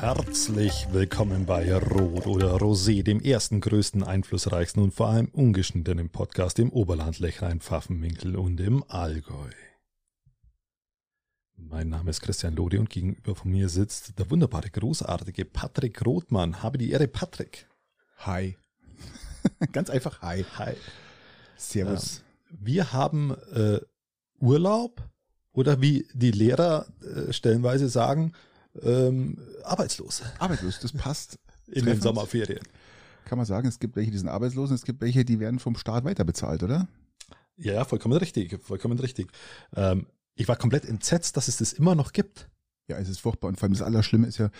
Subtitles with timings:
[0.00, 6.60] Herzlich willkommen bei Rot oder Rosé, dem ersten, größten, einflussreichsten und vor allem ungeschnittenen Podcast
[6.60, 9.50] im Oberland, Lechrein, Pfaffenwinkel und im Allgäu.
[11.56, 16.62] Mein Name ist Christian Lodi und gegenüber von mir sitzt der wunderbare, großartige Patrick Rothmann.
[16.62, 17.66] Habe die Ehre, Patrick.
[18.18, 18.56] Hi.
[19.72, 20.44] Ganz einfach Hi.
[20.58, 20.74] Hi.
[21.56, 22.22] Servus.
[22.52, 23.80] Ähm, wir haben äh,
[24.38, 25.02] Urlaub
[25.52, 28.32] oder wie die Lehrer äh, stellenweise sagen,
[28.82, 30.22] ähm, arbeitslos.
[30.38, 31.38] Arbeitslos, das passt.
[31.66, 32.60] In den Sommerferien.
[33.26, 35.58] Kann man sagen, es gibt welche, die sind arbeitslos und es gibt welche, die werden
[35.58, 36.88] vom Staat weiterbezahlt, oder?
[37.56, 39.30] Ja, ja, vollkommen richtig, vollkommen richtig.
[39.76, 42.48] Ähm, ich war komplett entsetzt, dass es das immer noch gibt.
[42.86, 43.48] Ja, es ist furchtbar.
[43.48, 44.50] Und vor allem das Allerschlimme ist ja,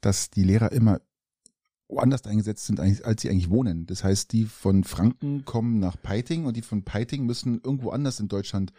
[0.00, 1.00] dass die Lehrer immer
[1.88, 3.86] woanders eingesetzt sind, als sie eigentlich wohnen.
[3.86, 8.18] Das heißt, die von Franken kommen nach Peiting und die von Peiting müssen irgendwo anders
[8.20, 8.72] in Deutschland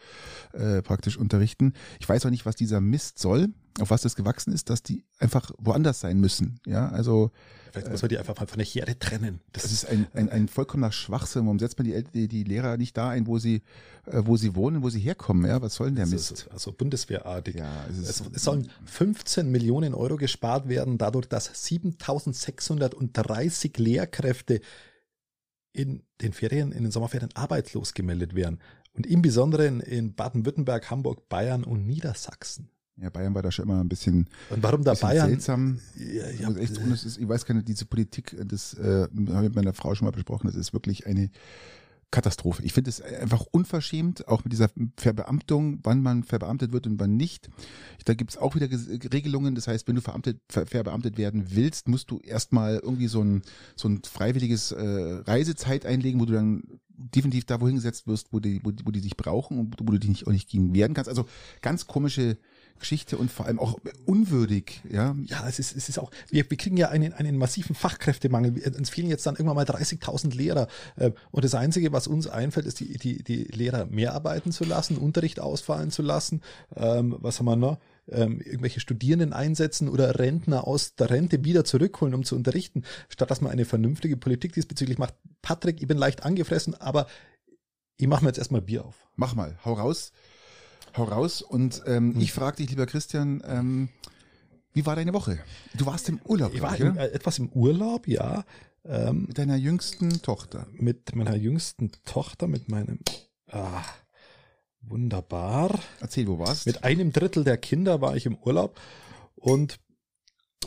[0.53, 1.73] äh, praktisch unterrichten.
[1.99, 5.03] Ich weiß auch nicht, was dieser Mist soll, auf was das gewachsen ist, dass die
[5.19, 6.59] einfach woanders sein müssen.
[6.65, 7.31] Ja, also
[7.73, 9.39] Vielleicht muss man die einfach von der Herde trennen.
[9.51, 11.45] Das, das ist ein, ein, ein vollkommener Schwachsinn.
[11.45, 13.63] Warum setzt man die, die, die Lehrer nicht da ein, wo sie,
[14.05, 15.49] äh, wo sie wohnen, wo sie herkommen?
[15.49, 16.31] Ja, was soll denn der das Mist?
[16.31, 17.55] Ist also bundeswehrartig.
[17.55, 24.61] Ja, es, ist, es sollen 15 Millionen Euro gespart werden, dadurch, dass 7630 Lehrkräfte
[25.71, 28.59] in den Ferien, in den Sommerferien arbeitslos gemeldet werden.
[28.93, 32.69] Und im Besonderen in Baden-Württemberg, Hamburg, Bayern und Niedersachsen.
[33.01, 35.29] Ja, Bayern war da schon immer ein bisschen, und warum da Bayern?
[35.29, 35.79] seltsam.
[35.97, 39.07] Ja, ja, also echt, und es ist, ich weiß gar nicht, diese Politik, das äh,
[39.07, 41.31] habe ich mit meiner Frau schon mal besprochen, das ist wirklich eine
[42.13, 42.63] Katastrophe.
[42.63, 47.17] Ich finde es einfach unverschämt, auch mit dieser Verbeamtung, wann man verbeamtet wird und wann
[47.17, 47.49] nicht.
[48.05, 48.69] Da gibt es auch wieder
[49.11, 49.55] Regelungen.
[49.55, 53.41] Das heißt, wenn du verbeamtet, ver verbeamtet werden willst, musst du erstmal irgendwie so ein,
[53.75, 58.39] so ein freiwilliges äh, Reisezeit einlegen, wo du dann definitiv da wohin gesetzt wirst, wo
[58.39, 60.93] die, wo, wo die dich brauchen und wo du dich nicht, auch nicht gegen werden
[60.93, 61.09] kannst.
[61.09, 61.25] Also
[61.61, 62.37] ganz komische
[62.83, 65.15] Geschichte und vor allem auch unwürdig, ja.
[65.25, 68.61] Ja, es ist, es ist auch, wir, wir kriegen ja einen, einen massiven Fachkräftemangel.
[68.77, 70.67] Uns fehlen jetzt dann irgendwann mal 30.000 Lehrer.
[70.97, 74.65] Äh, und das Einzige, was uns einfällt, ist die, die, die Lehrer mehr arbeiten zu
[74.65, 76.41] lassen, Unterricht ausfallen zu lassen.
[76.75, 77.79] Ähm, was haben wir noch?
[78.11, 83.31] Ähm, irgendwelche Studierenden einsetzen oder Rentner aus der Rente wieder zurückholen, um zu unterrichten, statt
[83.31, 85.15] dass man eine vernünftige Politik diesbezüglich macht.
[85.41, 87.07] Patrick, ich bin leicht angefressen, aber
[87.95, 89.07] ich mache mir jetzt erstmal Bier auf.
[89.15, 90.11] Mach mal, hau raus.
[90.95, 91.41] Hau raus.
[91.41, 92.21] Und ähm, hm.
[92.21, 93.89] ich frage dich, lieber Christian, ähm,
[94.73, 95.39] wie war deine Woche?
[95.75, 98.43] Du warst im Urlaub, ich war im, äh, etwas im Urlaub, ja.
[98.85, 100.67] Ähm, mit deiner jüngsten Tochter.
[100.73, 102.99] Mit meiner jüngsten Tochter, mit meinem.
[103.49, 103.83] Ah,
[104.81, 105.79] wunderbar.
[106.01, 106.65] Erzähl, wo warst?
[106.65, 108.79] Mit einem Drittel der Kinder war ich im Urlaub
[109.35, 109.79] und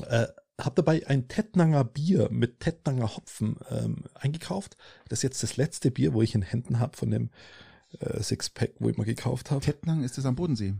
[0.08, 0.26] äh,
[0.58, 4.76] habe dabei ein Tettnanger Bier mit Tettnanger Hopfen ähm, eingekauft.
[5.08, 7.30] Das ist jetzt das letzte Bier, wo ich in Händen habe von dem
[8.00, 9.60] äh, Sixpack, wo ich mal gekauft habe.
[9.60, 10.74] Tettnang ist das am Bodensee.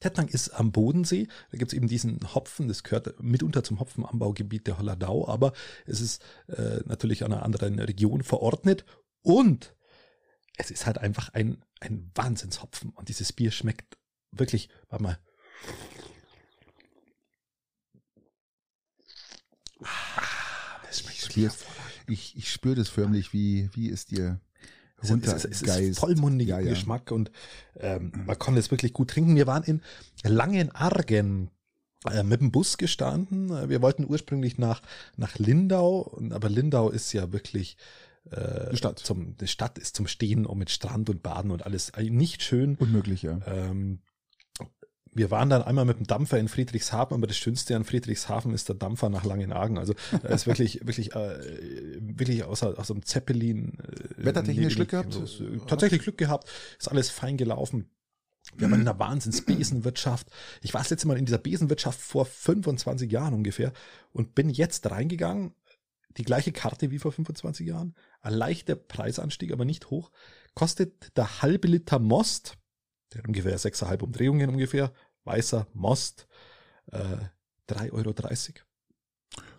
[0.00, 1.28] Tettnang ist am Bodensee.
[1.50, 5.52] Da gibt es eben diesen Hopfen, das gehört mitunter zum Hopfenanbaugebiet der Holladau, aber
[5.86, 8.84] es ist äh, natürlich an einer anderen Region verordnet
[9.22, 9.74] und
[10.58, 13.96] es ist halt einfach ein, ein Wahnsinnshopfen und dieses Bier schmeckt
[14.32, 15.18] wirklich, warte mal.
[19.82, 21.48] Ah, das schmeckt ich,
[22.08, 24.40] ich, ich spüre das förmlich, wie, wie es dir.
[25.02, 26.70] Es, es, es ist vollmundiger ja, ja.
[26.70, 27.30] Geschmack und
[27.78, 29.36] ähm, man konnte es wirklich gut trinken.
[29.36, 29.80] Wir waren in
[30.24, 31.50] Langenargen
[32.10, 33.68] äh, mit dem Bus gestanden.
[33.68, 34.82] Wir wollten ursprünglich nach,
[35.16, 37.76] nach Lindau, aber Lindau ist ja wirklich
[38.30, 38.98] äh, die Stadt.
[38.98, 42.76] Zum, die Stadt ist zum Stehen und mit Strand und Baden und alles nicht schön.
[42.76, 43.38] Unmöglich, ja.
[43.46, 44.00] Ähm,
[45.16, 48.68] wir waren dann einmal mit dem Dampfer in Friedrichshafen, aber das Schönste an Friedrichshafen ist
[48.68, 49.78] der Dampfer nach Langenargen.
[49.78, 53.78] Also da ist wirklich, wirklich, äh, wirklich aus, aus einem Zeppelin.
[53.78, 55.16] Äh, Wettertechnisch Glück gehabt?
[55.16, 57.90] Äh, tatsächlich Glück gehabt, ist alles fein gelaufen.
[58.54, 60.28] Wir waren in einer Wahnsinns-Besenwirtschaft.
[60.62, 63.72] Ich war das letzte Mal in dieser Besenwirtschaft vor 25 Jahren ungefähr
[64.12, 65.54] und bin jetzt reingegangen.
[66.16, 67.94] Die gleiche Karte wie vor 25 Jahren.
[68.20, 70.10] Ein leichter Preisanstieg, aber nicht hoch.
[70.54, 72.56] Kostet der halbe Liter Most,
[73.12, 74.92] der hat ungefähr 6,5 Umdrehungen ungefähr,
[75.26, 76.26] weißer Most,
[76.92, 76.98] äh,
[77.68, 78.14] 3,30 Euro.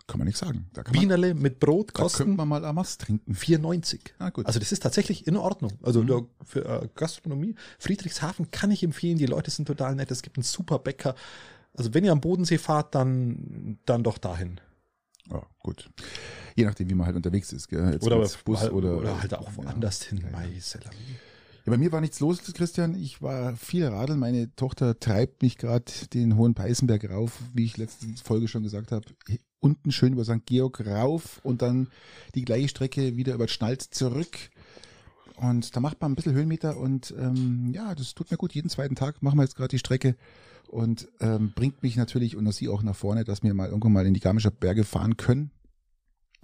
[0.08, 0.70] Kann man nicht sagen.
[0.72, 2.18] Da Wienerle man, mit Brot kosten.
[2.18, 3.34] Da könnte man mal Amas trinken.
[3.34, 4.00] 4,90.
[4.20, 4.46] Ah, gut.
[4.46, 5.74] Also das ist tatsächlich in Ordnung.
[5.84, 6.28] Also mhm.
[6.44, 7.56] für äh, Gastronomie.
[7.78, 9.18] Friedrichshafen kann ich empfehlen.
[9.18, 10.10] Die Leute sind total nett.
[10.10, 11.14] Es gibt einen super Bäcker.
[11.74, 14.62] Also wenn ihr am Bodensee fahrt, dann, dann doch dahin.
[15.30, 15.90] Ja, gut.
[16.56, 17.68] Je nachdem, wie man halt unterwegs ist.
[17.68, 17.92] Gell?
[17.92, 20.30] Jetzt oder, Bus halt, oder, oder halt auch woanders ja, hin.
[20.32, 20.90] Ja, ja.
[21.68, 22.96] Ja, bei mir war nichts los, Christian.
[22.96, 24.20] Ich war viel radeln.
[24.20, 28.94] Meine Tochter treibt mich gerade den Hohen Peißenberg rauf, wie ich letzte Folge schon gesagt
[28.94, 29.06] habe.
[29.60, 30.46] Unten schön über St.
[30.46, 31.90] Georg rauf und dann
[32.36, 34.38] die gleiche Strecke wieder über Schnalz zurück.
[35.36, 38.54] und da macht man ein bisschen Höhenmeter und ähm, ja, das tut mir gut.
[38.54, 40.16] Jeden zweiten Tag machen wir jetzt gerade die Strecke
[40.70, 44.06] und ähm, bringt mich natürlich und Sie auch nach vorne, dass wir mal irgendwann mal
[44.06, 45.52] in die Garmischer Berge fahren können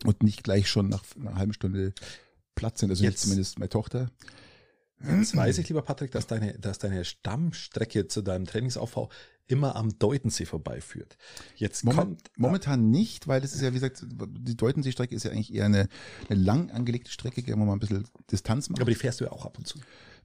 [0.04, 1.94] und nicht gleich schon nach einer halben Stunde
[2.56, 2.90] Platz sind.
[2.90, 4.10] Also jetzt, zumindest meine Tochter.
[5.06, 9.10] Jetzt weiß ich, lieber Patrick, dass deine, dass deine Stammstrecke zu deinem Trainingsaufbau
[9.48, 11.18] immer am Deutensee vorbeiführt.
[11.56, 15.32] Jetzt Moment, kommt momentan nicht, weil das ist ja, wie gesagt, die Deutensee-Strecke ist ja
[15.32, 15.90] eigentlich eher eine,
[16.30, 18.82] eine lang angelegte Strecke, gehen wir mal ein bisschen Distanz machen.
[18.82, 19.80] Aber die fährst du ja auch ab und zu.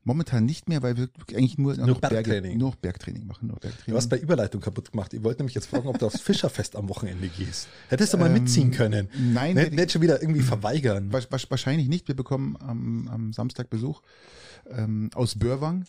[0.09, 2.43] Momentan nicht mehr, weil wir eigentlich nur, nur noch Bergtraining.
[2.53, 3.49] Berge, nur Bergtraining machen.
[3.49, 3.93] Nur Bergtraining.
[3.93, 5.13] Du hast bei Überleitung kaputt gemacht.
[5.13, 7.69] Ich wollte nämlich jetzt fragen, ob du aufs Fischerfest am Wochenende gehst.
[7.91, 9.11] Hättest du mal ähm, mitziehen können.
[9.19, 9.55] Nein.
[9.55, 11.13] Nicht, nicht schon wieder irgendwie verweigern.
[11.13, 12.09] Wahrscheinlich nicht.
[12.09, 14.01] Wir bekommen am, am Samstag Besuch
[14.71, 15.85] ähm, aus Börwang.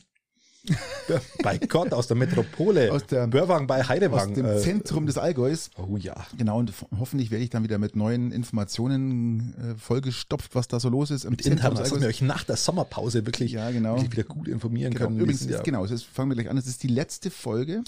[1.44, 2.92] bei Gott, aus der Metropole.
[2.92, 4.30] Aus der Börwang bei Heidewang.
[4.30, 5.72] Aus dem äh, Zentrum des Allgäus.
[5.78, 6.16] Oh ja.
[6.38, 10.90] Genau, und hoffentlich werde ich dann wieder mit neuen Informationen äh, vollgestopft, was da so
[10.90, 11.24] los ist.
[11.24, 13.96] Im mit Zentrum dass wir euch nach der Sommerpause wirklich, ja, genau.
[13.96, 15.08] wirklich wieder gut informieren genau.
[15.08, 15.20] können.
[15.20, 16.56] Übrigens, ist, genau, das fangen wir gleich an.
[16.56, 17.84] Das ist die letzte Folge.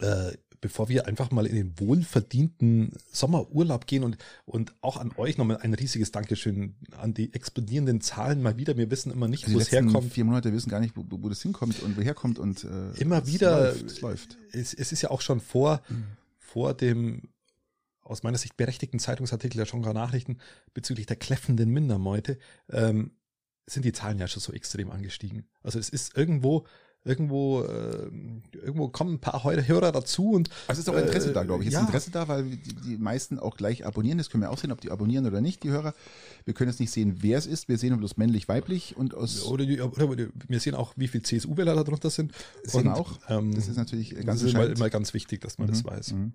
[0.00, 5.38] Äh, bevor wir einfach mal in den wohlverdienten Sommerurlaub gehen und, und auch an euch
[5.38, 8.76] nochmal ein riesiges Dankeschön an die explodierenden Zahlen mal wieder.
[8.76, 10.12] Wir wissen immer nicht, also wo es herkommt.
[10.12, 13.26] Vier Monate wissen gar nicht, wo, wo das hinkommt und woher kommt und äh, immer
[13.26, 13.74] wieder.
[13.74, 13.86] Es läuft.
[13.86, 14.38] Es, läuft.
[14.52, 16.04] Es, es, ist ja auch schon vor, mhm.
[16.38, 17.28] vor dem
[18.02, 20.38] aus meiner Sicht berechtigten Zeitungsartikel der Schongrau Nachrichten
[20.74, 22.38] bezüglich der kläffenden Mindermeute
[22.70, 23.12] ähm,
[23.66, 25.46] sind die Zahlen ja schon so extrem angestiegen.
[25.62, 26.66] Also es ist irgendwo
[27.08, 28.10] irgendwo, äh,
[28.52, 30.50] irgendwo kommen ein paar Hörer dazu und.
[30.66, 31.68] Also ist auch Interesse äh, da, glaube ich.
[31.68, 31.80] Ist ja.
[31.80, 34.18] Interesse da, weil die, die meisten auch gleich abonnieren.
[34.18, 35.94] Das können wir auch sehen, ob die abonnieren oder nicht, die Hörer.
[36.44, 37.68] Wir können jetzt nicht sehen, wer es ist.
[37.68, 39.44] Wir sehen bloß männlich, weiblich und aus.
[39.44, 40.16] Oder, die, oder
[40.48, 42.32] wir sehen auch, wie viele CSU-Wähler da drunter sind.
[42.62, 43.18] Sehen und, auch.
[43.28, 45.72] Ähm, das ist natürlich ganz, das ist immer, immer ganz wichtig, dass man mhm.
[45.72, 46.12] das weiß.
[46.12, 46.32] Mhm.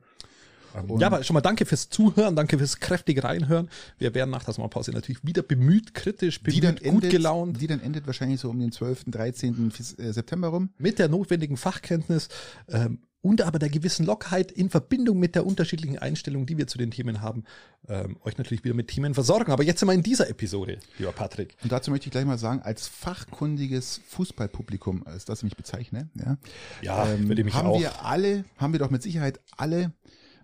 [0.74, 3.70] Und ja, aber schon mal danke fürs Zuhören, danke fürs kräftige Reinhören.
[3.98, 7.62] Wir werden nach der Sommerpause natürlich wieder bemüht, kritisch, bemüht, die dann gut endet, gelaunt.
[7.62, 9.72] Die dann endet wahrscheinlich so um den 12., 13.
[9.98, 10.70] Äh, September rum.
[10.78, 12.30] Mit der notwendigen Fachkenntnis
[12.70, 16.78] ähm, und aber der gewissen Lockerheit in Verbindung mit der unterschiedlichen Einstellung, die wir zu
[16.78, 17.46] den Themen haben,
[17.88, 19.54] ähm, euch natürlich wieder mit Themen versorgen.
[19.54, 21.56] Aber jetzt sind wir in dieser Episode, lieber Patrick.
[21.64, 26.10] Und dazu möchte ich gleich mal sagen, als fachkundiges Fußballpublikum, als das ich mich bezeichne,
[26.16, 26.38] ja,
[26.82, 27.80] ja ähm, würde mich haben auch.
[27.80, 29.94] wir alle, haben wir doch mit Sicherheit alle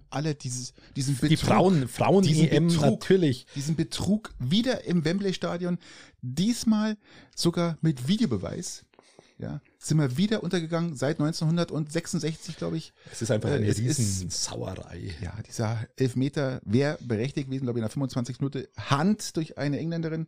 [0.10, 1.30] alle dieses, diesen Betrug.
[1.30, 3.46] Die Frauen, Frauen diesen EM Betrug, natürlich.
[3.56, 5.78] Diesen Betrug wieder im Wembley Stadion.
[6.22, 6.98] Diesmal
[7.36, 8.86] sogar mit Videobeweis.
[9.38, 12.92] Ja, sind wir wieder untergegangen seit 1966, glaube ich.
[13.10, 15.16] Es ist einfach eine äh, Riesensauerei.
[15.22, 18.68] Ja, dieser Elfmeter wäre berechtigt gewesen, glaube ich, in der 25 Minute.
[18.76, 20.28] Hand durch eine Engländerin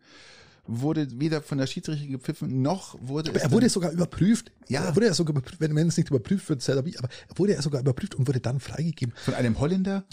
[0.80, 4.52] wurde weder von der Schiedsrichter gepfiffen, noch wurde aber er wurde sogar überprüft.
[4.68, 7.54] Ja, er wurde ja sogar überprüft, wenn, wenn es nicht überprüft wird, aber er wurde
[7.54, 9.14] ja sogar überprüft und wurde dann freigegeben.
[9.24, 10.06] Von einem Holländer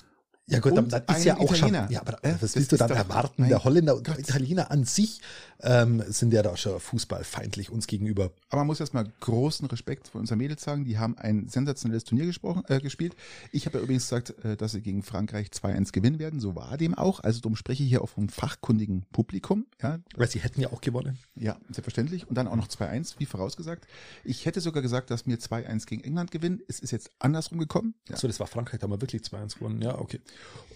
[0.48, 1.84] ja gut, dann, dann ist ja auch Italiener.
[1.84, 1.92] schon.
[1.92, 3.48] Ja, aber äh, was willst du dann erwarten?
[3.48, 5.20] Der Holländer und der Italiener an sich
[5.60, 8.30] ähm, sind ja da schon fußballfeindlich uns gegenüber.
[8.48, 10.84] Aber man muss erstmal großen Respekt vor unseren Mädels sagen.
[10.84, 13.14] Die haben ein sensationelles Turnier gesprochen, äh, gespielt.
[13.52, 16.40] Ich habe ja übrigens gesagt, äh, dass sie gegen Frankreich 2-1 gewinnen werden.
[16.40, 17.20] So war dem auch.
[17.20, 19.66] Also darum spreche ich hier auch vom fachkundigen Publikum.
[19.82, 19.98] Ja.
[20.16, 21.18] Weil sie hätten ja auch gewonnen.
[21.34, 22.28] Ja, selbstverständlich.
[22.28, 23.86] Und dann auch noch 2-1, wie vorausgesagt.
[24.24, 26.60] Ich hätte sogar gesagt, dass wir 2-1 gegen England gewinnen.
[26.68, 27.94] Es ist jetzt andersrum gekommen.
[28.08, 28.14] Ja.
[28.14, 29.82] Achso, das war Frankreich, da haben wir wirklich 2-1 gewonnen.
[29.82, 30.20] Ja, okay.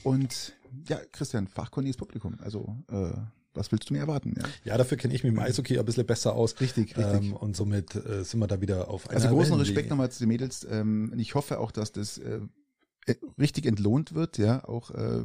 [0.02, 0.54] Und
[0.88, 2.38] ja, Christian, fachkundiges Publikum.
[2.42, 3.12] Also äh,
[3.54, 4.35] was willst du mir erwarten?
[4.37, 6.59] Ja, ja dafür kenne ich mich im Eishockey ein bisschen besser aus.
[6.61, 7.23] Richtig, richtig.
[7.23, 10.21] Ähm, und somit äh, sind wir da wieder auf einer Also großen Respekt nochmal zu
[10.21, 10.66] den Mädels.
[10.71, 12.40] Ähm, ich hoffe auch, dass das äh,
[13.07, 15.23] äh, richtig entlohnt wird, ja, auch äh,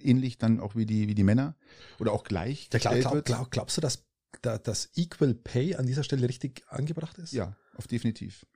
[0.00, 1.56] ähnlich dann auch wie die wie die Männer
[1.98, 2.68] oder auch gleich.
[2.72, 4.04] Ja, glaub, glaub, glaub, glaubst du, dass
[4.40, 7.32] da, das Equal Pay an dieser Stelle richtig angebracht ist?
[7.32, 8.46] Ja, auf definitiv.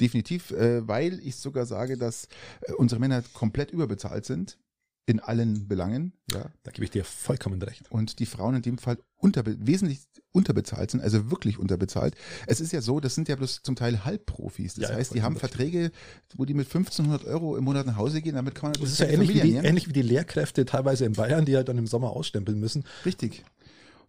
[0.00, 2.28] Definitiv, äh, weil ich sogar sage, dass
[2.62, 4.58] äh, unsere Männer komplett überbezahlt sind
[5.06, 6.12] in allen Belangen.
[6.32, 6.46] Ja.
[6.62, 7.90] Da gebe ich dir vollkommen recht.
[7.90, 10.00] Und die Frauen in dem Fall unterbe wesentlich
[10.32, 12.14] unterbezahlt sind, also wirklich unterbezahlt.
[12.46, 14.74] Es ist ja so, das sind ja bloß zum Teil Halbprofis.
[14.74, 15.90] Das ja, heißt, die haben Verträge,
[16.36, 19.00] wo die mit 1500 Euro im Monat nach Hause gehen, damit kann man das ist
[19.00, 21.88] ja ähnlich wie, die, ähnlich wie die Lehrkräfte teilweise in Bayern, die halt dann im
[21.88, 22.84] Sommer ausstempeln müssen.
[23.04, 23.44] Richtig.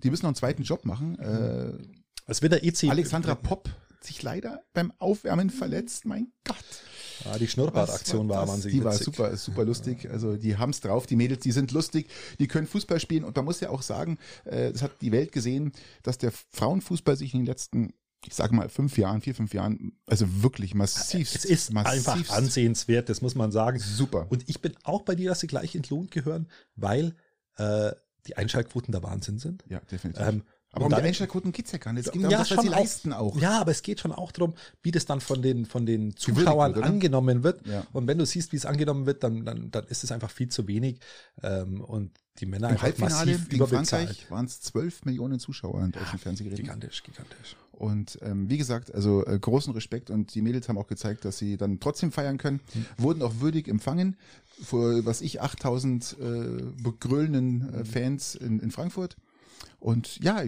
[0.04, 1.18] Die müssen noch einen zweiten Job machen.
[1.20, 1.24] Mhm.
[1.24, 2.90] Äh, es wird der EC.
[2.90, 3.70] Alexandra Popp
[4.04, 6.06] sich leider beim Aufwärmen verletzt.
[6.06, 6.58] Mein Gott.
[7.26, 10.10] Ja, die Schnurrbartaktion war wahnsinnig Die war super, super lustig.
[10.10, 13.24] Also die haben's drauf, die Mädels, die sind lustig, die können Fußball spielen.
[13.24, 15.72] Und man muss ja auch sagen, äh, das hat die Welt gesehen,
[16.04, 17.94] dass der Frauenfußball sich in den letzten
[18.26, 21.34] ich sage mal fünf Jahren, vier, fünf Jahren, also wirklich massiv.
[21.34, 22.08] Es ist massivst.
[22.08, 23.80] einfach ansehenswert, das muss man sagen.
[23.80, 24.28] Super.
[24.30, 27.16] Und ich bin auch bei dir, dass sie gleich entlohnt gehören, weil
[27.58, 27.92] äh,
[28.28, 29.66] die Einschaltquoten der Wahnsinn sind.
[29.68, 30.22] Ja, definitiv.
[30.22, 30.44] Ähm,
[30.74, 32.08] Aber Und um die dann- Einschaltquoten geht's ja gar nicht.
[32.08, 33.40] Es geht darum, dass wir sie leisten auch.
[33.42, 36.76] Ja, aber es geht schon auch darum, wie das dann von den, von den Zuschauern
[36.76, 37.68] wird, angenommen wird.
[37.68, 37.86] Ja.
[37.92, 40.48] Und wenn du siehst, wie es angenommen wird, dann, dann, dann ist es einfach viel
[40.48, 41.00] zu wenig.
[41.44, 43.68] Ähm, und die Männer Im einfach Halbfinale massiv gegen.
[43.68, 46.64] Frankreich waren es 12 Millionen Zuschauer in deutschen Fernsehgeräten.
[46.64, 47.58] Gigantisch, gigantisch.
[47.74, 51.38] Und ähm, wie gesagt, also äh, großen Respekt und die Mädels haben auch gezeigt, dass
[51.40, 52.60] sie dann trotzdem feiern können,
[52.98, 54.18] wurden auch würdig empfangen
[54.62, 59.18] vor, was ich, 8000 äh, begrölenden äh, Fans in, in Frankfurt.
[59.80, 60.44] Und ja,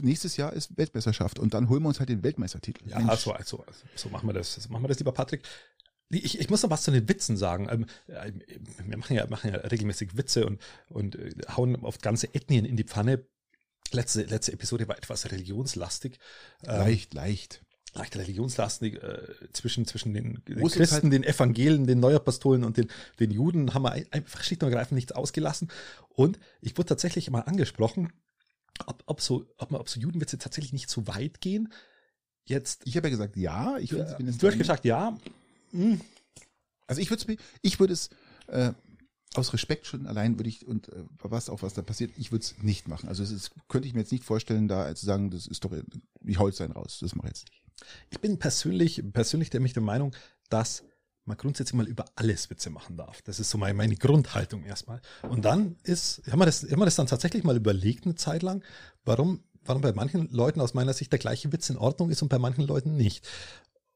[0.00, 2.88] nächstes Jahr ist Weltmeisterschaft und dann holen wir uns halt den Weltmeistertitel.
[2.88, 3.20] Ja, Mensch.
[3.20, 4.54] so, so, so machen wir das.
[4.54, 5.42] So machen wir das, lieber Patrick.
[6.10, 7.66] Ich, ich muss noch was zu den Witzen sagen.
[7.70, 8.32] Ähm, äh,
[8.86, 12.76] Wir machen ja, machen ja regelmäßig Witze und, und äh, hauen oft ganze Ethnien in
[12.76, 13.24] die Pfanne.
[13.92, 16.18] Letzte, letzte Episode war etwas religionslastig.
[16.64, 17.62] Ähm, leicht, leicht.
[17.94, 19.18] leicht religionslastig äh,
[19.52, 23.30] zwischen, zwischen den, den Muss uns Christen, halt- den Evangelen, den Neuapostolen und den, den
[23.30, 25.68] Juden haben wir ein- einfach schlicht und ergreifend nichts ausgelassen.
[26.10, 28.12] Und ich wurde tatsächlich mal angesprochen,
[28.86, 31.72] ob, ob, so, ob, man, ob so Judenwitze tatsächlich nicht zu weit gehen.
[32.46, 33.78] Jetzt, Ich habe ja gesagt, ja.
[33.78, 35.16] Ich äh, bin du hast gesagt, ja.
[35.70, 36.00] Hm,
[36.86, 38.10] Also ich würde es, ich würde es
[38.48, 38.72] äh,
[39.34, 42.44] aus Respekt schon allein würde ich und äh, was auch was da passiert, ich würde
[42.44, 43.08] es nicht machen.
[43.08, 45.72] Also es ist, könnte ich mir jetzt nicht vorstellen, da zu sagen, das ist doch,
[46.24, 46.98] ich hau jetzt einen raus.
[47.00, 47.62] Das mache ich jetzt nicht.
[48.10, 50.14] Ich bin persönlich, persönlich der mich der Meinung,
[50.50, 50.84] dass
[51.26, 53.22] man grundsätzlich mal über alles Witze machen darf.
[53.22, 55.00] Das ist so meine, meine Grundhaltung erstmal.
[55.22, 58.42] Und dann ist, haben wir das, haben wir das dann tatsächlich mal überlegt eine Zeit
[58.42, 58.62] lang,
[59.04, 62.28] warum, warum bei manchen Leuten aus meiner Sicht der gleiche Witz in Ordnung ist und
[62.28, 63.26] bei manchen Leuten nicht.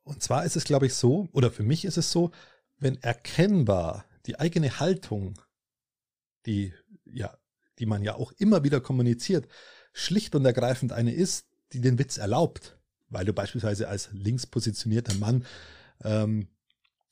[0.04, 2.30] Und zwar ist es, glaube ich, so, oder für mich ist es so,
[2.78, 5.38] wenn erkennbar die eigene Haltung,
[6.46, 6.72] die,
[7.04, 7.36] ja,
[7.78, 9.48] die man ja auch immer wieder kommuniziert,
[9.92, 12.78] schlicht und ergreifend eine ist, die den Witz erlaubt,
[13.10, 15.44] weil du beispielsweise als links positionierter Mann
[16.02, 16.48] ähm,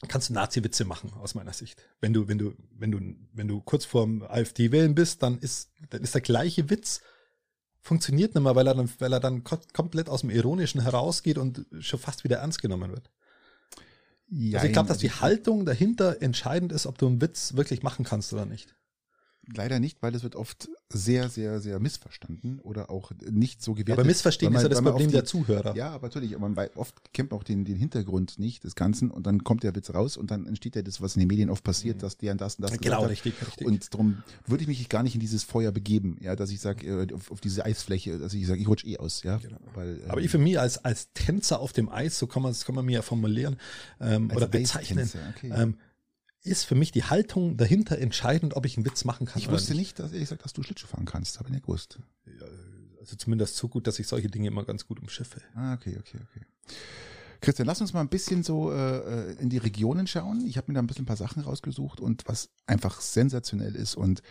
[0.09, 1.83] kannst du Nazi-Witze machen, aus meiner Sicht.
[2.01, 3.01] Wenn du, wenn du, wenn du,
[3.33, 7.01] wenn du kurz vorm AfD-Wählen bist, dann ist, dann ist der gleiche Witz
[7.81, 11.39] funktioniert nicht mehr, weil er dann, weil er dann ko- komplett aus dem Ironischen herausgeht
[11.39, 13.11] und schon fast wieder ernst genommen wird.
[14.29, 17.83] Ja, Also ich glaube, dass die Haltung dahinter entscheidend ist, ob du einen Witz wirklich
[17.85, 18.75] machen kannst oder nicht.
[19.55, 23.99] Leider nicht, weil es wird oft sehr, sehr, sehr missverstanden oder auch nicht so gewertet.
[24.01, 25.77] Aber Missverstehen weil ist ja man- das man Problem oft der die- Zuhörer.
[25.77, 29.11] Ja, aber natürlich, aber man oft kennt man auch den, den Hintergrund nicht des Ganzen
[29.11, 31.51] und dann kommt der Witz raus und dann entsteht ja das, was in den Medien
[31.51, 33.11] oft passiert, dass der und das und das Genau, hat.
[33.11, 33.67] richtig, richtig.
[33.67, 37.07] Und darum würde ich mich gar nicht in dieses Feuer begeben, ja, dass ich sage,
[37.15, 39.39] auf, auf diese Eisfläche, dass ich sage, ich rutsche eh aus, ja.
[39.39, 39.59] Genau.
[39.75, 42.53] Weil, Aber ähm, ich für mich als, als Tänzer auf dem Eis, so kann man,
[42.53, 43.57] das kann man mir ja formulieren
[44.01, 45.53] ähm, oder bezeichnen, okay.
[45.55, 45.77] ähm,
[46.47, 49.57] ist für mich die Haltung dahinter entscheidend, ob ich einen Witz machen kann ich oder
[49.57, 49.81] wusste nicht.
[49.81, 51.99] nicht, dass ehrlich gesagt, dass du Schlittschuh fahren kannst, habe ich nicht gewusst.
[52.99, 55.41] Also zumindest so gut, dass ich solche Dinge immer ganz gut umschiffe.
[55.55, 56.47] Ah, okay, okay, okay.
[57.41, 60.45] Christian, lass uns mal ein bisschen so äh, in die Regionen schauen.
[60.47, 63.95] Ich habe mir da ein bisschen ein paar Sachen rausgesucht und was einfach sensationell ist
[63.95, 64.23] und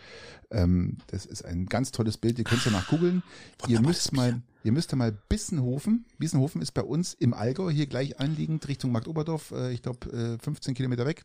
[0.50, 2.38] ähm, das ist ein ganz tolles Bild.
[2.38, 3.22] Ihr könnt ja nach googeln.
[3.68, 6.04] Ihr müsst mal, ihr müsst ja mal Bissenhofen.
[6.18, 9.52] Bissenhofen ist bei uns im Allgäu hier gleich anliegend Richtung Marktoberdorf.
[9.52, 11.24] Äh, ich glaube äh, 15 Kilometer weg.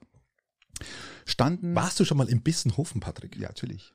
[1.25, 1.75] Standen.
[1.75, 3.35] Warst du schon mal in Bissenhofen, Patrick?
[3.37, 3.93] Ja, natürlich.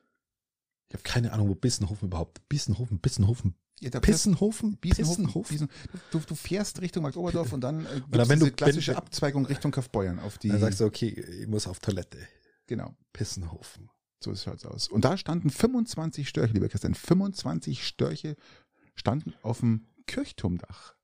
[0.88, 2.48] Ich habe keine Ahnung, wo Bissenhofen überhaupt.
[2.48, 5.42] Bissenhofen, Bissenhofen, Ja, Bissenhofen, Pissenhofen.
[5.42, 5.68] Bissen,
[6.12, 8.98] du, du fährst Richtung Marktoberdorf und dann äh, Oder gibt's wenn diese du- klassische wenn-
[8.98, 10.48] Abzweigung Richtung Kaufbeuern auf die.
[10.48, 12.18] Dann sagst du, okay, ich muss auf Toilette.
[12.66, 12.94] genau.
[13.12, 13.90] Pissenhofen.
[14.22, 14.88] So schaut's aus.
[14.88, 16.94] Und da standen 25 Störche, lieber Christian.
[16.94, 18.36] 25 Störche
[18.94, 20.94] standen auf dem Kirchturmdach.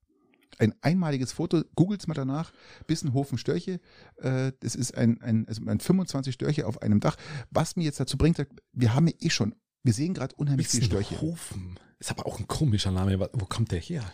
[0.59, 2.53] Ein einmaliges Foto, googelt's mal danach,
[2.87, 3.81] Bissenhofen Störche.
[4.17, 7.17] Äh, das ist ein, ein, also ein 25 Störche auf einem Dach.
[7.51, 10.85] Was mir jetzt dazu bringt, wir haben ja eh schon, wir sehen gerade unheimlich viele
[10.85, 11.15] Störche.
[11.15, 11.79] Bissenhofen.
[11.99, 13.19] Ist aber auch ein komischer Name.
[13.33, 14.05] Wo kommt der her?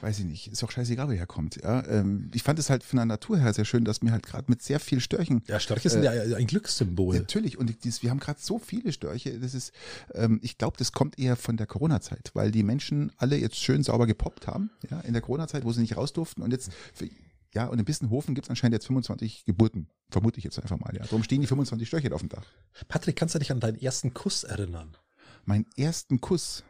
[0.00, 1.56] Weiß ich nicht, ist auch scheißegal, wo er herkommt.
[1.62, 1.84] Ja?
[1.86, 4.44] Ähm, ich fand es halt von der Natur her sehr schön, dass mir halt gerade
[4.48, 7.16] mit sehr viel Störchen Ja, Störche sind ja ein Glückssymbol.
[7.16, 9.38] Natürlich, und dies, wir haben gerade so viele Störche.
[9.40, 9.72] Das ist,
[10.14, 13.82] ähm, ich glaube, das kommt eher von der Corona-Zeit, weil die Menschen alle jetzt schön
[13.82, 16.42] sauber gepoppt haben, ja, in der Corona-Zeit, wo sie nicht raus durften.
[16.42, 17.08] Und jetzt, für,
[17.54, 19.88] ja, und in Bissenhofen gibt es anscheinend jetzt 25 Geburten.
[20.10, 21.02] Vermute ich jetzt einfach mal, ja.
[21.02, 22.46] Darum stehen die 25 Störche auf dem Dach.
[22.86, 24.96] Patrick, kannst du dich an deinen ersten Kuss erinnern?
[25.44, 26.62] Meinen ersten Kuss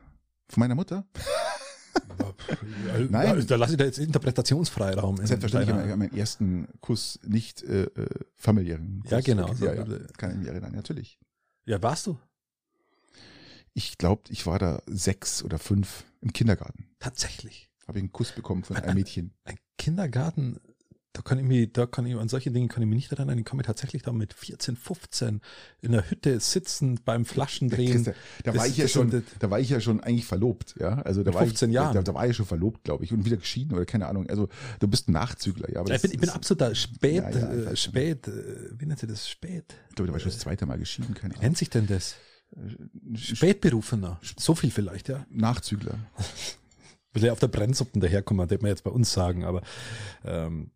[0.49, 1.07] von meiner Mutter.
[3.11, 3.47] Nein.
[3.47, 5.21] Da lasse ich da jetzt Interpretationsfreiraum.
[5.21, 9.01] in Selbstverständlich deiner- an meinen ersten Kuss, nicht äh, äh, familiären.
[9.03, 9.11] Kuss.
[9.11, 9.53] Ja, genau.
[9.55, 9.85] Ja, ja,
[10.17, 11.19] kann ich mich erinnern, natürlich.
[11.67, 12.19] Ja, warst du?
[13.75, 16.89] Ich glaube, ich war da sechs oder fünf im Kindergarten.
[16.99, 17.71] Tatsächlich.
[17.87, 19.33] Habe ich einen Kuss bekommen von einem Mädchen.
[19.45, 20.59] Ein Kindergarten,
[21.19, 23.37] da kann ich mich, da kann ich, an solche Dinge kann ich mich nicht erinnern.
[23.39, 25.41] Ich kann mich tatsächlich da mit 14, 15
[25.81, 28.05] in der Hütte sitzen beim Flaschendrehen.
[28.05, 28.13] Christa,
[28.45, 30.77] da war Das- ich ja das schon, sind- da war ich ja schon eigentlich verlobt,
[30.79, 31.03] ja.
[31.03, 31.93] Also da war 15 ich, Jahren.
[31.95, 34.29] Da, da war ich schon verlobt, glaube ich, und wieder geschieden oder keine Ahnung.
[34.31, 34.49] Also
[34.79, 35.81] du bist ein Nachzügler, ja.
[35.81, 37.77] Aber Ja, ich das bin, ich bin absoluter Spät, Ja, ja, äh.
[37.77, 38.33] Spät, äh,
[38.79, 39.29] wie nennt sich das?
[39.29, 39.75] Spät.
[39.89, 41.43] Ich glaube, da war ich schon das zweite Mal geschieden, keine Wie Ahnung.
[41.47, 42.15] nennt sich denn das?
[43.15, 44.21] Sch- Spätberufener.
[44.39, 45.27] So viel vielleicht, ja.
[45.31, 45.99] Nachzügler.
[47.15, 49.63] Will er auf der Brennsuppen daherkommen, das man jetzt bei uns sagen, aber
[50.25, 50.71] ähm,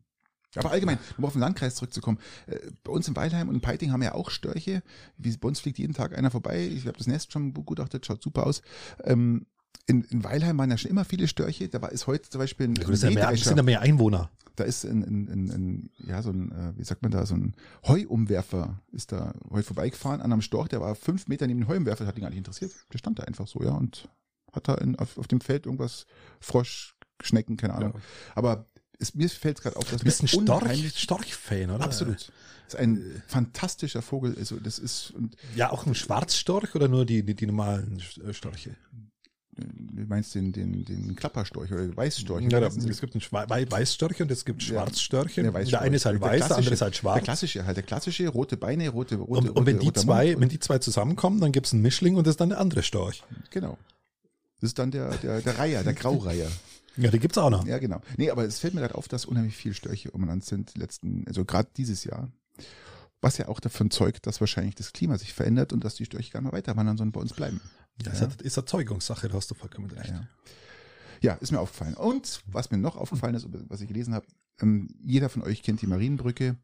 [0.56, 3.92] aber allgemein, um auf den Landkreis zurückzukommen, äh, bei uns in Weilheim und in Peiting
[3.92, 4.82] haben wir ja auch Störche.
[5.16, 6.66] Wie, bei uns fliegt jeden Tag einer vorbei.
[6.66, 8.62] Ich habe das Nest schon begutachtet, schaut super aus.
[9.04, 9.46] Ähm,
[9.86, 11.68] in, in Weilheim waren ja schon immer viele Störche.
[11.68, 14.30] Da war ist heute zum Beispiel ein, ja, mehr, sind da mehr Einwohner.
[14.56, 17.34] Da ist ein, ein, ein, ein ja so ein, äh, wie sagt man da, so
[17.34, 17.54] ein
[17.86, 22.04] Heuumwerfer ist da heute vorbeigefahren an einem Storch, der war fünf Meter neben dem Heuumwerfer,
[22.04, 22.72] das hat ihn gar nicht interessiert.
[22.92, 24.08] Der stand da einfach so, ja, und
[24.52, 26.06] hat da in, auf, auf dem Feld irgendwas
[26.38, 27.92] Frosch, Schnecken, keine Ahnung.
[27.94, 28.00] Ja.
[28.34, 28.66] Aber
[29.02, 31.84] es, mir fällt gerade auf, dass du bist ein Storch, Storch-Fan, oder?
[31.84, 32.32] Absolut.
[32.66, 34.34] Das ist ein fantastischer Vogel.
[34.38, 35.12] Also das ist
[35.56, 38.76] ja auch ein Schwarzstorch oder nur die die, die normalen äh, Storche?
[39.54, 42.44] Du meinst den, den, den Klapperstorch oder Weißstorch?
[42.50, 45.42] Ja, es gibt einen Weißstorch und es gibt Schwarzstörche.
[45.42, 47.16] Der, der eine ist halt weiß, der andere ist halt schwarz.
[47.16, 50.48] Der klassische, halt der klassische, rote Beine, rote, rote Und, und wenn die zwei, wenn
[50.48, 53.22] die zwei zusammenkommen, dann gibt es einen Mischling und das ist dann der andere Storch.
[53.50, 53.76] Genau.
[54.60, 56.48] Das ist dann der, der, der Reiher, der Graureiher.
[56.96, 57.66] Ja, die gibt's auch noch.
[57.66, 58.00] Ja, genau.
[58.16, 61.44] Nee, aber es fällt mir gerade auf, dass unheimlich viele Störche umeinander sind, letzten, also
[61.44, 62.30] gerade dieses Jahr.
[63.20, 66.32] Was ja auch davon zeugt, dass wahrscheinlich das Klima sich verändert und dass die Störche
[66.32, 67.60] gar nicht mehr weiter wandern, sondern bei uns bleiben.
[68.04, 68.26] Ja, ja.
[68.26, 70.10] Ist, ist Erzeugungssache, da hast du vollkommen recht.
[70.10, 70.28] Ja, ja.
[71.20, 71.94] ja, ist mir aufgefallen.
[71.94, 74.26] Und was mir noch aufgefallen ist, was ich gelesen habe,
[74.60, 76.56] ähm, jeder von euch kennt die Marienbrücke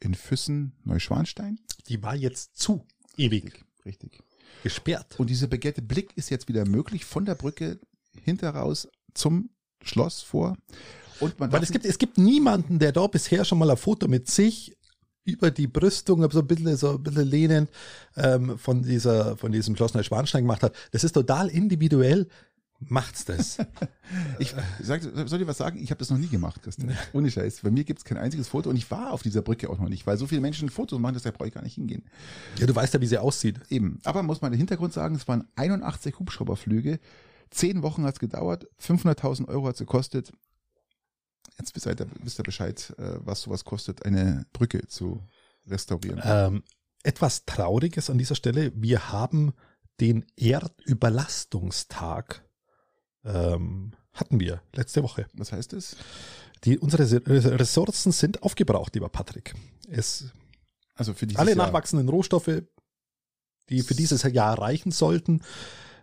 [0.00, 1.58] in Füssen, Neuschwanstein.
[1.88, 3.44] Die war jetzt zu ewig.
[3.44, 3.64] Richtig.
[3.84, 4.22] richtig.
[4.62, 5.18] Gesperrt.
[5.18, 7.80] Und dieser Baguette Blick ist jetzt wieder möglich von der Brücke
[8.22, 9.50] hinter raus zum
[9.82, 10.56] Schloss vor.
[11.20, 14.08] Und man Weil es gibt, es gibt niemanden, der da bisher schon mal ein Foto
[14.08, 14.76] mit sich
[15.24, 17.70] über die Brüstung, so ein bisschen, so ein bisschen lehnend,
[18.16, 20.74] ähm, von dieser, von diesem Schloss Neuschwanstein gemacht hat.
[20.92, 22.28] Das ist total individuell.
[22.80, 23.58] Macht's das.
[24.38, 25.80] ich sag, soll ich was sagen?
[25.82, 26.96] Ich habe das noch nie gemacht, Christian.
[27.12, 27.60] Ohne Scheiß.
[27.62, 30.06] Bei mir gibt's kein einziges Foto und ich war auf dieser Brücke auch noch nicht,
[30.06, 32.04] weil so viele Menschen Fotos machen, dass da brauche ich gar nicht hingehen.
[32.58, 33.60] Ja, du weißt ja, wie sie aussieht.
[33.68, 33.98] Eben.
[34.04, 37.00] Aber muss man den Hintergrund sagen, es waren 81 Hubschrauberflüge
[37.50, 40.32] Zehn Wochen hat es gedauert, 500.000 Euro hat es gekostet.
[41.58, 45.22] Jetzt wisst ihr, wisst ihr Bescheid, äh, was sowas kostet, eine Brücke zu
[45.66, 46.20] restaurieren.
[46.22, 46.62] Ähm,
[47.02, 48.72] etwas Trauriges an dieser Stelle.
[48.74, 49.52] Wir haben
[50.00, 52.44] den Erdüberlastungstag
[53.24, 55.26] ähm, hatten wir letzte Woche.
[55.34, 55.96] Was heißt das?
[56.64, 57.04] Die, unsere
[57.58, 59.54] Ressourcen sind aufgebraucht, lieber Patrick.
[59.88, 60.26] Es,
[60.94, 61.66] also für alle Jahr.
[61.66, 62.62] nachwachsenden Rohstoffe,
[63.68, 65.42] die für dieses Jahr reichen sollten,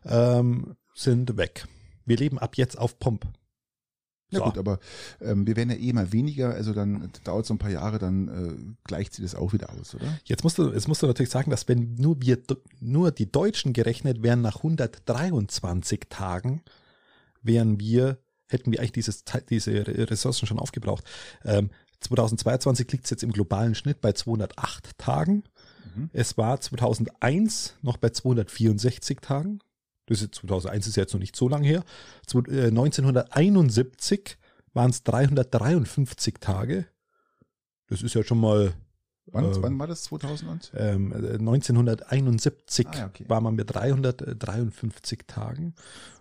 [0.05, 1.67] ähm, sind weg.
[2.05, 3.27] Wir leben ab jetzt auf Pump.
[4.31, 4.45] Ja so.
[4.45, 4.79] gut, aber
[5.21, 8.27] ähm, wir werden ja eh mal weniger, also dann dauert es ein paar Jahre, dann
[8.27, 10.19] äh, gleicht sich das auch wieder aus, oder?
[10.23, 12.39] Jetzt musst du, jetzt musst du natürlich sagen, dass wenn nur wir,
[12.79, 16.63] nur die Deutschen gerechnet wären nach 123 Tagen,
[17.43, 21.03] wären wir, hätten wir eigentlich dieses, diese Ressourcen schon aufgebraucht.
[21.43, 25.43] Ähm, 2022 liegt es jetzt im globalen Schnitt bei 208 Tagen.
[25.95, 26.09] Mhm.
[26.13, 29.59] Es war 2001 noch bei 264 Tagen.
[30.07, 31.83] Das ist 2001 ist jetzt noch nicht so lange her.
[32.27, 34.37] 1971
[34.73, 36.85] waren es 353 Tage.
[37.87, 38.73] Das ist ja schon mal.
[39.27, 40.71] Wann, äh, wann war das 2000?
[40.75, 43.25] Ähm, 1971 ah, okay.
[43.27, 45.73] war man mit 353 Tagen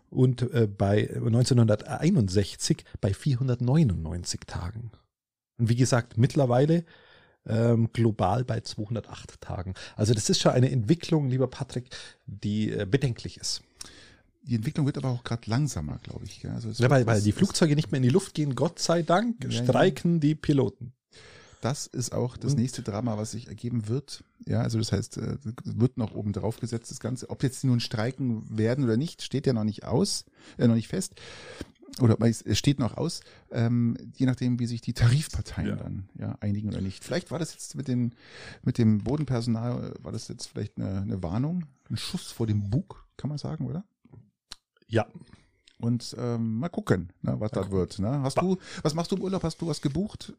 [0.08, 4.90] und äh, bei 1961 bei 499 Tagen.
[5.58, 6.84] Und wie gesagt, mittlerweile
[7.46, 9.74] ähm, global bei 208 Tagen.
[9.96, 11.90] Also das ist schon eine Entwicklung, lieber Patrick,
[12.26, 13.62] die äh, bedenklich ist.
[14.46, 16.46] Die Entwicklung wird aber auch gerade langsamer, glaube ich.
[16.48, 19.42] Also ja, weil, weil die Flugzeuge nicht mehr in die Luft gehen, Gott sei Dank,
[19.44, 20.20] ja, streiken ja.
[20.20, 20.92] die Piloten.
[21.62, 24.22] Das ist auch das nächste Drama, was sich ergeben wird.
[24.46, 27.30] Ja, also das heißt, äh, wird noch oben drauf gesetzt, das Ganze.
[27.30, 30.26] Ob jetzt die nun streiken werden oder nicht, steht ja noch nicht aus,
[30.58, 31.14] äh, noch nicht fest.
[32.00, 35.76] Oder es steht noch aus, ähm, je nachdem, wie sich die Tarifparteien ja.
[35.76, 37.02] dann ja, einigen oder nicht.
[37.02, 38.14] Vielleicht war das jetzt mit, den,
[38.62, 43.06] mit dem Bodenpersonal, war das jetzt vielleicht eine, eine Warnung, ein Schuss vor dem Bug,
[43.16, 43.84] kann man sagen, oder?
[44.94, 45.06] Ja.
[45.78, 47.98] Und ähm, mal gucken, ne, was das wird.
[47.98, 48.22] Ne?
[48.22, 49.42] Hast du, was machst du im Urlaub?
[49.42, 50.32] Hast du was gebucht?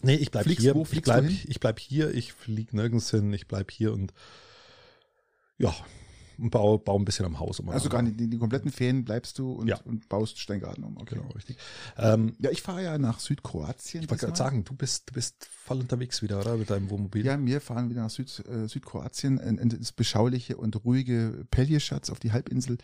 [0.00, 0.74] Nee, ich bleib Fliegst hier.
[0.74, 4.14] Wo ich bleib, ich bleib hier, ich flieg nirgends hin, ich bleib hier und
[5.58, 5.74] ja,
[6.40, 7.68] und baue, baue ein bisschen am Haus um.
[7.68, 9.78] Also gar nicht, die, die kompletten Ferien bleibst du und, ja.
[9.84, 10.96] und baust Steingarten um.
[10.96, 11.16] Okay.
[11.16, 11.58] Genau, richtig.
[11.98, 14.04] Ähm, ja, ich fahre ja nach Südkroatien.
[14.04, 16.56] Ich wollte gerade sagen, du bist, du bist voll unterwegs wieder, oder?
[16.56, 17.24] Mit deinem Wohnmobil.
[17.24, 22.08] Ja, wir fahren wieder nach Süd, äh, Südkroatien, in, in das beschauliche und ruhige Peljeschatz
[22.08, 22.78] auf die Halbinsel.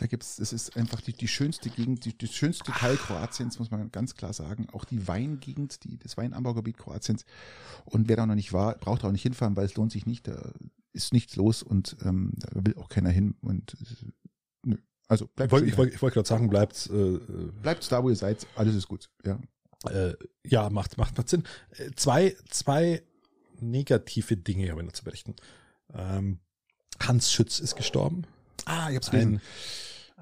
[0.00, 3.70] Da gibt's, es ist einfach die, die schönste Gegend, die, die schönste Teil Kroatiens, muss
[3.70, 4.66] man ganz klar sagen.
[4.72, 7.26] Auch die Weingegend, die, das Weinanbaugebiet Kroatiens.
[7.84, 10.26] Und wer da noch nicht war, braucht auch nicht hinfahren, weil es lohnt sich nicht.
[10.26, 10.52] Da
[10.94, 13.34] ist nichts los und ähm, da will auch keiner hin.
[13.42, 13.76] Und
[14.64, 14.78] nö.
[15.06, 15.48] Also bleibt.
[15.48, 16.88] Ich wollte ich wollt, ich wollt gerade sagen, bleibt.
[16.90, 17.18] Äh,
[17.60, 18.46] bleibt da, wo ihr seid.
[18.56, 19.10] Alles ist gut.
[19.26, 19.38] Ja.
[19.90, 20.14] Äh,
[20.46, 21.44] ja, macht macht macht Sinn.
[21.76, 23.02] Äh, zwei zwei
[23.60, 25.36] negative Dinge habe ich noch zu berichten.
[25.92, 26.38] Ähm,
[27.00, 28.24] Hans Schütz ist gestorben.
[28.64, 29.34] Ah, ich hab's gelesen.
[29.34, 29.40] Ein,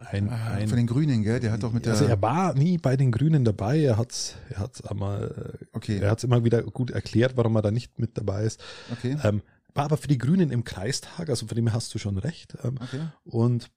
[0.00, 1.40] ein, Ah, ein Von den Grünen, gell?
[1.40, 1.92] Der hat doch mit der.
[1.94, 3.80] also er war nie bei den Grünen dabei.
[3.80, 7.62] Er hat's, er hat's einmal, äh, okay, er hat's immer wieder gut erklärt, warum er
[7.62, 8.62] da nicht mit dabei ist.
[8.92, 9.42] okay, Ähm,
[9.74, 12.56] war aber für die Grünen im Kreistag, also von dem hast du schon recht.
[12.64, 13.00] Ähm, okay.
[13.24, 13.70] und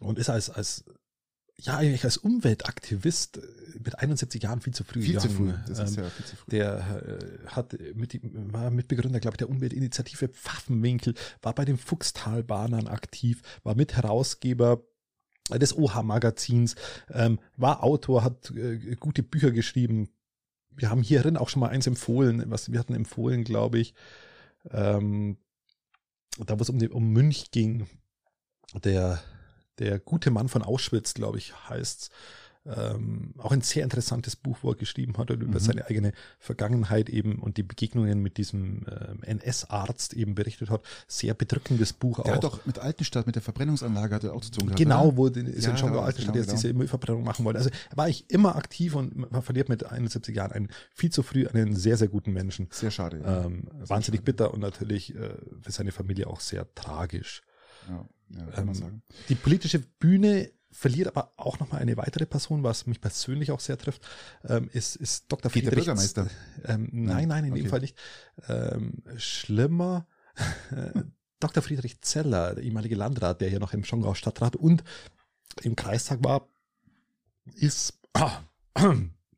[0.00, 0.84] und ist als als
[1.58, 3.40] ja eigentlich als Umweltaktivist
[3.82, 5.00] mit 71 Jahren viel zu früh.
[5.00, 5.46] Viel zu früh.
[5.46, 5.64] gegangen.
[5.68, 6.50] Das Ähm, ist ja viel zu früh.
[6.50, 8.20] der äh, hat mit
[8.52, 14.82] war Mitbegründer, glaube ich, der Umweltinitiative Pfaffenwinkel, war bei den Fuchstalbahnern aktiv, war Mitherausgeber
[15.50, 16.74] des OH-Magazins,
[17.10, 20.08] ähm, war Autor, hat äh, gute Bücher geschrieben.
[20.70, 23.94] Wir haben hierin auch schon mal eins empfohlen, was wir hatten empfohlen, glaube ich,
[24.70, 25.38] ähm,
[26.38, 27.86] da wo es um, um Münch ging.
[28.84, 29.22] Der,
[29.78, 32.10] der gute Mann von Auschwitz, glaube ich, heißt's.
[32.74, 35.64] Ähm, auch ein sehr interessantes Buch, wo er geschrieben hat und über Mhm.
[35.64, 40.82] seine eigene Vergangenheit eben und die Begegnungen mit diesem ähm, NS-Arzt eben berichtet hat.
[41.06, 42.36] Sehr bedrückendes Buch Der auch.
[42.36, 44.78] hat doch mit Altenstadt, mit der Verbrennungsanlage hat er auch zu tun gehabt.
[44.78, 45.16] Genau, oder?
[45.16, 47.44] wo die, ist Ja, ja, schon da bei war's, Altenstadt genau, jetzt diese Müllverbrennung machen
[47.44, 47.58] wollte.
[47.58, 51.46] Also war ich immer aktiv und man verliert mit 71 Jahren einen viel zu früh
[51.46, 52.68] einen sehr, sehr guten Menschen.
[52.70, 53.20] Sehr schade.
[53.20, 53.44] Ja.
[53.44, 57.42] Ähm, wahnsinnig bitter und natürlich äh, für seine Familie auch sehr tragisch.
[57.88, 59.02] ja, ja kann ähm, man sagen.
[59.28, 63.78] Die politische Bühne verliert aber auch nochmal eine weitere Person, was mich persönlich auch sehr
[63.78, 64.06] trifft,
[64.44, 65.50] ähm, ist, ist Dr.
[65.50, 65.86] Geht der Friedrich.
[65.86, 66.28] Bürgermeister?
[66.64, 67.70] Ähm, nein, nein, in dem Okay.
[67.70, 67.96] Fall nicht.
[68.48, 70.06] Ähm, schlimmer,
[70.70, 71.02] äh,
[71.40, 71.62] Dr.
[71.62, 74.84] Friedrich Zeller, der ehemalige Landrat, der hier noch im Schongau Stadtrat und
[75.62, 76.48] im Kreistag war,
[77.54, 78.40] ist ah,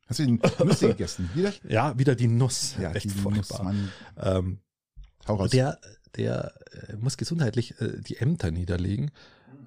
[0.09, 1.29] Hast du den Nüsse gegessen?
[1.35, 1.53] Wieder?
[1.67, 2.75] ja wieder die Nuss.
[2.81, 3.63] Ja, echt die furchtbar.
[3.63, 3.91] Mann.
[4.17, 4.59] Ähm,
[5.51, 5.79] der,
[6.15, 6.53] der
[6.89, 9.11] äh, muss gesundheitlich äh, die Ämter niederlegen.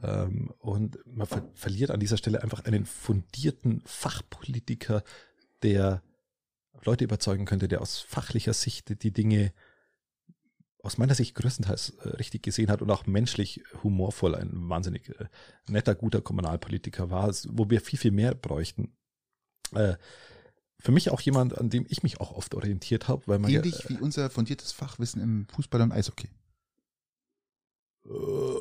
[0.03, 5.03] Ähm, und man ver verliert an dieser Stelle einfach einen fundierten Fachpolitiker,
[5.62, 6.03] der
[6.85, 9.53] Leute überzeugen könnte, der aus fachlicher Sicht die Dinge
[10.83, 15.27] aus meiner Sicht größtenteils äh, richtig gesehen hat und auch menschlich humorvoll ein wahnsinnig äh,
[15.68, 18.92] netter, guter Kommunalpolitiker war, wo wir viel, viel mehr bräuchten.
[19.75, 19.95] Äh,
[20.81, 23.61] für mich auch jemand, an dem ich mich auch oft orientiert habe, weil man ja,
[23.61, 26.29] Ähnlich wie unser fundiertes Fachwissen im Fußball und Eishockey.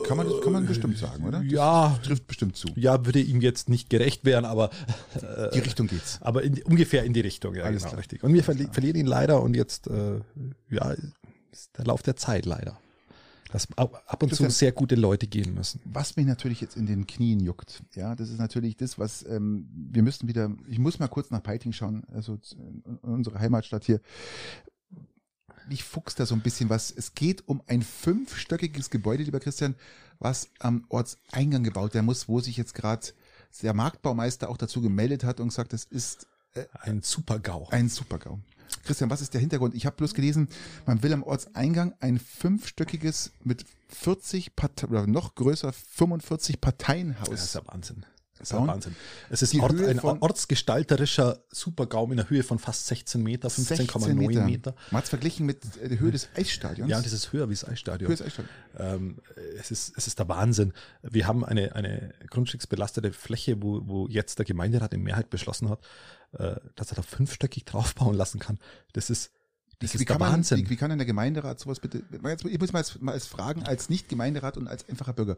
[0.08, 1.40] Kann man, kann man bestimmt sagen, oder?
[1.42, 2.68] Das Ja, trifft bestimmt zu.
[2.76, 4.70] ja, würde ihm jetzt nicht gerecht werden, aber
[5.54, 6.20] Die Richtung geht's.
[6.22, 8.24] aber in, ungefähr in die Richtung, ja, Alles genau, richtig.
[8.24, 10.20] Und wir verli verlieren ihn leider und jetzt, äh,
[10.70, 10.94] ja,
[11.52, 12.78] ist der Lauf der Zeit leider.
[13.52, 15.82] Dass ab, und zu sehr gute Leute gehen müssen.
[15.84, 19.68] Was mich natürlich jetzt in den Knien juckt, ja, das ist natürlich das, was ähm,
[19.74, 22.38] wir müssen wieder, ich muss mal kurz nach Peiting schauen, also
[23.02, 24.00] unsere Heimatstadt hier.
[25.70, 26.92] Mich fuchst da so ein bisschen was.
[26.92, 29.76] Es geht um ein fünfstöckiges Gebäude, lieber Christian,
[30.20, 33.08] was am Ortseingang gebaut werden muss, wo sich jetzt gerade
[33.62, 36.28] der Marktbaumeister auch dazu gemeldet hat und gesagt, das ist
[36.82, 37.68] Ein super GAU.
[37.72, 38.40] ein Supergau.
[38.84, 39.76] Christian, was ist der Hintergrund?
[39.76, 40.48] Ich habe bloß gelesen,
[40.86, 46.62] man will am Ortseingang ein fünfstöckiges mit 40 Partei oder noch größer 45 Das ist
[46.62, 47.54] Parteienhaus.
[47.54, 48.06] ja Wahnsinn.
[48.42, 48.68] Das ist ja.
[48.68, 48.96] Wahnsinn.
[49.30, 54.46] Es ist Ort, ein ortsgestalterischer Supergaum in der Höhe von fast 16 Meter, 15,9 Meter.
[54.46, 54.76] Meter.
[54.90, 56.90] Man hat es verglichen mit äh, der Höhe des Eisstadions.
[56.90, 58.10] Ja, das ist höher wie das Eisstadion.
[58.10, 58.54] Höhe des Eisstadions.
[58.78, 59.18] Ähm,
[59.60, 60.74] es, ist, es ist der Wahnsinn.
[61.04, 65.80] Wir haben eine, eine grundstücksbelastete Fläche, wo, wo jetzt der Gemeinderat in Mehrheit beschlossen hat,
[66.34, 68.58] äh, dass er da fünfstöckig draufbauen lassen kann.
[68.94, 69.32] Das ist,
[69.82, 70.60] das Wie, ist wie, kann der man, Wahnsinn.
[70.60, 72.04] wie, wie kann denn der Gemeinderat sowas bitte?
[72.50, 75.36] Ich muss mal als, mal als fragen, als Nicht-Gemeinderat und als einfacher Bürger.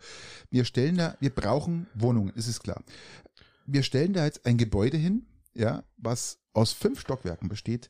[0.52, 2.84] Wir stellen da, wir brauchen Wohnungen, ist es klar.
[3.66, 5.26] Wir stellen da jetzt ein Gebäude hin,
[5.56, 7.90] ja, was aus fünf Stockwerken besteht.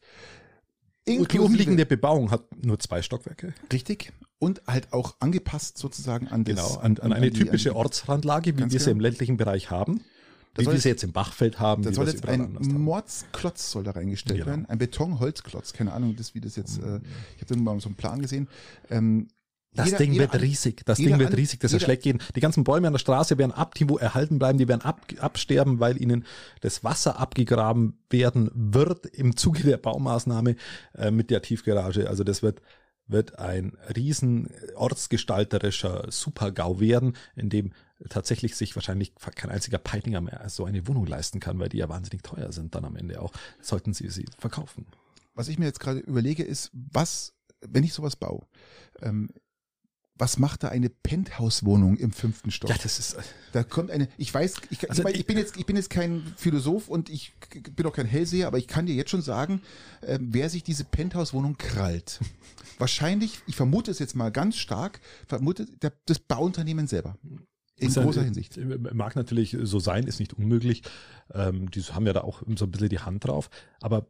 [1.08, 3.54] die inklusive- umliegende Bebauung hat nur zwei Stockwerke.
[3.72, 4.13] Richtig.
[4.39, 8.56] Und halt auch angepasst sozusagen an das, Genau, an, an eine die- typische an, Ortsrandlage,
[8.58, 8.92] wie wir sie genau.
[8.92, 10.02] im ländlichen Bereich haben.
[10.54, 11.82] Da Wie soll wir jetzt- sie jetzt im Bachfeld haben.
[11.84, 12.58] Da soll jetzt ein.
[12.62, 14.52] Mordsklotz soll da reingestellt Genau.
[14.52, 14.66] werden.
[14.68, 15.74] Ein Betonholzklotz.
[15.74, 17.00] Keine Ahnung, das, wie das jetzt, äh,
[17.36, 18.48] ich habe mal so einen Plan gesehen.
[18.89, 19.28] Ähm,
[19.76, 20.84] Das jeder- Ding jeder wird riesig.
[20.86, 21.60] Das Ding wird riesig.
[21.60, 22.20] Das jeder- schlecht gehen.
[22.36, 24.60] Die ganzen Bäume an der Straße werden Abtivo erhalten bleiben.
[24.60, 26.26] Die werden ab, absterben, weil ihnen
[26.62, 30.56] das Wasser abgegraben werden wird im Zuge der Baumaßnahme
[30.94, 32.08] äh, mit der Tiefgarage.
[32.08, 32.62] Also das wird
[33.06, 37.74] wird ein riesen ortsgestalterischer Supergau werden, in dem
[38.10, 41.89] tatsächlich sich wahrscheinlich kein einziger Peitinger mehr so eine Wohnung leisten kann, weil die ja
[41.89, 43.32] wahnsinnig teuer sind dann am Ende auch.
[43.62, 44.86] Sollten sie sie verkaufen.
[45.36, 48.46] was ich mir jetzt gerade überlege, ist, was, wenn ich sowas baue,
[49.02, 49.30] ähm,
[50.16, 52.70] was macht da eine Penthouse-Wohnung im fünften Stock?
[52.70, 53.18] Ja, das ist
[53.52, 55.89] Da kommt eine, ich weiß, ich, Also ich, mein, ich bin jetzt, ich bin jetzt
[55.89, 57.34] kein Philosoph und ich
[57.76, 59.62] bin auch kein Hellseher, aber ich kann dir jetzt schon sagen,
[60.02, 62.20] äh, wer sich diese Penthouse-Wohnung krallt.
[62.78, 67.18] Wahrscheinlich, ich vermute es jetzt mal ganz stark, vermute der, das Bauunternehmen selber.
[67.78, 68.58] In Ist großer Hinsicht.
[68.58, 70.84] äh, Mag natürlich so sein, ist nicht unmöglich.
[71.34, 73.50] Ähm, die haben ja da auch so ein bisschen die Hand drauf.
[73.82, 74.08] Aber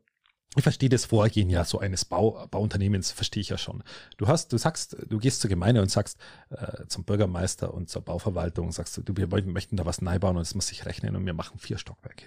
[0.55, 3.83] ich verstehe das Vorgehen ja so eines Bau, Bauunternehmens, verstehe ich ja schon.
[4.17, 8.03] Du hast, du sagst, du gehst zur Gemeinde und sagst äh, zum Bürgermeister und zur
[8.03, 11.25] Bauverwaltung, sagst du, wir möchten da was neu bauen und es muss sich rechnen und
[11.25, 12.25] wir machen vier Stockwerke.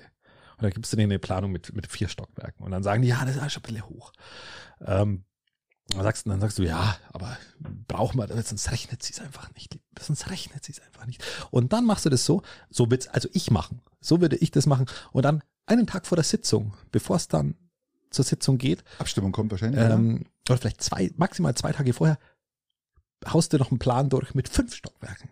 [0.56, 2.64] Und dann gibst du denen eine Planung mit, mit vier Stockwerken.
[2.64, 4.12] Und dann sagen die, ja, das ist schon ein bisschen hoch.
[4.80, 5.24] Ähm,
[5.88, 7.36] dann sagst, dann sagst du, ja, aber
[7.86, 9.78] brauchen wir, sonst rechnet sie es einfach nicht.
[10.00, 11.22] Sonst rechnet sie es einfach nicht.
[11.50, 13.80] Und dann machst du das so, so wird's, also ich machen.
[14.00, 14.86] So würde ich das machen.
[15.12, 17.54] Und dann einen Tag vor der Sitzung, bevor es dann
[18.10, 18.82] zur Sitzung geht.
[18.98, 19.80] Abstimmung kommt wahrscheinlich.
[19.80, 22.18] Ähm, oder vielleicht zwei, maximal zwei Tage vorher,
[23.26, 25.30] haust du noch einen Plan durch mit fünf Stockwerken.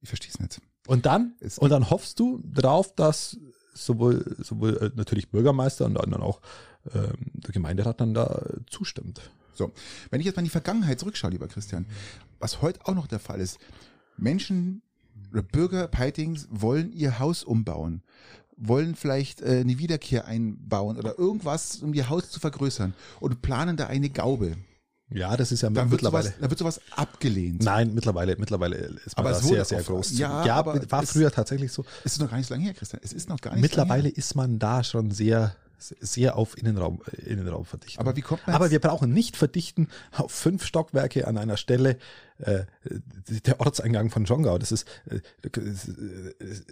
[0.00, 0.60] Ich verstehe es nicht.
[0.86, 3.38] Und dann, es und dann hoffst du drauf, dass
[3.72, 6.40] sowohl, sowohl äh, natürlich Bürgermeister und dann auch
[6.92, 9.30] ähm, der Gemeinderat dann da zustimmt.
[9.54, 9.72] So,
[10.10, 11.86] wenn ich jetzt mal in die Vergangenheit zurückschaue, lieber Christian,
[12.38, 13.58] was heute auch noch der Fall ist,
[14.16, 14.82] Menschen
[15.32, 18.02] oder Bürger Peitings wollen ihr Haus umbauen,
[18.56, 23.76] wollen vielleicht äh, eine Wiederkehr einbauen oder irgendwas, um ihr Haus zu vergrößern und planen
[23.76, 24.56] da eine Gaube.
[25.10, 26.24] Ja, das ist ja dann mittlerweile.
[26.24, 27.62] Sowas, dann wird sowas abgelehnt.
[27.62, 30.18] Nein, mittlerweile, mittlerweile ist man aber da sehr, sehr groß.
[30.18, 31.84] Ja, ja aber war früher tatsächlich so.
[32.04, 33.00] Es ist noch gar nicht so lange her, Christian.
[33.04, 35.54] Es ist noch gar nicht Mittlerweile ist man da schon sehr,
[36.00, 38.00] sehr auf Innenraum, Innenraum verdichten.
[38.00, 41.98] Aber wie kommt man Aber wir brauchen nicht verdichten auf fünf Stockwerke an einer Stelle,
[42.38, 42.64] äh,
[43.46, 44.58] der Ortseingang von Jongau.
[44.58, 45.20] Das ist, äh,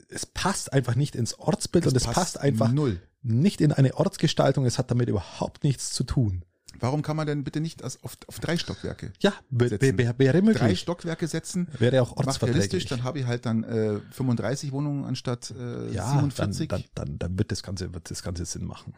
[0.08, 3.00] es passt einfach nicht ins Ortsbild Das und es passt passt einfach null.
[3.22, 4.64] nicht in eine Ortsgestaltung.
[4.66, 6.44] Es hat damit überhaupt nichts zu tun.
[6.80, 9.12] Warum kann man denn bitte nicht auf, auf drei Stockwerke?
[9.20, 10.80] Ja, wäre wäre Drei möglich.
[10.80, 12.72] Stockwerke setzen, Wäre auch ortsverträglich.
[12.72, 16.68] realistisch, dann habe ich halt dann äh, 35 Wohnungen anstatt äh, ja, 47.
[16.68, 18.94] Dann, dann, dann, dann wird das Ganze, wird das Ganze Sinn machen.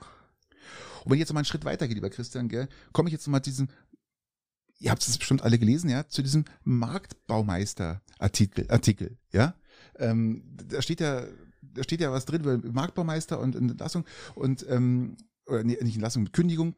[1.04, 3.26] Und wenn ich jetzt mal einen Schritt weiter gehe, lieber Christian, gell, komme ich jetzt
[3.28, 3.68] mal diesen,
[4.78, 9.54] ihr habt es bestimmt alle gelesen, ja, zu diesem Marktbaumeister-Artikel, Artikel, ja.
[9.98, 11.24] Ähm, da steht ja,
[11.62, 16.30] da steht ja was drin über Marktbaumeister und Entlassung und ähm, oder nee, nicht Entlassung,
[16.32, 16.74] Kündigung.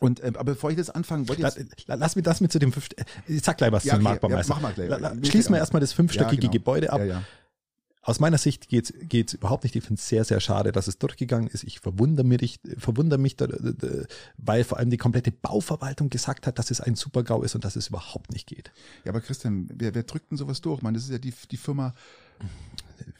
[0.00, 2.40] Und ähm, aber bevor ich das anfange, wollte ich La, jetzt, la- lass mir das
[2.40, 4.48] mit zu dem fünf, äh, ich sag gleich was Ja, zum okay, Marktbaumeister.
[4.50, 4.88] ja, mach mal gleich.
[4.88, 6.52] La, la, wir fehlt erstmal das fünfstöckige Ja, genau.
[6.52, 6.98] Gebäude ab.
[7.00, 7.22] ja, ja.
[8.06, 9.74] Aus meiner Sicht geht's geht's überhaupt nicht.
[9.76, 11.64] Ich finde es sehr, sehr schade, dass es durchgegangen ist.
[11.64, 13.88] Ich verwundere mich, verwundere mich da, da, da,
[14.36, 17.76] weil vor allem die komplette Bauverwaltung gesagt hat, dass es ein Super-GAU ist und dass
[17.76, 18.72] es überhaupt nicht geht.
[19.06, 20.82] Ja, aber Christian, wer, wer drückt denn sowas durch?
[20.82, 21.94] Man, das ist ja die, die Firma.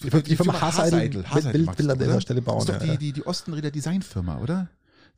[0.02, 2.20] Die, die, Firma Haseidel, Haseidel will, magst will du, an dieser oder?
[2.20, 2.58] Stelle bauen.
[2.58, 4.68] ist doch die, die, die Ostenrieder Designfirma, oder?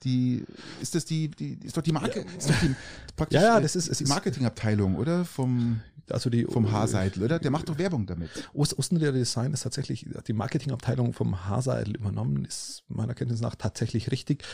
[0.04, 0.44] Die,
[0.80, 2.74] ist das die, die, ist doch die Marke, ist doch die,
[3.16, 5.24] praktisch, Ja, ja, das ist- die Marketingabteilung, oder?
[5.24, 5.80] Vom,
[6.10, 7.38] also die, vom Haarseidel, oder?
[7.38, 8.30] Der macht doch Werbung damit.
[8.52, 14.10] Ost Ostenrieder Design ist tatsächlich, die Marketingabteilung vom Haseidel übernommen, ist meiner Kenntnis nach tatsächlich
[14.10, 14.44] richtig.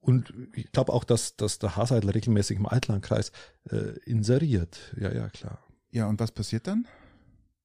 [0.00, 3.32] Und ich glaube auch, dass, dass der Haseidel regelmäßig im Altlandkreis
[3.70, 4.78] äh, inseriert.
[5.00, 5.64] Ja, ja, klar.
[5.90, 6.86] Ja, und was passiert dann?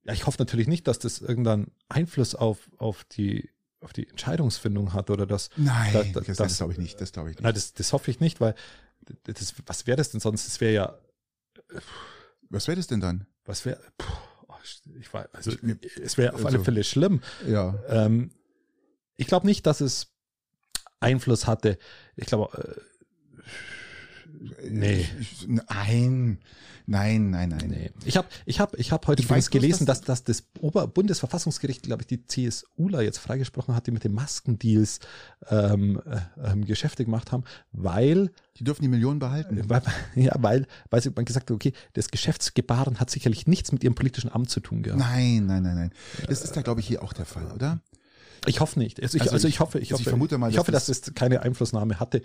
[0.04, 4.94] Ja, ich hoffe natürlich nicht, dass das irgendeinen Einfluss auf, auf die auf die Entscheidungsfindung
[4.94, 5.50] hat oder das.
[5.56, 7.44] Nein, da- das, da- das, das- glaube ich nicht, das glaube ich nicht.
[7.44, 8.56] Nein, das, das hoffe ich nicht, weil
[9.24, 10.46] das, was wäre das denn sonst?
[10.48, 10.98] Das wäre ja,
[12.50, 13.28] Was wäre das denn dann?
[13.46, 13.80] was wäre,
[15.00, 15.52] ich weiß, also
[16.04, 17.22] es wäre auf alle also- Fälle schlimm.
[17.48, 17.80] Ja.
[17.88, 18.32] Ähm,
[19.16, 20.08] ich glaube nicht, dass es
[21.00, 21.78] Einfluss hatte.
[22.18, 22.82] Ich glaube, äh,
[24.70, 25.06] nee.
[25.20, 26.40] Ich, nein,
[26.86, 27.70] nein, nein, nein.
[27.70, 27.92] Nee.
[28.06, 32.04] Ich habe ich hab, ich hab heute Ich weiß gelesen, dass- dass, das Oberbundesverfassungsgericht, glaube
[32.04, 35.00] ich, die CSUler jetzt freigesprochen hat, die mit den Maskendeals
[35.50, 39.62] ähm, äh, ähm, Geschäfte gemacht haben, weil, Die dürfen die Millionen behalten.
[39.70, 39.82] weil
[40.16, 43.96] ja, weil, weil sie man gesagt hat, okay, das Geschäftsgebaren hat sicherlich nichts mit ihrem
[43.96, 45.00] politischen Amt zu tun gehabt.
[45.00, 45.92] Nein, nein, nein, nein.
[46.28, 47.80] Das ist da, glaube ich, hier auch der Fall, oder?
[48.46, 49.02] Ich hoffe nicht.
[49.02, 50.60] Also ich, Also also ich, ich- hoffe, ich also ich hoffe, vermute mal, ich dass
[50.62, 52.22] hoffe, dass das- das keine Einflussnahme hatte,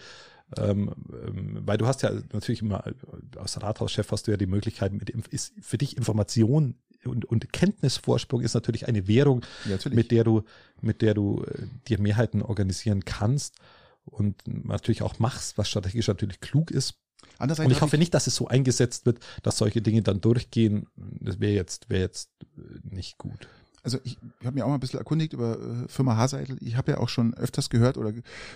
[0.58, 0.92] ähm,
[1.26, 2.92] ähm, weil du hast ja natürlich immer äh,
[3.38, 8.42] als Rathauschef hast du ja die Möglichkeit, mit ist für dich Information und, und Kenntnisvorsprung
[8.42, 9.96] ist natürlich eine Währung, Ja, natürlich.
[9.96, 10.42] mit der du,
[10.80, 13.56] mit der du äh, dir Mehrheiten organisieren kannst
[14.04, 16.94] und natürlich auch machst, was strategisch natürlich klug ist.
[17.38, 20.86] Andererseits Und ich hoffe nicht, dass es so eingesetzt wird, dass solche Dinge dann durchgehen.
[20.96, 23.48] Das wäre jetzt, wäre jetzt äh, nicht gut.
[23.82, 26.56] also ich, ich habe mir auch mal ein bisschen erkundigt über äh, Firma Haseidel.
[26.60, 28.12] Ich habe ja auch schon öfters gehört oder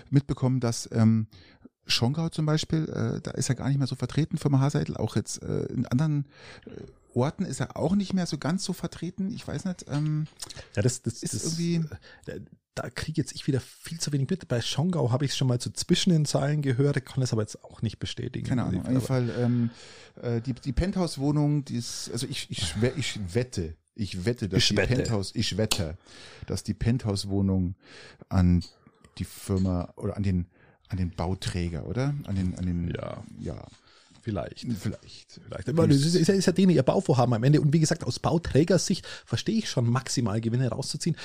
[0.09, 1.27] mitbekommen, dass ähm,
[1.87, 4.97] Schongau zum Beispiel, äh, da ist er gar nicht mehr so vertreten, Firma Haseidel.
[4.97, 6.25] Auch jetzt äh, in anderen
[6.65, 6.69] äh,
[7.17, 9.31] Orten ist er auch nicht mehr so ganz so vertreten.
[9.31, 9.85] Ich weiß nicht.
[9.89, 10.27] Ähm,
[10.75, 11.87] Ja, das, das Ist das, irgendwie-
[12.27, 12.39] äh,
[12.75, 14.47] Da kriege jetzt ich wieder viel zu wenig mit.
[14.47, 17.41] Bei Schongau habe ich es schon mal so zwischen den Zeilen gehört, kann es aber
[17.41, 18.45] jetzt auch nicht bestätigen.
[18.47, 18.81] keine Ahnung.
[18.81, 19.69] Auf jeden Fall ähm,
[20.21, 24.69] äh, die, die Penthouse-Wohnung, die ist, also ich, ich, ich wette, ich wette, dass Ich
[24.69, 24.93] die wette.
[24.93, 25.97] Penthouse, ich wette,
[26.45, 27.73] dass die Penthouse-Wohnung
[28.29, 28.63] an
[29.17, 30.45] die Firma oder an den
[30.89, 32.13] an den Bauträger, oder?
[32.25, 33.23] An den, an den, Ja.
[33.39, 33.65] ja.
[34.27, 34.67] Vielleicht.
[34.77, 35.39] Vielleicht.
[35.41, 35.69] Vielleicht.
[35.69, 37.61] Aber das ist, ist, ja, ist ja denen ihr Bauvorhaben am Ende.
[37.61, 41.15] Und wie gesagt, aus Bauträgersicht verstehe ich schon maximal Gewinne rauszuziehen.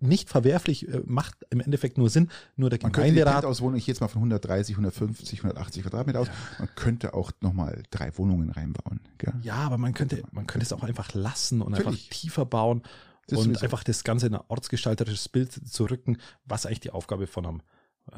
[0.00, 2.30] Nicht verwerflich, äh, macht im Endeffekt nur Sinn.
[2.56, 3.42] Nur der Man könnte die Gemeinderat.
[3.42, 6.26] Penthouse-Wohnung, ich gehe jetzt mal von 130, 150, 180 Quadratmeter aus.
[6.58, 8.98] Man könnte auch nochmal drei Wohnungen reinbauen.
[9.18, 9.34] Gell?
[9.42, 12.06] Ja, aber man könnte, man könnte es auch einfach lassen und Natürlich.
[12.06, 12.82] einfach tiefer bauen
[13.28, 17.28] Das und einfach das Ganze in ein ortsgestalterisches Bild zu rücken, was eigentlich die Aufgabe
[17.28, 17.62] von einem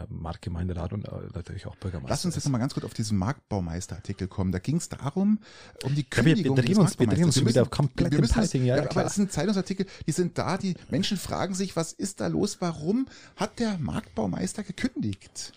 [0.08, 4.28] Marktgemeinderat und äh, natürlich auch Bürgermeister Lass uns jetzt nochmal ganz kurz auf diesen Marktbaumeister-Artikel
[4.28, 4.52] kommen.
[4.52, 5.38] Da ging es darum,
[5.84, 7.46] um die Ja, wir- wir Kündigung des uns- wir Marktbaumeisters.
[7.46, 10.74] wieder komplett wir müssen Piping, ja, ja, aber es sind Zeitungsartikel, die sind da, die
[10.90, 12.56] Menschen fragen sich, was ist da los?
[12.60, 15.52] Warum hat der Marktbaumeister gekündigt?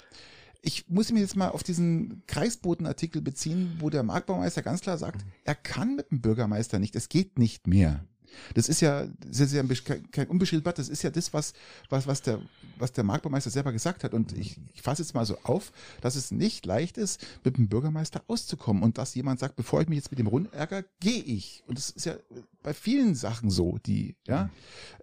[0.66, 5.26] Ich muss mich jetzt mal auf diesen Kreisbotenartikel beziehen, wo der Marktbaumeister ganz klar sagt,
[5.44, 8.06] er kann mit dem Bürgermeister nicht, es geht nicht mehr.
[8.54, 11.54] Das ist ja, das ist ja kein, kein unbeschriebenes das ist ja das, was,
[11.90, 12.42] was, was, der,
[12.78, 14.14] was der Marktbaumeister selber gesagt hat.
[14.14, 17.68] Und ich, ich fasse jetzt mal so auf, dass es nicht leicht ist, mit dem
[17.68, 18.84] Bürgermeister auszukommen.
[18.84, 21.64] Und dass jemand sagt, bevor ich mich jetzt mit dem Rund ärgere, gehe ich.
[21.68, 22.16] Und das ist ja
[22.62, 24.50] bei vielen Sachen so, die, ja.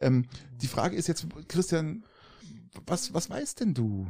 [0.00, 0.26] Ähm,
[0.60, 2.04] die Frage ist jetzt, Christian,
[2.86, 4.06] was, was weißt denn du?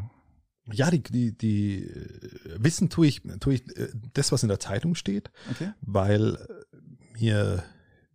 [0.73, 4.61] Ja, die, die, die äh, Wissen tue ich, tue ich äh, das, was in der
[4.61, 5.73] Zeitung steht, Okay.
[5.81, 6.77] weil äh,
[7.21, 7.65] mir,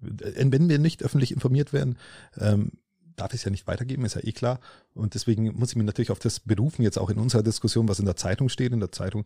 [0.06, 1.98] wenn wir nicht öffentlich informiert werden,
[2.38, 2.72] ähm,
[3.16, 4.60] darf ich es ja nicht weitergeben, ist ja eh klar.
[4.94, 8.00] Und deswegen muss ich mich natürlich auf das berufen, jetzt auch in unserer Diskussion, was
[8.00, 8.74] in der Zeitung steht.
[8.74, 9.26] In der Zeitung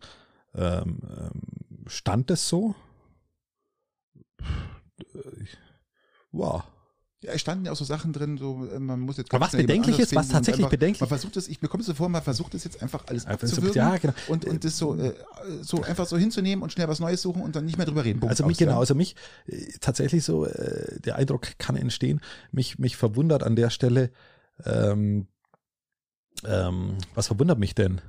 [0.54, 2.74] ähm, ähm, stand es so.
[4.40, 5.44] Äh,
[6.32, 6.62] Wow.
[7.22, 9.52] Ja, es standen ja auch so Sachen drin, so äh, man muss jetzt Aber was
[9.52, 12.08] bedenklich ist, was tatsächlich einfach, bedenklich- Man versucht es, ich mir kommt es so vor,
[12.08, 14.14] man versucht es jetzt einfach alles Einfach so- abzuwürgen ja, genau.
[14.28, 15.12] und, und das so, äh,
[15.60, 18.20] so einfach so hinzunehmen und schnell was Neues suchen und dann nicht mehr drüber reden.
[18.20, 18.66] Punkt Also mich, aus, ja.
[18.68, 19.16] genau, also mich
[19.48, 22.20] äh, tatsächlich so, äh, der Eindruck kann entstehen,
[22.52, 24.10] mich, mich verwundert an der Stelle,
[24.64, 25.26] ähm,
[26.44, 28.00] ähm, was verwundert mich denn,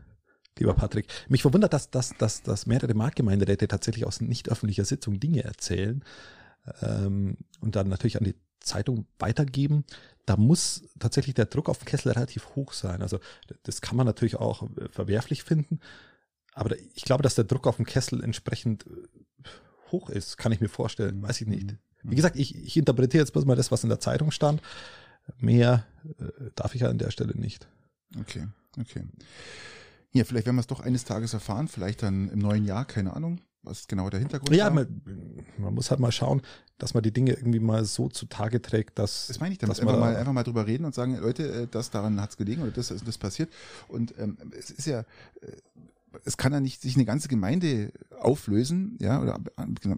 [0.57, 1.07] lieber Patrick?
[1.27, 6.01] Mich verwundert, dass, dass, dass, dass mehrere Marktgemeinderäte tatsächlich aus nicht öffentlicher Sitzung Dinge erzählen
[6.81, 9.83] ähm, und dann natürlich an die Zeitung weitergeben.
[10.25, 13.01] Da muss tatsächlich der Druck auf den Kessel relativ hoch sein.
[13.01, 13.19] Also
[13.63, 15.79] das kann man natürlich auch äh, verwerflich finden.
[16.53, 19.49] Aber ich glaube, dass der Druck auf dem Kessel entsprechend äh,
[19.91, 21.75] hoch ist, kann ich mir vorstellen, weiß ich nicht.
[22.03, 24.61] Wie gesagt, ich, ich interpretiere jetzt bloß mal das, was in der Zeitung stand.
[25.37, 25.85] Mehr
[26.19, 27.67] äh, darf ich ja an der Stelle nicht.
[28.19, 28.47] Okay,
[28.79, 29.03] okay.
[30.13, 33.15] Ja, vielleicht werden wir es doch eines Tages erfahren, vielleicht dann im neuen Jahr, keine
[33.15, 35.01] Ahnung, was genau der Hintergrund Ja, man,
[35.57, 36.41] man muss halt mal schauen,
[36.77, 39.27] dass man die Dinge irgendwie mal so zutage trägt, dass.
[39.27, 39.77] Das meine ich damit.
[39.77, 42.37] dass man Einfach mal, einfach mal drüber reden und sagen, Leute, äh, das daran hat's
[42.37, 43.51] gelegen oder das ist das passiert.
[43.87, 45.01] Und ähm, es ist ja,
[45.41, 45.51] äh,
[46.25, 49.39] es kann ja nicht sich eine ganze Gemeinde auflösen, ja, oder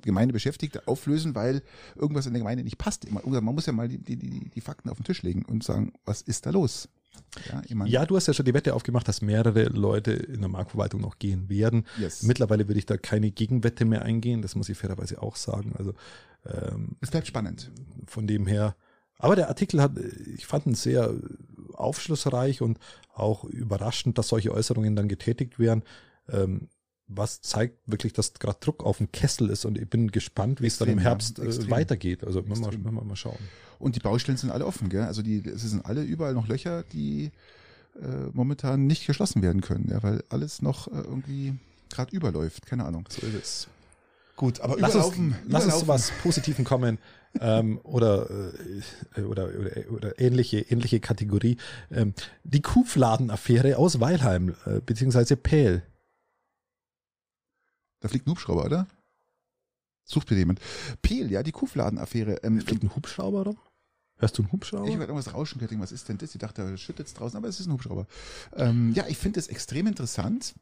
[0.01, 1.63] Gemeindebeschäftigte auflösen, weil
[1.95, 3.09] irgendwas in der Gemeinde nicht passt.
[3.11, 6.21] Man muss ja mal die, die, die Fakten auf den Tisch legen und sagen, was
[6.21, 6.89] ist da los?
[7.49, 10.41] Ja, ich meine, Ja, du hast ja schon die Wette aufgemacht, dass mehrere Leute in
[10.41, 11.85] der Marktverwaltung noch gehen werden.
[11.99, 12.23] Yes.
[12.23, 15.73] Mittlerweile würde ich da keine Gegenwette mehr eingehen, das muss ich fairerweise auch sagen.
[15.77, 15.93] Also
[16.45, 17.71] ähm, es bleibt spannend.
[18.05, 18.75] von dem her.
[19.17, 19.93] Aber der Artikel hat,
[20.35, 21.13] ich fand ihn sehr
[21.73, 22.77] aufschlussreich und
[23.13, 25.83] auch überraschend, dass solche Äußerungen dann getätigt werden.
[26.29, 26.67] Ähm,
[27.07, 30.67] was zeigt wirklich, dass gerade Druck auf dem Kessel ist und ich bin gespannt, wie
[30.67, 32.23] es dann im Extrem, ja, Herbst äh, weitergeht.
[32.23, 33.37] Also müssen müssen wir mal schauen.
[33.79, 35.03] Und die Baustellen sind alle offen, gell?
[35.03, 37.31] Also die, es sind alle überall noch Löcher, die
[38.01, 41.55] äh, momentan nicht geschlossen werden können, ja, weil alles noch äh, irgendwie
[41.89, 42.65] gerade überläuft.
[42.65, 43.07] Keine Ahnung.
[43.09, 43.67] So ist es.
[44.35, 46.97] Gut, aber Lass uns, überlaufen, lass uns zu was Positiven kommen
[47.39, 48.27] ähm, oder,
[49.15, 51.57] äh, oder, oder, oder ähnliche, ähnliche Kategorie.
[51.91, 52.13] Ähm,
[52.43, 55.83] die Kuhfladen-Affäre aus Weilheim, äh, beziehungsweise Pähl.
[58.03, 58.85] Da fliegt ein Hubschrauber, oder?
[60.03, 60.59] Sucht bitte jemand.
[61.01, 62.43] Peel, ja, die Kuhfladen-Affäre.
[62.43, 63.57] Ähm, Fliegt ein Hubschrauber rum?
[64.17, 64.87] Hörst du einen Hubschrauber?
[64.87, 66.35] ich werde irgendwas rauschen gehört, was ist denn das?
[66.35, 68.05] Ich dachte, da schüttet es draußen, aber es ist ein Hubschrauber.
[68.57, 70.53] Ähm, ja, ich finde es extrem interessant,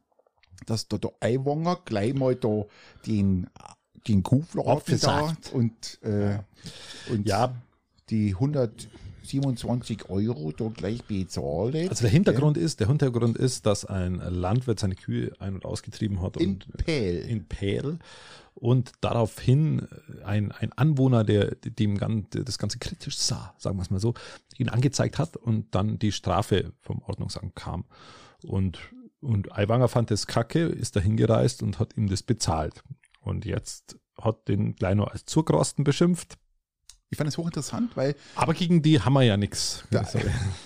[0.67, 2.65] dass da der Eiwanger gleich mal da
[3.07, 3.49] den,
[4.07, 6.37] den Kuhfladen da und, äh,
[7.09, 7.55] und ja,
[8.11, 8.35] die
[9.23, 11.75] 127 Euro da gleich bezahlt.
[11.89, 16.21] also der Hintergrund ist, der Hintergrund ist, dass ein Landwirt seine Kühe ein- und ausgetrieben
[16.21, 17.99] hat in und in Pähl
[18.53, 19.87] und daraufhin
[20.23, 24.13] ein, ein Anwohner, der dem Gan- das Ganze kritisch sah, sagen wir es mal so,
[24.57, 27.85] ihn angezeigt hat und dann die Strafe vom Ordnungsamt kam.
[28.43, 28.79] Und,
[29.21, 32.83] und Aiwanger fand das kacke, ist dahin gereist und hat ihm das bezahlt.
[33.21, 36.37] Und jetzt hat den Kleino als Zurgrosten beschimpft,
[37.13, 39.83] Ich fand es hochinteressant, weil aber gegen die haben wir ja nichts.
[39.91, 40.03] Ja.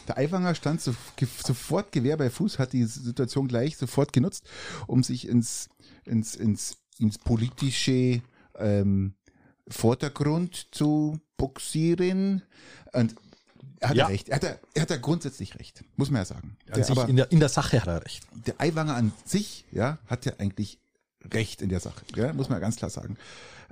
[0.08, 0.96] Der Aiwanger stand so,
[1.44, 4.48] sofort Gewehr bei Fuß, hat die Situation gleich sofort genutzt,
[4.88, 5.70] um sich ins,
[6.06, 8.22] ins, ins, ins politische
[8.60, 9.16] ähm,
[9.68, 12.44] Vordergrund zu boxieren.
[12.94, 13.16] Und
[13.80, 14.06] er hat Ja.
[14.08, 14.30] recht.
[14.30, 16.58] Er hat, ja- er hat ja grundsätzlich recht, muss man ja sagen.
[16.74, 18.24] Der, aber in, der, in der Sache hat er recht.
[18.46, 20.80] der Aiwanger an sich, ja, hat ja eigentlich
[21.34, 22.34] recht in der Sache, gell?
[22.34, 23.18] muss man ja ganz klar sagen.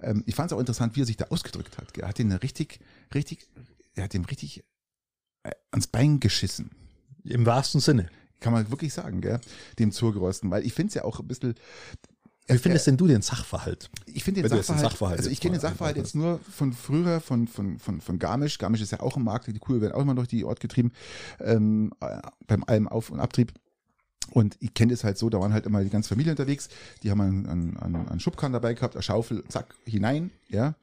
[0.02, 1.94] Ähm, ich fand es auch interessant, wie er sich da ausgedrückt hat.
[1.94, 2.04] Gell?
[2.04, 2.80] Er hat ihn richtig,
[3.14, 3.48] richtig,
[3.96, 4.64] er hat ihm richtig
[5.44, 6.72] äh, ans Bein geschissen.
[7.24, 8.10] Im wahrsten Sinne.
[8.40, 9.40] Kann man wirklich sagen, gell?
[9.80, 10.52] dem Zurgerosten.
[10.52, 11.56] Weil ich finde es ja auch ein bisschen,
[12.48, 13.90] Wie findest denn du den Sachverhalt?
[14.06, 17.48] ich finde den den Sachverhalt, also ich kenne den Sachverhalt jetzt nur von früher, von,
[17.48, 18.58] von, von, von Garmisch.
[18.58, 20.92] Garmisch ist ja auch im Markt, die Kühe werden auch immer durch die Ort getrieben,
[21.40, 23.54] ähm, äh, beim Alm Auf- und Abtrieb.
[24.32, 26.70] Und ich kenne es halt so, da waren halt immer die ganze Familie unterwegs,
[27.04, 30.76] die haben einen, einen, einen, Schubkarren dabei gehabt, eine Schaufel, zack, hinein, ja.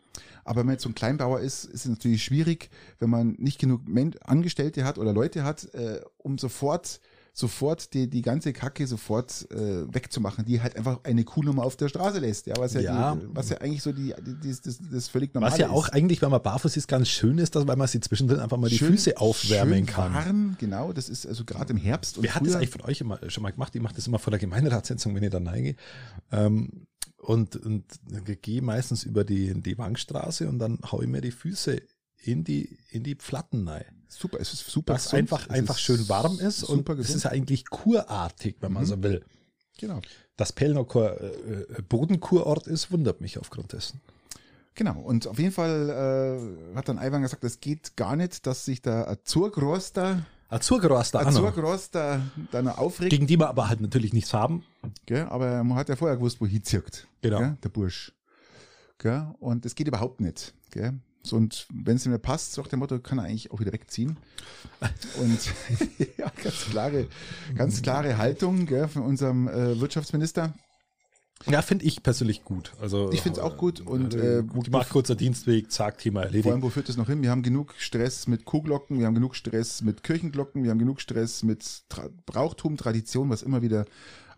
[0.45, 3.59] Aber wenn man jetzt so ein Kleinbauer ist, ist es natürlich schwierig, wenn man nicht
[3.59, 3.82] genug
[4.24, 7.01] Angestellte hat oder Leute hat, äh, um sofort
[7.33, 11.89] sofort die, die ganze Kacke sofort äh, wegzumachen, die halt einfach eine Kuhnummer auf der
[11.89, 13.14] Straße lässt, ja, was ja, Ja.
[13.14, 15.87] Die, was ja eigentlich so die, die, die das, das völlig normale Was ja auch
[15.89, 15.95] ist.
[15.95, 18.68] eigentlich, wenn man barfuß ist, ganz schön ist, dass, weil man sie zwischendrin einfach mal
[18.68, 20.14] die Schön- Füße aufwärmen schön kann.
[20.14, 23.01] Warm, genau, das ist also gerade im Herbst und Wer hat das eigentlich von euch
[23.01, 23.74] immer schon mal gemacht?
[23.74, 25.76] Ich mache das immer vor der Gemeinderatssitzung, wenn ich da neige.
[26.33, 26.87] Ähm,
[27.18, 27.85] und, und
[28.43, 31.81] gehe meistens über die, die Wankstraße und dann hau ich mir die Füße
[32.22, 33.99] in die, in die Pflatten rein.
[34.18, 36.98] Super, es ist super Was gesund, einfach, es einfach schön warm ist und super es
[37.06, 37.16] gesund.
[37.16, 38.86] ist eigentlich kurartig, wenn man Mhm.
[38.88, 39.24] so will.
[39.78, 40.00] genau.
[40.36, 41.26] Dass Pellner äh,
[41.78, 44.00] äh, Bodenkurort ist, wundert mich aufgrund dessen.
[44.74, 48.64] Genau, und auf jeden Fall äh, hat dann Ivan gesagt, das geht gar nicht, dass
[48.64, 54.32] sich der Azurgroster, Azurgroster Anno, Azurgroster dann aufregt, gegen die wir aber halt natürlich nichts
[54.32, 54.64] haben.
[55.06, 55.26] gell?
[55.28, 57.38] aber man hat ja vorher gewusst, wo hinzirkt, Genau.
[57.38, 57.56] gell?
[57.62, 58.12] der Bursch.
[58.98, 59.26] Gell?
[59.40, 60.54] Und das geht überhaupt nicht.
[60.70, 60.94] Gell?
[61.22, 64.16] So, und wenn es mir passt, sagt der Motto, kann er eigentlich auch wieder wegziehen.
[65.20, 65.38] Und
[66.18, 67.06] ja, ganz klare,
[67.54, 70.54] ganz klare Haltung gell, von unserem äh, Wirtschaftsminister.
[71.46, 72.72] Ja, finde ich persönlich gut.
[72.82, 76.26] Also Ich find's auch gut und, äh, wo- die macht kurzer Dienstweg, zack, Thema Vor
[76.26, 76.52] erledigt.
[76.52, 77.22] allem, wo führt das noch hin?
[77.22, 81.00] Wir haben genug Stress mit Kuhglocken, wir haben genug Stress mit Kirchenglocken, wir haben genug
[81.00, 83.86] Stress mit Tra Brauchtum, Tradition, was immer wieder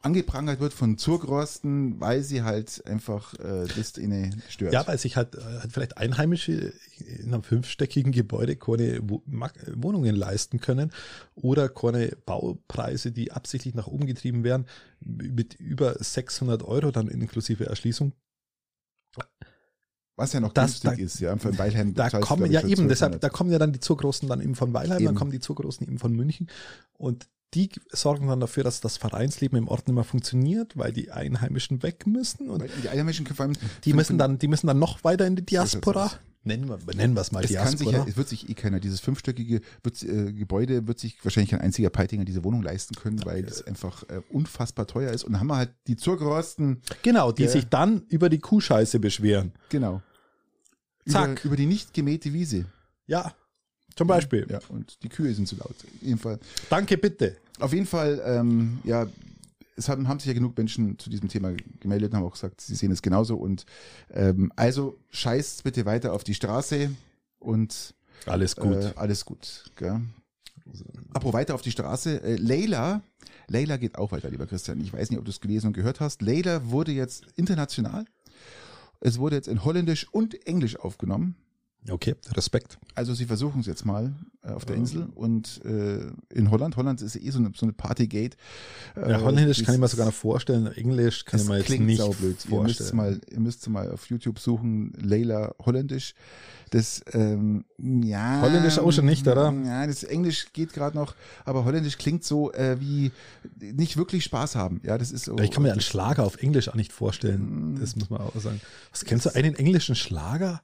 [0.03, 4.73] angeprangert wird von Zurgrosten, weil sie halt einfach äh, das inne stört.
[4.73, 10.61] Ja, weil sich halt, äh, halt vielleicht Einheimische in einem fünfstöckigen Gebäude keine Wohnungen leisten
[10.61, 10.93] können
[11.35, 14.67] oder keine Baupreise, die absichtlich nach oben getrieben werden,
[15.01, 18.13] mit über 600 Euro dann inklusive Erschließung.
[20.17, 21.37] was ja noch Das- günstig da- ist, ja.
[21.37, 23.23] Von Weilheim Da kommen ja eben, deshalb, 1200.
[23.25, 25.15] da kommen ja dann die Zurgroßen dann eben von Weilheim, dann Eben.
[25.17, 26.49] kommen die Zurgroßen eben von München
[26.93, 31.11] und die sorgen dann dafür, dass das Vereinsleben im Ort nicht mehr funktioniert, weil die
[31.11, 34.79] Einheimischen weg müssen und Weil die Einheimischen vor allem, die müssen dann, die müssen dann
[34.79, 36.11] noch weiter in die Diaspora.
[36.45, 38.09] Nennen wir, nennen wir es mal es kann sich ja, Diaspora.
[38.11, 41.89] es wird sich eh keiner, dieses fünfstöckige wird, äh, Gebäude wird sich wahrscheinlich kein einziger
[41.91, 45.23] Peitinger diese Wohnung leisten können, weil das einfach äh, unfassbar teuer ist.
[45.23, 47.49] Und dann haben wir halt die Zurgrosten, Genau, die Ja.
[47.49, 49.53] sich dann über die Kuhscheiße beschweren.
[49.69, 50.03] genau.
[51.07, 51.41] Zack.
[51.41, 52.65] Über, über die nicht gemähte Wiese.
[53.07, 53.33] Ja,
[53.95, 54.47] zum Beispiel.
[54.51, 55.71] Ja, und die Kühe sind zu laut.
[55.71, 56.39] Auf jeden Fall.
[56.71, 57.37] Danke, bitte.
[57.61, 59.07] Auf jeden Fall, ähm, ja,
[59.77, 62.61] es haben, haben sich ja genug Menschen zu diesem Thema gemeldet und haben auch gesagt,
[62.61, 63.37] sie sehen es genauso.
[63.37, 63.65] Und
[64.11, 66.91] ähm, also scheißt bitte weiter auf die Straße
[67.39, 67.95] und
[68.27, 68.77] Alles gut.
[68.77, 69.71] Äh, alles gut.
[69.77, 70.01] Gell?
[71.13, 72.23] Apropos weiter auf die Straße.
[72.23, 73.03] Äh, Leila,
[73.49, 74.81] Leila geht auch weiter, lieber Christian.
[74.81, 76.23] Ich weiß nicht, ob du es gelesen und gehört hast.
[76.23, 78.05] Leila wurde jetzt international.
[79.01, 81.37] Es wurde jetzt in Holländisch und Englisch aufgenommen.
[81.91, 82.79] Okay, Respekt.
[82.95, 84.13] Also sie versuchen es jetzt mal
[84.45, 85.99] äh, auf der Insel und äh,
[86.33, 86.77] in Holland.
[86.77, 88.37] Holland ist eh so eine, so eine Partygate.
[88.95, 90.67] Ja, Äh, Holländisch das- kann ich mir sogar noch vorstellen.
[90.69, 92.37] Englisch kann ich mir jetzt klingt nicht saublöd.
[92.49, 92.97] Ihr müsst vorstellen.
[92.97, 96.15] mal, ihr müsst mal auf YouTube suchen, Leila Holländisch.
[96.71, 98.41] Das, ähm, ja.
[98.43, 99.53] Holländisch auch schon nicht, oder?
[99.67, 101.15] Ja, das Englisch geht gerade noch,
[101.45, 103.11] aber Holländisch klingt so äh, wie
[103.61, 104.81] nicht wirklich Spaß haben.
[104.85, 105.37] Ja, das ist so.
[105.37, 107.77] Ja, ich kann mir einen Schlager auf Englisch auch nicht vorstellen.
[107.81, 108.61] Das muss man auch sagen.
[108.93, 110.63] Was kennst du einen englischen Schlager?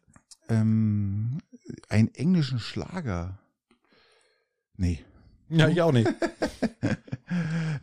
[0.49, 1.39] Ähm,
[1.89, 3.39] einen englischen Schlager.
[4.77, 5.01] Nee.
[5.49, 6.11] Ja, ich auch nicht.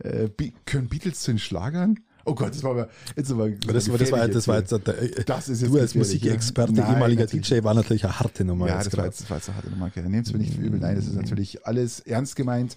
[0.00, 0.28] Äh,
[0.64, 2.00] können Beatles zu den Schlagern?
[2.24, 4.94] Oh Gott, das war aber jetzt aber Das war, das war, das war jetzt, der,
[5.24, 6.92] Das ist jetzt du als Musikexperte, ja.
[6.92, 7.48] Ehemaliger natürlich.
[7.48, 8.66] DJ, war natürlich eine harte Nummer.
[8.66, 9.90] Ja, das war, jetzt, das war jetzt eine harte Nummer.
[9.94, 10.80] Nehmt es mir nicht für übel.
[10.80, 12.76] Nein, das ist natürlich alles ernst gemeint.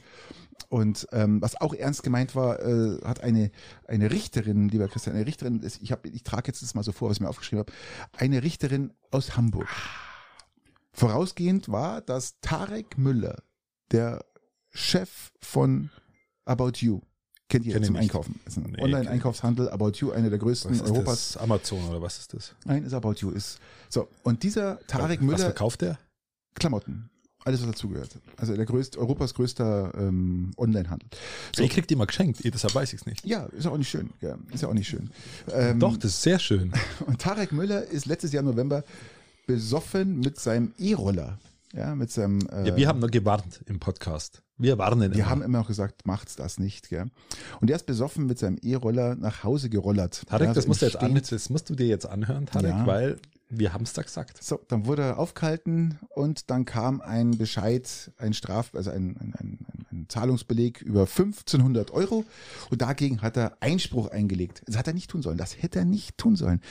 [0.67, 3.51] Und ähm, was auch ernst gemeint war, äh, hat eine,
[3.87, 7.09] eine Richterin, lieber Christian, eine Richterin, ich, hab, ich trage jetzt das mal so vor,
[7.09, 7.73] was ich mir aufgeschrieben habe,
[8.17, 9.67] eine Richterin aus Hamburg.
[10.91, 13.41] Vorausgehend war, dass Tarek Müller,
[13.91, 14.25] der
[14.69, 15.89] Chef von
[16.45, 17.01] About You,
[17.47, 17.95] kennt ihr Kenn zum.
[17.95, 21.31] Einkaufen, ist ein Nee, Online-Einkaufshandel, About You, einer der größten was ist Europas.
[21.33, 21.41] das?
[21.41, 22.55] Amazon oder was ist das?
[22.65, 23.59] Nein, ist About You, ist.
[23.87, 25.97] So, und dieser Tarek was Müller, verkauft der?
[26.55, 27.09] Klamotten.
[27.49, 28.11] Alles, was dazugehört.
[28.37, 31.09] Also der größte, Europas größter ähm, Online-Handel.
[31.55, 31.63] So.
[31.63, 33.25] Ich krieg die mal geschenkt, eh, deshalb weiß ich es nicht.
[33.25, 34.11] Ja, ist ja auch nicht schön.
[34.21, 35.09] Ja, ist ja auch nicht schön.
[35.51, 36.71] Ähm, Doch, das ist sehr schön.
[37.07, 38.83] Und Tarek Müller ist letztes Jahr im November
[39.47, 41.39] besoffen mit seinem E-Roller
[41.73, 42.39] Ja, mit seinem.
[42.51, 44.43] Äh, ja, wir haben nur gewarnt im Podcast.
[44.59, 45.29] Wir warnen Wir immer.
[45.29, 47.05] haben immer auch gesagt, macht's das nicht, gell?
[47.61, 50.21] Und er ist besoffen mit seinem E-Roller nach Hause gerollert.
[50.27, 52.85] Tarek, ja, das, musst du jetzt an, das musst du dir jetzt anhören, Tarek, ja.
[52.85, 53.17] weil
[53.49, 54.41] wir haben es da gesagt.
[54.43, 59.33] So, dann wurde er aufgehalten und dann kam ein Bescheid, ein Straf, also ein, ein,
[59.39, 62.25] ein, ein Zahlungsbeleg über 1500 Euro
[62.69, 64.61] und dagegen hat er Einspruch eingelegt.
[64.67, 65.37] Das hat er nicht tun sollen.
[65.37, 66.61] Das hätte er nicht tun sollen.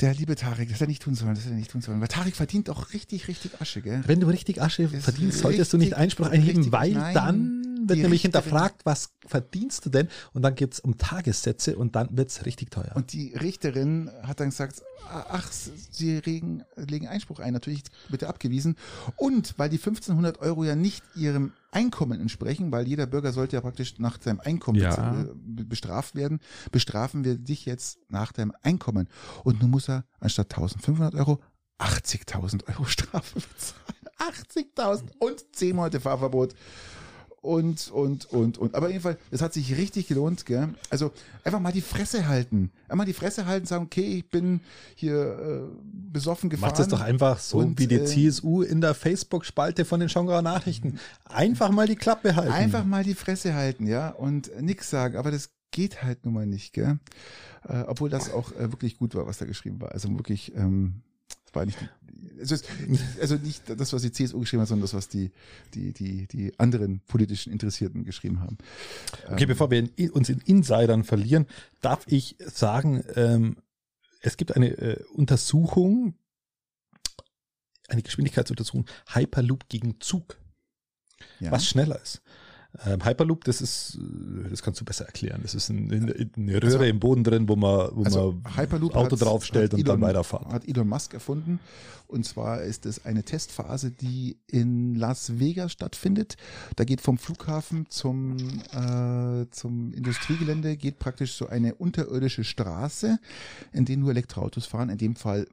[0.00, 2.00] Der liebe Tarek, das hätte er nicht tun sollen, das hätte er nicht tun sollen.
[2.00, 4.02] Weil Tarek verdient auch richtig, richtig Asche, gell?
[4.06, 7.71] Wenn du richtig Asche das verdienst, solltest du nicht Einspruch einheben, richtig, weil nein, dann
[7.88, 10.08] wird nämlich hinterfragt, was verdienst du denn?
[10.32, 12.92] Und dann geht's um Tagessätze und dann wird's richtig teuer.
[12.94, 18.76] Und die Richterin hat dann gesagt, ach, sie legen, legen Einspruch ein, natürlich bitte abgewiesen.
[19.16, 23.60] Und weil die 1500 Euro ja nicht ihrem Einkommen entsprechen, weil jeder Bürger sollte ja
[23.62, 25.26] praktisch nach seinem Einkommen ja.
[25.44, 29.08] bestraft werden, bestrafen wir dich jetzt nach deinem Einkommen.
[29.44, 31.40] Und nun muss er anstatt 1500 Euro
[31.78, 34.02] 80.000 Euro Strafe bezahlen.
[34.76, 36.54] 80.000 und 10 Monate Fahrverbot
[37.42, 38.74] und, und, und, und.
[38.76, 40.68] Aber jedenfalls, es hat sich richtig gelohnt, gell?
[40.90, 41.12] Also
[41.42, 42.70] einfach mal die Fresse halten.
[42.88, 44.60] Einmal die Fresse halten, sagen, okay, ich bin
[44.94, 45.76] hier äh,
[46.12, 46.70] besoffen gefahren.
[46.70, 50.08] Macht es doch einfach so und, wie die äh, CSU in der Facebook-Spalte von den
[50.08, 51.00] Schongauer Nachrichten.
[51.24, 52.52] Einfach mal die Klappe halten.
[52.52, 55.16] Einfach mal die Fresse halten, ja, und nix sagen.
[55.16, 57.00] Aber das geht halt nun mal nicht, gell?
[57.68, 59.90] Äh, obwohl das auch äh, wirklich gut war, was da geschrieben war.
[59.90, 61.11] Also wirklich, ähm, das
[61.52, 61.78] war nicht
[62.42, 62.56] also,
[63.20, 65.30] also nicht das, was die CSU geschrieben hat, sondern das, was die,
[65.74, 68.58] die, die, die anderen politischen Interessierten geschrieben haben.
[69.28, 71.46] Okay, ähm, bevor wir in, uns in Insidern verlieren,
[71.80, 73.56] darf ich sagen, ähm,
[74.20, 76.14] es gibt eine äh, Untersuchung,
[77.88, 80.38] eine Geschwindigkeitsuntersuchung, Hyperloop gegen Zug,
[81.40, 81.50] ja.
[81.50, 82.22] was schneller ist.
[82.86, 85.40] Ähm, Hyperloop, das ist, äh, das kannst du besser erklären.
[85.42, 88.96] Das ist ein, eine Röhre also, im Boden drin, wo man, wo also man Hyperloop
[88.96, 90.52] Auto draufstellt und Elon, dann weiterfahren.
[90.52, 91.60] Hat Elon Musk erfunden.
[92.06, 96.36] Und zwar ist es eine Testphase, die in Las Vegas stattfindet.
[96.76, 98.36] Da geht vom Flughafen zum,
[98.72, 103.18] äh, zum Industriegelände, geht praktisch so eine unterirdische Straße,
[103.72, 104.88] in der nur Elektroautos fahren.
[104.88, 105.46] In dem Fall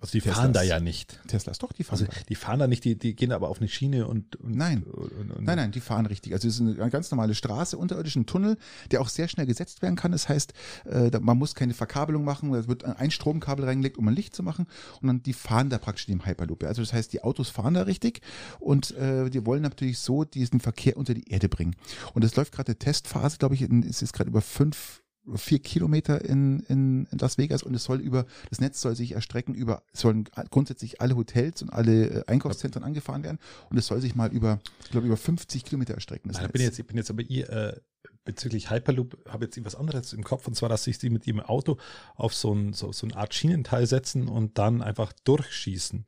[0.00, 0.36] also die Teslas.
[0.38, 1.20] fahren da ja nicht.
[1.28, 2.00] Teslas, doch, die fahren.
[2.00, 4.82] Also die fahren da nicht, die, die gehen aber auf eine Schiene und, und nein,
[4.84, 6.32] und, und, nein, nein, die fahren richtig.
[6.32, 8.56] Also es ist eine ganz normale Straße, unterirdischen Tunnel,
[8.90, 10.12] der auch sehr schnell gesetzt werden kann.
[10.12, 10.54] Das heißt,
[10.86, 14.42] äh, man muss keine Verkabelung machen, es wird ein Stromkabel reingelegt, um ein Licht zu
[14.42, 14.66] machen,
[15.00, 16.64] und dann die fahren da praktisch in dem Hyperloop.
[16.64, 18.20] Also das heißt, die Autos fahren da richtig
[18.58, 21.76] und äh, die wollen natürlich so diesen Verkehr unter die Erde bringen.
[22.14, 25.02] Und es läuft gerade eine Testphase, glaube ich, es ist gerade über fünf
[25.36, 29.54] vier Kilometer in, in, Las Vegas und es soll über, das Netz soll sich erstrecken
[29.54, 33.38] über, sollen grundsätzlich alle Hotels und alle äh, Einkaufszentren angefahren werden
[33.70, 36.30] und es soll sich mal über, ich glaube, über 50 Kilometer erstrecken.
[36.32, 37.76] Nein, bin jetzt, ich bin jetzt aber ihr, äh,
[38.24, 41.40] bezüglich Hyperloop, habe jetzt was anderes im Kopf und zwar, dass sich sie mit ihrem
[41.40, 41.78] Auto
[42.16, 46.06] auf so, ein, so, so eine Art Schienenteil setzen und dann einfach durchschießen.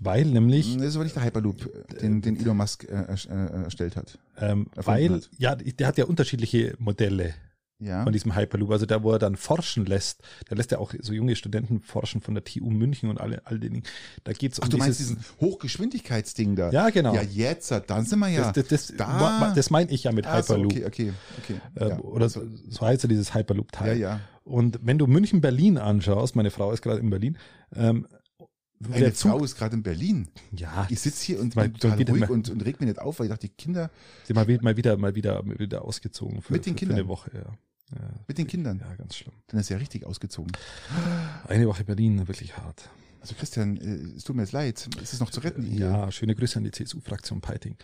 [0.00, 0.76] Weil nämlich.
[0.76, 4.18] Das ist aber nicht der Hyperloop, den, den Elon Musk äh, äh, erstellt hat.
[4.36, 5.30] Ähm, weil, hat.
[5.38, 7.34] ja, der hat ja unterschiedliche Modelle
[7.82, 8.04] ja.
[8.04, 8.70] von diesem Hyperloop.
[8.70, 12.20] Also da, wo er dann forschen lässt, da lässt er auch so junge Studenten forschen
[12.20, 13.86] von der TU München und alle, all den Dingen.
[14.24, 16.70] Da geht's um Ach, du meinst diesen Hochgeschwindigkeitsding da?
[16.70, 17.14] Ja, genau.
[17.14, 18.52] Ja, jetzt, dann sind wir ja.
[18.52, 19.52] Das, das, das, da.
[19.54, 20.72] das meine ich ja mit also, Hyperloop.
[20.72, 21.60] Okay, okay, okay.
[21.74, 21.98] Äh, ja.
[22.00, 23.98] Oder so, so heißt ja dieses Hyperloop-Teil.
[23.98, 24.20] Ja, ja.
[24.44, 27.38] Und wenn du München-Berlin anschaust, meine Frau ist gerade in Berlin,
[27.74, 28.06] ähm,
[28.90, 30.28] eine Frau ist gerade in Berlin.
[30.56, 30.86] Ja.
[30.90, 33.30] Ich sitze hier und bin total ruhig und, und reg mich nicht auf, weil ich
[33.30, 33.90] dachte, die Kinder.
[34.24, 36.96] Sie mal, mal wieder, mal wieder, mal wieder ausgezogen für, mit den für, Kindern.
[36.96, 37.58] für eine Woche, ja.
[37.94, 38.78] Ja, Mit den Kindern?
[38.78, 39.34] Ja, ganz schlimm.
[39.48, 40.52] Dann ist ja richtig ausgezogen.
[41.46, 42.88] Eine Woche Berlin, wirklich hart.
[43.20, 44.88] Also Christian, äh, es tut mir jetzt leid.
[45.00, 45.62] Ist es noch zu retten?
[45.62, 45.86] Hier?
[45.86, 47.76] Ja, schöne Grüße an die CSU-Fraktion Peiting.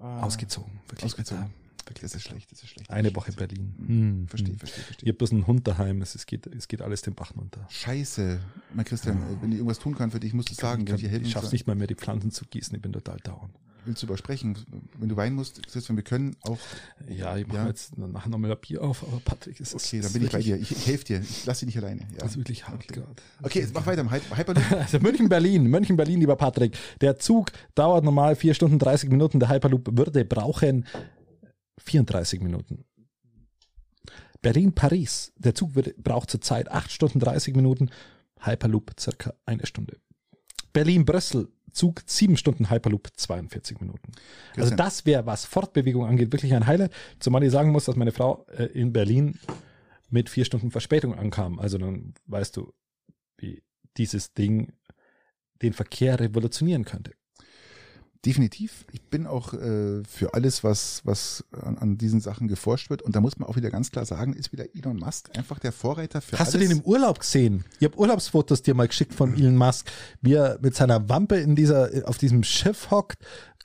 [0.00, 1.04] Ah, ausgezogen, wirklich.
[1.04, 1.46] Ausgezogen.
[1.86, 2.90] Wirklich, das ist schlecht, das ist schlecht.
[2.90, 3.74] Eine Woche Berlin.
[3.76, 4.28] Hm, hm.
[4.28, 4.58] Verstehe, hm.
[4.58, 5.06] verstehe, verstehe.
[5.06, 7.66] Ihr habt bloß einen Hund daheim, es geht, es geht alles den Bach runter.
[7.68, 8.40] Scheiße.
[8.72, 9.42] Mein Christian, ja.
[9.42, 10.82] wenn ich irgendwas tun kann für dich, musst du sagen.
[10.82, 13.50] Ich, kann, ich schaff's nicht mal mehr, die Pflanzen zu gießen, ich bin total down
[13.84, 14.56] willst du übersprechen?
[14.98, 16.58] Wenn du weinen musst, Christian, wir können auch.
[17.08, 17.66] Ja, ich mache ja.
[17.66, 20.56] jetzt nachher nochmal ein Bier auf, aber Patrick ist Okay, dann bin ich bei dir.
[20.56, 21.20] Ich, ich helfe dir.
[21.20, 22.02] Ich lasse dich nicht alleine.
[22.12, 22.18] Ja.
[22.18, 23.00] Das ist wirklich hart okay.
[23.00, 23.14] gerade.
[23.42, 24.64] Okay, jetzt mach weiter Hyperloop.
[24.84, 25.64] Also München, Berlin.
[25.64, 26.76] München, Berlin, lieber Patrick.
[27.00, 29.40] Der Zug dauert normal 4 Stunden 30 Minuten.
[29.40, 30.86] Der Hyperloop würde brauchen
[31.78, 32.84] 34 Minuten.
[34.42, 35.32] Berlin, Paris.
[35.38, 37.90] Der Zug wird, braucht zurzeit 8 Stunden 30 Minuten.
[38.40, 39.96] Hyperloop circa eine Stunde.
[40.74, 41.48] Berlin, Brüssel.
[41.72, 44.12] Zug, sieben Stunden Hyperloop, 42 Minuten.
[44.56, 46.92] Also das wäre, was Fortbewegung angeht, wirklich ein Highlight.
[47.18, 49.40] Zumal ich sagen muss, dass meine Frau äh, in Berlin
[50.08, 51.58] mit vier Stunden Verspätung ankam.
[51.58, 52.72] Also dann weißt du,
[53.38, 53.64] wie
[53.96, 54.72] dieses Ding
[55.62, 57.12] den Verkehr revolutionieren könnte.
[58.24, 58.84] Definitiv.
[58.92, 63.02] Ich bin auch äh, für alles, was, was an, an diesen Sachen geforscht wird.
[63.02, 65.72] Und da muss man auch wieder ganz klar sagen, ist wieder Elon Musk einfach der
[65.72, 66.68] Vorreiter für Hast alles.
[66.68, 67.64] du den im Urlaub gesehen?
[67.80, 69.90] Ich habe Urlaubsfotos dir mal geschickt von Elon Musk,
[70.22, 73.18] wie er mit seiner Wampe in dieser, auf diesem Schiff hockt,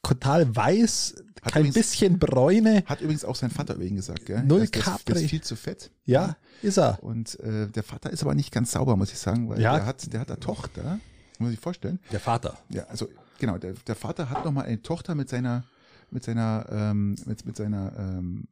[0.04, 2.84] total weiß, Hat kein übrigens- bisschen Bräune.
[2.86, 4.44] Hat übrigens auch sein Vater über ihn gesagt, gell?
[4.44, 5.28] Null ist- der ist- Capri.
[5.28, 5.92] viel zu fett.
[6.06, 7.02] Ja, ist er.
[7.02, 9.76] Und äh, der Vater ist aber nicht ganz sauber, muss ich sagen, weil Ja.
[9.78, 11.00] der hat, der hat eine Tochter,
[11.38, 12.00] muss ich vorstellen.
[12.12, 12.58] Der Vater.
[12.70, 13.08] Ja, also
[13.40, 15.64] genau, der, der Vater hat nochmal eine Tochter mit seiner,
[16.12, 18.48] mit seiner, ähm, mit, mit seiner ähm,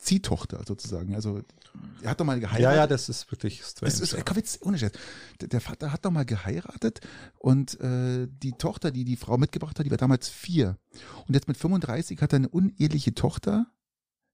[0.00, 1.14] Ziehtochter sozusagen.
[1.14, 1.42] Also
[2.02, 2.62] er hat doch mal geheiratet.
[2.62, 3.92] Ja, ja, das ist wirklich strange.
[3.92, 4.22] Es ist, ja.
[4.24, 4.92] komm jetzt, ohne Scheiß.
[5.40, 7.00] Der, der Vater hat doch mal geheiratet
[7.38, 10.78] und äh, die Tochter, die die Frau mitgebracht hat, die war damals vier.
[11.28, 13.66] Und jetzt mit 35 hat er eine uneheliche Tochter,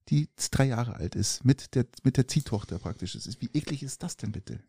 [0.08, 3.14] die drei Jahre alt ist, mit der, mit der Ziehtochter praktisch.
[3.14, 4.60] Das ist, wie eklig ist das denn bitte?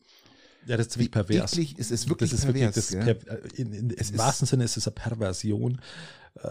[0.66, 1.54] Ja, das ist wirklich pervers.
[1.54, 2.76] Eklig ist es wirklich das ist pervers.
[2.76, 3.16] wirklich, das gell?
[3.16, 5.80] per, in, in, Im ist- wahrsten Sinne ist es eine Perversion.
[6.42, 6.50] Äh,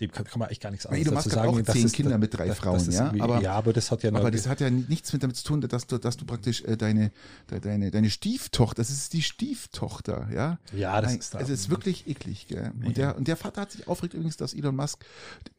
[0.00, 1.66] dem kann, kann man eigentlich gar nichts anderes Elon dazu Musk hat sagen.
[1.68, 4.02] auch zehn ist- Kinder mit drei das- Frauen, das ja, aber- ja, aber das hat
[4.02, 6.26] ja noch, Aber das hat ja nichts mit damit zu tun, dass du, dass du
[6.26, 7.12] praktisch äh, deine,
[7.50, 10.58] de- deine, deine Stieftochter, das ist die Stieftochter, ja.
[10.74, 12.72] ja, das Nein, ist, es ist wirklich eklig, gell?
[12.78, 12.88] Nee.
[12.88, 15.04] Und der, und der Vater hat sich aufgeregt übrigens, dass Elon Musk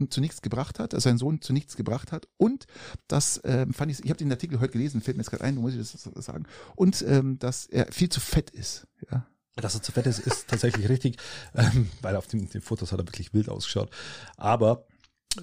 [0.09, 2.67] zu nichts gebracht hat, dass sein Sohn zu nichts gebracht hat und
[3.07, 5.55] das ähm, fand ich, ich habe den Artikel heute gelesen, fällt mir jetzt gerade ein,
[5.55, 9.25] muss ich das sagen, und ähm, dass er viel zu fett ist, ja.
[9.61, 11.17] Dass er zu fett ist, ist tatsächlich richtig,
[11.55, 13.89] ähm, weil auf den, den Fotos hat er wirklich wild ausgeschaut.
[14.37, 14.85] Aber,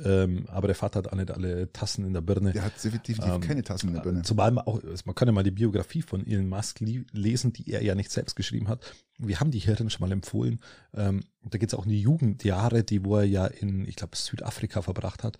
[0.05, 2.53] ähm, aber der Vater hat auch nicht alle Tassen in der Birne.
[2.53, 4.23] Der hat definitiv Ähm, keine Tassen in der Birne.
[4.23, 7.71] Zumal man auch, also man kann ja mal die Biografie von Elon Musk lesen, die
[7.73, 8.95] er ja nicht selbst geschrieben hat.
[9.19, 10.61] Wir haben die hierin schon mal empfohlen.
[10.95, 14.17] Ähm, da geht es auch um die Jugendjahre, die wo er ja in, ich glaube,
[14.17, 15.39] Südafrika verbracht hat.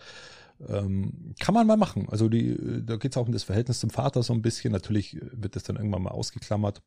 [0.69, 2.09] Ähm, kann man mal machen.
[2.09, 4.73] Also die, da geht es auch um das Verhältnis zum Vater so ein bisschen.
[4.73, 6.83] Natürlich wird das dann irgendwann mal ausgeklammert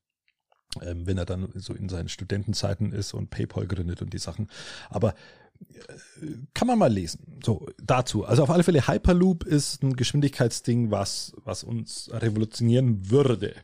[0.84, 4.50] ähm, wenn er dann so in seinen Studentenzeiten ist und PayPal gründet und die Sachen.
[4.90, 5.14] Aber
[5.60, 7.40] äh, kann man mal lesen.
[7.44, 8.26] So, dazu.
[8.26, 13.56] Also auf alle Fälle, Hyperloop ist ein Geschwindigkeitsding, was, was uns revolutionieren würde.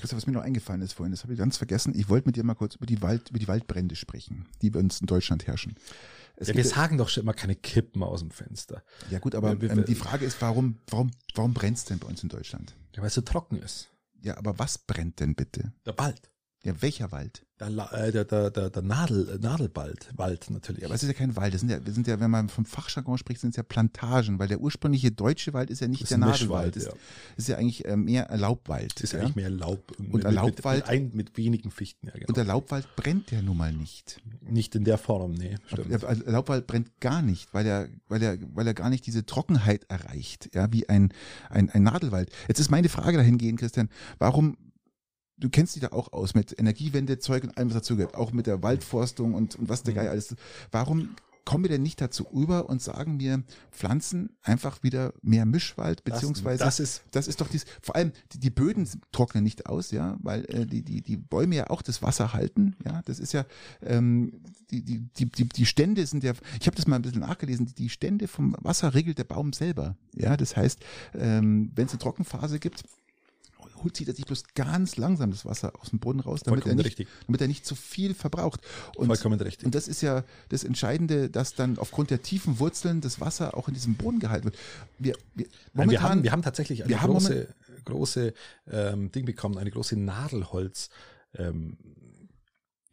[0.00, 1.92] Christoph, was mir noch eingefallen ist vorhin, das habe ich ganz vergessen.
[1.94, 4.80] Ich wollte mit dir mal kurz über die Wald, über die Waldbrände sprechen, die bei
[4.80, 5.74] uns in Deutschland herrschen.
[6.40, 8.82] Ja, wir sagen doch schon immer keine Kippen aus dem Fenster.
[9.10, 12.22] ja gut, aber ähm, die Frage ist, warum, warum, warum brennt es denn bei uns
[12.22, 12.74] in Deutschland?
[12.94, 13.88] Ja, weil es so trocken ist.
[14.22, 15.72] Ja, aber was brennt denn bitte?
[15.86, 16.29] Der Wald.
[16.62, 17.42] Ja, welcher Wald?
[17.58, 20.84] Der, äh, der, der, der, der Nadel, äh, Nadelwald, Wald natürlich.
[20.84, 21.54] Aber es ist ja kein Wald.
[21.54, 24.38] Das sind ja, wir sind ja, wenn man vom Fachjargon spricht, sind es ja Plantagen,
[24.38, 26.76] weil der ursprüngliche deutsche Wald ist ja nicht ist der Nadelwald.
[26.76, 26.92] Das ja.
[27.36, 28.98] ist ja eigentlich äh, mehr Laubwald.
[29.00, 29.20] Ist ja?
[29.20, 29.92] eigentlich mehr Laub.
[29.98, 32.26] Und der Laubwald- Mit, mit, ein, mit wenigen Fichten, ja, genau.
[32.28, 34.20] Und der Laubwald brennt ja nun mal nicht.
[34.42, 35.90] Nicht in der Form, nee, stimmt.
[35.90, 39.24] Der also Laubwald brennt gar nicht, weil er, weil er, weil er gar nicht diese
[39.24, 41.12] Trockenheit erreicht, ja, wie ein,
[41.48, 42.30] ein, ein Nadelwald.
[42.48, 43.88] Jetzt ist meine Frage dahingehend, Christian,
[44.18, 44.56] warum,
[45.40, 48.32] du kennst dich da auch aus mit Energiewende, Zeug und allem, was dazu gehört, auch
[48.32, 49.98] mit der Waldforstung und, und was der Mhm.
[49.98, 50.36] Geier alles.
[50.70, 51.10] Warum
[51.44, 56.62] kommen wir denn nicht dazu über und sagen wir, pflanzen einfach wieder mehr Mischwald, beziehungsweise
[56.62, 60.16] das ist das ist doch dies, vor allem die, die Böden trocknen nicht aus, ja,
[60.20, 63.46] weil äh, die, die, die Bäume ja auch das Wasser halten, ja, das ist ja,
[63.82, 67.22] ähm, die, die, die, die, die Stände sind ja, ich habe das mal ein bisschen
[67.22, 70.80] nachgelesen, die, die Stände vom Wasser regelt der Baum selber, ja, das heißt,
[71.14, 72.84] ähm, wenn es eine Trockenphase gibt,
[73.82, 76.74] holt zieht er sich bloß ganz langsam das Wasser aus dem Boden raus, damit er
[76.74, 77.08] nicht, richtig.
[77.26, 78.60] damit er nicht zu viel verbraucht.
[78.96, 79.66] Und, Vollkommen richtig.
[79.66, 83.68] und das ist ja das Entscheidende, dass dann aufgrund der tiefen Wurzeln das Wasser auch
[83.68, 84.56] in diesem Boden gehalten wird.
[84.98, 87.48] Wir, wir, Nein, momentan, wir, haben, wir haben tatsächlich eine große,
[87.84, 88.34] große
[88.70, 90.90] ähm, Ding bekommen, eine große Nadelholz.
[91.34, 91.76] Ähm,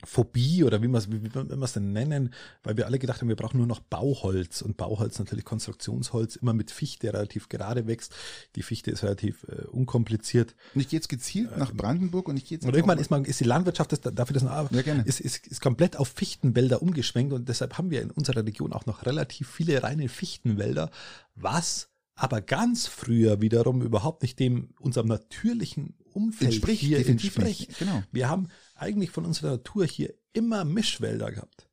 [0.04, 2.34] Phobie oder wie man es wie, wie es denn nennen,
[2.64, 6.54] weil wir alle gedacht haben, wir brauchen nur noch Bauholz und Bauholz natürlich Konstruktionsholz, immer
[6.54, 8.14] mit Fichte relativ gerade wächst.
[8.56, 10.56] Die Fichte ist relativ äh, unkompliziert.
[10.76, 13.26] Und ich gehe jetzt gezielt nach Brandenburg und ich gehe jetzt Und irgendwann ist man,
[13.26, 15.04] ist die Landwirtschaft das, dafür das noch, Ja, gerne.
[15.04, 18.86] ist, ist, ist komplett auf Fichtenwälder umgeschwenkt und deshalb haben wir in unserer Region auch
[18.86, 20.92] noch relativ viele reine Fichtenwälder,
[21.34, 27.70] was aber ganz früher wiederum überhaupt nicht dem unserem natürlichen Umfeld Entspricht, hier definitiv entspricht.
[27.70, 27.80] nicht.
[27.80, 28.04] Genau.
[28.12, 28.48] Wir haben
[28.80, 31.68] eigentlich von unserer Natur hier immer Mischwälder gehabt.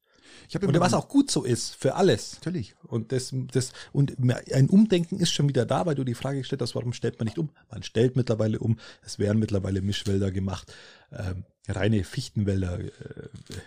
[0.48, 2.34] ich Und was auch gut so ist für alles.
[2.34, 2.74] natürlich.
[2.82, 4.14] Und das, das, und
[4.52, 7.26] ein Umdenken ist schon wieder da, weil du die Frage gestellt hast, warum stellt man
[7.26, 7.50] nicht um?
[7.70, 8.78] Man stellt mittlerweile um.
[9.02, 10.72] Es werden mittlerweile Mischwälder gemacht.
[11.12, 12.90] Ähm, reine Fichtenwälder äh,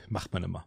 [0.09, 0.65] macht man immer.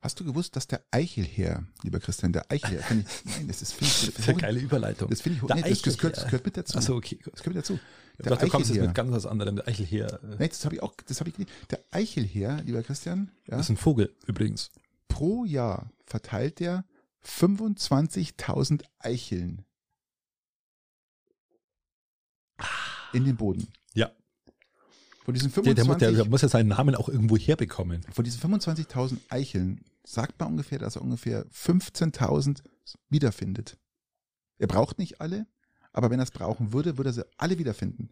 [0.00, 4.06] Hast du gewusst, dass der Eichelherr, lieber Christian, der Eichelherr, nein, das ist, finde ich,
[4.14, 5.10] Das ist eine geile Überleitung.
[5.10, 6.78] Das finde ich, Der nee, das, gehört, das gehört mit dazu.
[6.78, 7.16] Achso, okay.
[7.16, 7.32] Gut.
[7.34, 7.80] Das gehört mit dazu.
[8.18, 9.56] Ich dachte, du kommst jetzt mit ganz was anderem.
[9.56, 11.46] Der Eichelherr äh, Nein, das habe ich auch, das habe ich.
[11.70, 14.70] Der Eichelherr, lieber Christian, ja, ist ein Vogel übrigens.
[15.06, 16.84] pro Jahr verteilt der
[17.24, 19.64] 25.000 Eicheln
[23.12, 23.68] in den Boden.
[23.94, 24.10] Ja.
[25.24, 28.02] Von diesen Der, der, 25, muss, der, der muss ja seinen Namen auch irgendwo herbekommen.
[28.12, 32.62] von diesen 25.000 Eicheln sagt man ungefähr, dass er ungefähr 15.000
[33.10, 33.78] wiederfindet.
[34.58, 35.46] Er braucht nicht alle,
[35.98, 38.10] aber wenn er es brauchen würde, würde er sie alle wiederfinden.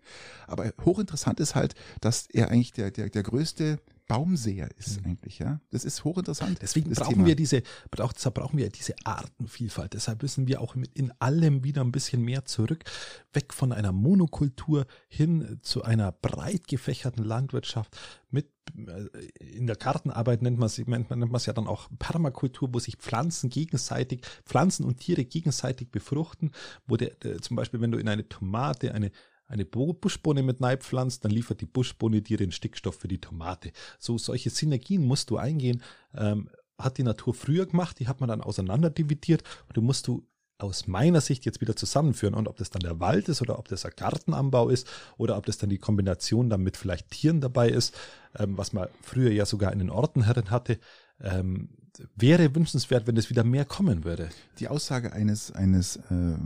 [0.48, 3.78] Aber hochinteressant ist halt, dass er eigentlich der, der, der größte
[4.08, 5.60] Baumseher ist eigentlich, ja.
[5.70, 6.58] Das ist hochinteressant.
[6.62, 7.26] Deswegen brauchen Thema.
[7.26, 9.94] wir diese, brauch- deshalb brauchen wir diese Artenvielfalt.
[9.94, 12.84] Deshalb müssen wir auch in allem wieder ein bisschen mehr zurück,
[13.32, 17.96] weg von einer Monokultur hin zu einer breit gefächerten Landwirtschaft
[18.30, 19.06] mit äh,
[19.38, 22.96] in der Gartenarbeit nennt man es nennt man es ja dann auch Permakultur, wo sich
[22.96, 26.50] Pflanzen gegenseitig, Pflanzen und Tiere gegenseitig befruchten,
[26.86, 29.10] wo der zum Beispiel, wenn du in eine Tomate eine
[29.46, 33.20] eine Bo- Buschbohne mit Neid pflanzt, dann liefert die Buschbohne dir den Stickstoff für die
[33.20, 33.72] Tomate.
[33.98, 35.82] So solche Synergien musst du eingehen.
[36.14, 40.26] Ähm, hat die Natur früher gemacht, die hat man dann auseinanderdividiert und du musst du
[40.58, 42.34] aus meiner Sicht jetzt wieder zusammenführen.
[42.34, 45.46] Und ob das dann der Wald ist oder ob das ein Gartenanbau ist oder ob
[45.46, 47.94] das dann die Kombination dann mit vielleicht Tieren dabei ist,
[48.38, 50.78] ähm, was man früher ja sogar in den Ortenherren hatte,
[51.20, 51.70] ähm,
[52.14, 54.28] wäre wünschenswert, wenn es wieder mehr kommen würde.
[54.58, 56.36] Die Aussage eines, eines äh, äh,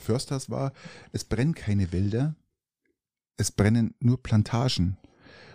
[0.00, 0.72] Försters war,
[1.12, 2.34] es brennen keine Wälder,
[3.36, 4.96] es brennen nur Plantagen.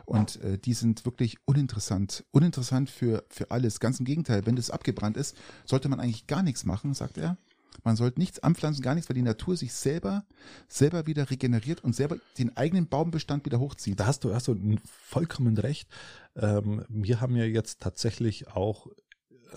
[0.06, 2.26] Und äh, die sind wirklich uninteressant.
[2.32, 3.80] Uninteressant für, für alles.
[3.80, 7.38] Ganz im Gegenteil, wenn das abgebrannt ist, sollte man eigentlich gar nichts machen, sagt er.
[7.84, 10.26] Man sollte nichts anpflanzen, gar nichts, weil die Natur sich selber,
[10.68, 14.00] selber wieder regeneriert und selber den eigenen Baumbestand wieder hochzieht.
[14.00, 15.90] Da hast du, hast du vollkommen recht.
[16.36, 18.88] Ähm, wir haben ja jetzt tatsächlich auch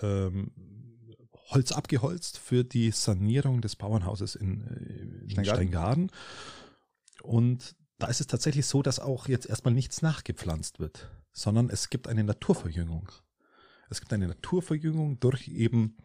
[0.03, 0.53] ähm,
[1.51, 5.45] Holz abgeholzt für die Sanierung des Bauernhauses in, äh, in Steingarten.
[5.45, 6.11] Steingarten.
[7.23, 11.89] Und da ist es tatsächlich so, dass auch jetzt erstmal nichts nachgepflanzt wird, sondern es
[11.89, 13.11] gibt eine Naturverjüngung.
[13.89, 15.97] Es gibt eine Naturverjüngung durch eben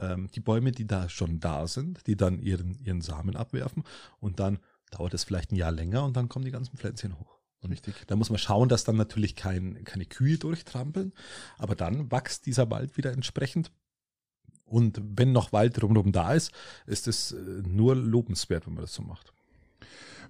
[0.00, 3.84] ähm, die Bäume, die da schon da sind, die dann ihren, ihren Samen abwerfen
[4.18, 4.58] und dann
[4.90, 7.38] dauert es vielleicht ein Jahr länger und dann kommen die ganzen Pflänzchen hoch.
[7.62, 8.06] Und Richtig.
[8.06, 11.12] da muss man schauen, dass dann natürlich kein, keine Kühe durchtrampeln,
[11.58, 13.70] aber dann wächst dieser Wald wieder entsprechend.
[14.64, 16.52] Und wenn noch Wald drumherum da ist,
[16.86, 19.32] ist es äh, nur lobenswert, wenn man das so macht.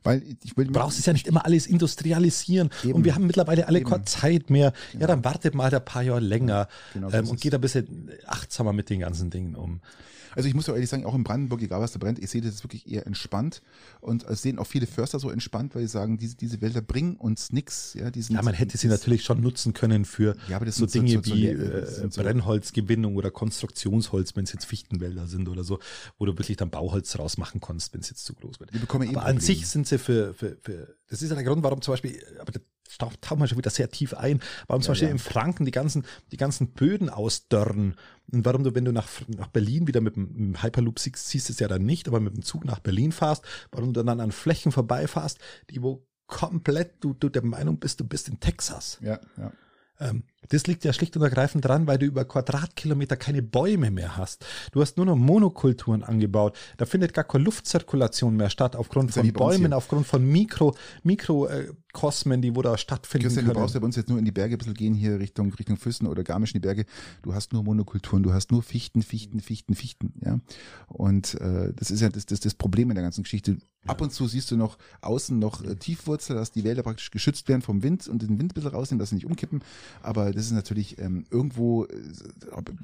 [0.02, 2.70] Weil ich will Du brauchst es ja nicht immer alles industrialisieren.
[2.84, 2.94] Eben.
[2.94, 4.72] Und wir haben mittlerweile alle keine Zeit mehr.
[4.92, 5.02] Genau.
[5.02, 8.72] Ja, dann wartet mal ein paar Jahre länger genau ähm, und geht ein bisschen achtsamer
[8.72, 9.80] mit den ganzen Dingen um.
[10.36, 12.40] Also ich muss auch ehrlich sagen, auch in Brandenburg, egal was da brennt, ich sehe
[12.40, 13.62] das wirklich eher entspannt.
[14.00, 17.16] Und es sehen auch viele Förster so entspannt, weil sie sagen, diese, diese Wälder bringen
[17.16, 17.94] uns nichts.
[17.94, 21.34] Ja, Ja, man hätte sie natürlich schon nutzen können für Ja, so Dinge so- so
[21.34, 21.84] wie äh,
[22.16, 25.80] Brennholzgewinnung oder Konstruktionsholz, wenn es jetzt Fichtenwälder sind oder so,
[26.18, 28.72] wo du wirklich dann Bauholz draus machen kannst, wenn es jetzt zu groß wird.
[28.72, 31.44] Die bekommen eh aber an sich sind sie für, für, für das ist ja der
[31.44, 32.60] Grund, warum zum Beispiel, aber da
[32.98, 35.12] taucht taucht man schon wieder sehr tief ein, warum zum Ja, Beispiel ja.
[35.12, 37.96] in Franken die ganzen, die ganzen Böden ausdörren
[38.32, 41.52] und warum du, wenn du nach, nach Berlin wieder mit dem Hyperloop siehst, siehst du
[41.52, 44.32] es ja dann nicht, aber mit dem Zug nach Berlin fahrst, warum du dann an
[44.32, 45.38] Flächen vorbeifährst,
[45.70, 48.98] die wo komplett du, du der Meinung bist, du bist in Texas.
[49.02, 49.52] Ja, ja.
[49.98, 54.16] Ähm, das liegt ja schlicht und ergreifend dran, weil du über Quadratkilometer keine Bäume mehr
[54.16, 54.44] hast.
[54.72, 56.56] Du hast nur noch Monokulturen angebaut.
[56.78, 62.56] Da findet gar keine Luftzirkulation mehr statt aufgrund von Bäumen, aufgrund von Mikro, Mikrokosmen, die
[62.56, 63.62] wo da stattfinden Christian, du können.
[63.62, 65.76] brauchst ja bei uns jetzt nur in die Berge ein bisschen gehen, hier Richtung, Richtung
[65.76, 66.86] Füssen oder Garmisch in die Berge.
[67.22, 70.40] Du hast nur Monokulturen, du hast nur Fichten, Fichten, Fichten, Fichten, ja.
[70.88, 73.58] Und äh, das ist ja das, das, das Problem in der ganzen Geschichte.
[73.86, 77.48] Ab und zu siehst du noch außen noch äh, Tiefwurzel, dass die Wälder praktisch geschützt
[77.48, 79.62] werden vom Wind und den Wind ein bisschen rausnehmen, dass sie nicht umkippen.
[80.02, 81.88] Aber das ist natürlich ähm, irgendwo, äh,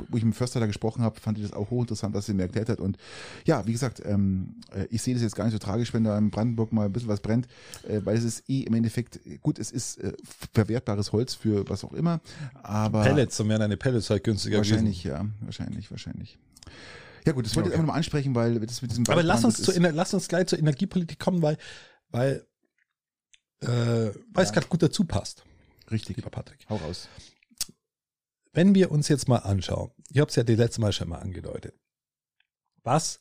[0.08, 2.34] wo ich mit dem Förster da gesprochen habe, fand ich das auch hochinteressant, was er
[2.34, 2.80] mir erklärt hat.
[2.80, 2.96] Und
[3.44, 6.16] ja, wie gesagt, ähm, äh, ich sehe das jetzt gar nicht so tragisch, wenn da
[6.18, 7.46] in Brandenburg mal ein bisschen was brennt,
[7.88, 10.12] äh, weil es ist eh im Endeffekt, gut, es ist äh,
[10.52, 12.20] verwertbares Holz für was auch immer,
[12.62, 16.38] aber Pellets, dann wären deine Pellets halt günstiger wahrscheinlich, ja, wahrscheinlich, wahrscheinlich.
[17.24, 17.78] Ja gut, das wollte ich Okay.
[17.80, 20.46] einfach nur mal ansprechen, weil das mit diesem Aber lass uns, zu, lass uns gleich
[20.46, 21.58] zur Energiepolitik kommen, weil,
[22.10, 22.46] weil,
[23.62, 24.54] äh, weil es Ja.
[24.54, 25.44] gerade gut dazu passt,
[25.90, 26.16] richtig.
[26.16, 26.58] lieber Patrick.
[26.68, 27.08] Hau raus.
[28.56, 31.18] Wenn wir uns jetzt mal anschauen, ich habe es ja die letzte Mal schon mal
[31.18, 31.74] angedeutet,
[32.82, 33.20] was,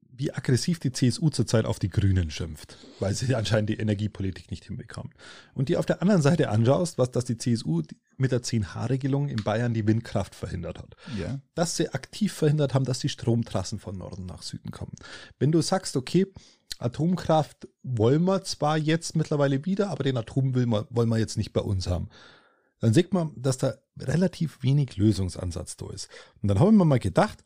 [0.00, 4.64] wie aggressiv die CSU zurzeit auf die Grünen schimpft, weil sie anscheinend die Energiepolitik nicht
[4.64, 5.12] hinbekommen.
[5.52, 7.82] Und die auf der anderen Seite anschaust, was dass die CSU
[8.16, 10.96] mit der 10H-Regelung in Bayern die Windkraft verhindert hat.
[11.18, 11.38] Ja.
[11.54, 14.94] Dass sie aktiv verhindert haben, dass die Stromtrassen von Norden nach Süden kommen.
[15.38, 16.26] Wenn du sagst, okay,
[16.78, 21.36] Atomkraft wollen wir zwar jetzt mittlerweile wieder, aber den Atom will man, wollen wir jetzt
[21.36, 22.08] nicht bei uns haben
[22.82, 26.08] dann sieht man, dass da relativ wenig Lösungsansatz da ist.
[26.42, 27.44] Und dann haben wir mal gedacht,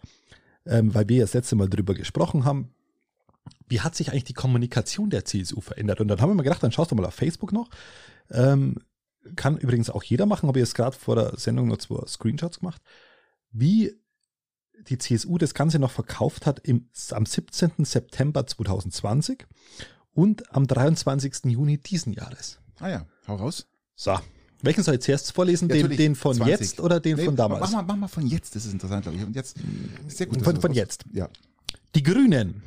[0.64, 2.74] ähm, weil wir ja das letzte Mal drüber gesprochen haben,
[3.68, 6.00] wie hat sich eigentlich die Kommunikation der CSU verändert?
[6.00, 7.68] Und dann haben wir mal gedacht, dann schaust du mal auf Facebook noch.
[8.30, 8.76] Ähm,
[9.36, 12.60] kann übrigens auch jeder machen, habe ich jetzt gerade vor der Sendung nur zwei Screenshots
[12.60, 12.80] gemacht,
[13.50, 13.92] wie
[14.88, 17.84] die CSU das Ganze noch verkauft hat im, am 17.
[17.84, 19.46] September 2020
[20.12, 21.44] und am 23.
[21.44, 22.58] Juni diesen Jahres.
[22.78, 23.66] Ah ja, hau raus.
[23.96, 24.16] So.
[24.62, 25.68] Welchen soll ich zuerst vorlesen?
[25.68, 26.60] Den, den von 20.
[26.60, 27.60] jetzt oder den nee, von damals?
[27.60, 29.24] Mach mal, mach mal von jetzt, das ist interessant, glaube ich.
[29.24, 29.56] Und jetzt,
[30.08, 30.42] sehr gut.
[30.42, 31.04] Von, von jetzt.
[31.12, 31.28] Ja.
[31.94, 32.62] Die Grünen.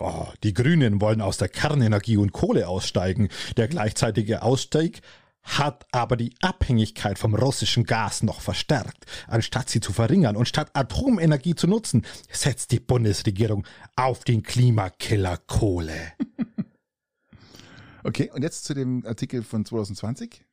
[0.00, 3.28] Oh, die Grünen wollen aus der Kernenergie und Kohle aussteigen.
[3.56, 5.00] Der gleichzeitige Ausstieg
[5.44, 9.04] hat aber die Abhängigkeit vom russischen Gas noch verstärkt.
[9.28, 15.36] Anstatt sie zu verringern und statt Atomenergie zu nutzen, setzt die Bundesregierung auf den Klimakiller
[15.46, 16.12] Kohle.
[18.04, 20.44] okay, und jetzt zu dem Artikel von 2020.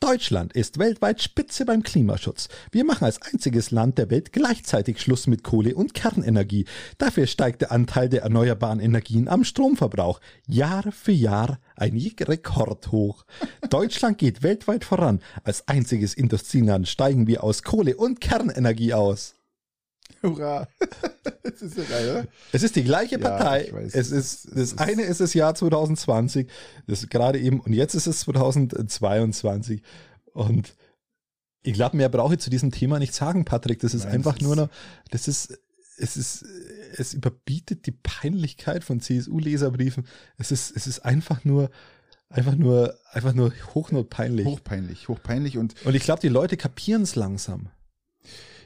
[0.00, 2.48] Deutschland ist weltweit Spitze beim Klimaschutz.
[2.70, 6.66] Wir machen als einziges Land der Welt gleichzeitig Schluss mit Kohle und Kernenergie.
[6.98, 13.24] Dafür steigt der Anteil der erneuerbaren Energien am Stromverbrauch Jahr für Jahr ein Rekord hoch.
[13.70, 15.20] Deutschland geht weltweit voran.
[15.42, 19.36] Als einziges Industrieland steigen wir aus Kohle und Kernenergie aus.
[20.22, 20.68] Hurra.
[21.42, 22.26] Das ist ja geil, oder?
[22.52, 23.68] Es ist die gleiche Partei.
[23.68, 26.48] Ja, es ist, das eine ist das Jahr 2020,
[26.86, 29.82] das gerade eben, und jetzt ist es 2022.
[30.32, 30.74] Und
[31.62, 33.78] ich glaube, mehr brauche ich zu diesem Thema nicht sagen, Patrick.
[33.80, 34.68] Das ist Nein, einfach nur noch,
[35.10, 35.58] das ist,
[35.98, 36.44] es ist,
[36.96, 40.06] es überbietet die Peinlichkeit von CSU-Leserbriefen.
[40.38, 41.70] Es ist, es ist einfach nur,
[42.30, 44.46] einfach nur, einfach nur hochnotpeinlich.
[44.46, 45.74] Hochpeinlich, hochpeinlich und.
[45.84, 47.68] Und ich glaube, die Leute kapieren es langsam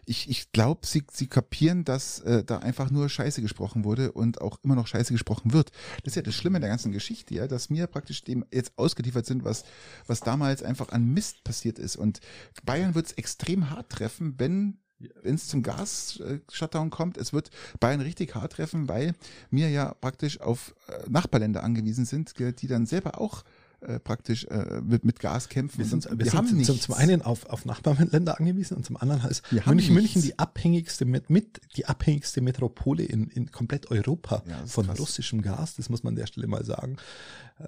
[0.08, 4.40] ich, ich glaube, sie, sie kapieren, dass äh, da einfach nur Scheiße gesprochen wurde und
[4.40, 5.70] auch immer noch Scheiße gesprochen wird.
[6.02, 8.72] Das ist ja das Schlimme in der ganzen Geschichte, ja, dass mir praktisch dem jetzt
[8.76, 9.64] ausgeliefert sind, was,
[10.06, 11.96] was damals einfach an Mist passiert ist.
[11.96, 12.20] Und
[12.64, 14.78] Bayern wird es extrem hart treffen, wenn
[15.22, 19.14] wenn es zum Gas-Shutdown kommt, es wird Bayern richtig hart treffen, weil
[19.48, 23.44] wir ja praktisch auf äh, Nachbarländer angewiesen sind, die dann selber auch
[23.80, 25.78] äh, praktisch äh, mit, mit Gas kämpfen.
[25.78, 29.22] Wir sind, wir wir sind zum, zum einen auf, auf Nachbarländer angewiesen und zum anderen
[29.22, 34.66] heißt München, München die abhängigste mit, mit die abhängigste Metropole in, in komplett Europa ja,
[34.66, 34.98] von krass.
[34.98, 35.76] russischem Gas.
[35.76, 36.96] Das muss man an der Stelle mal sagen.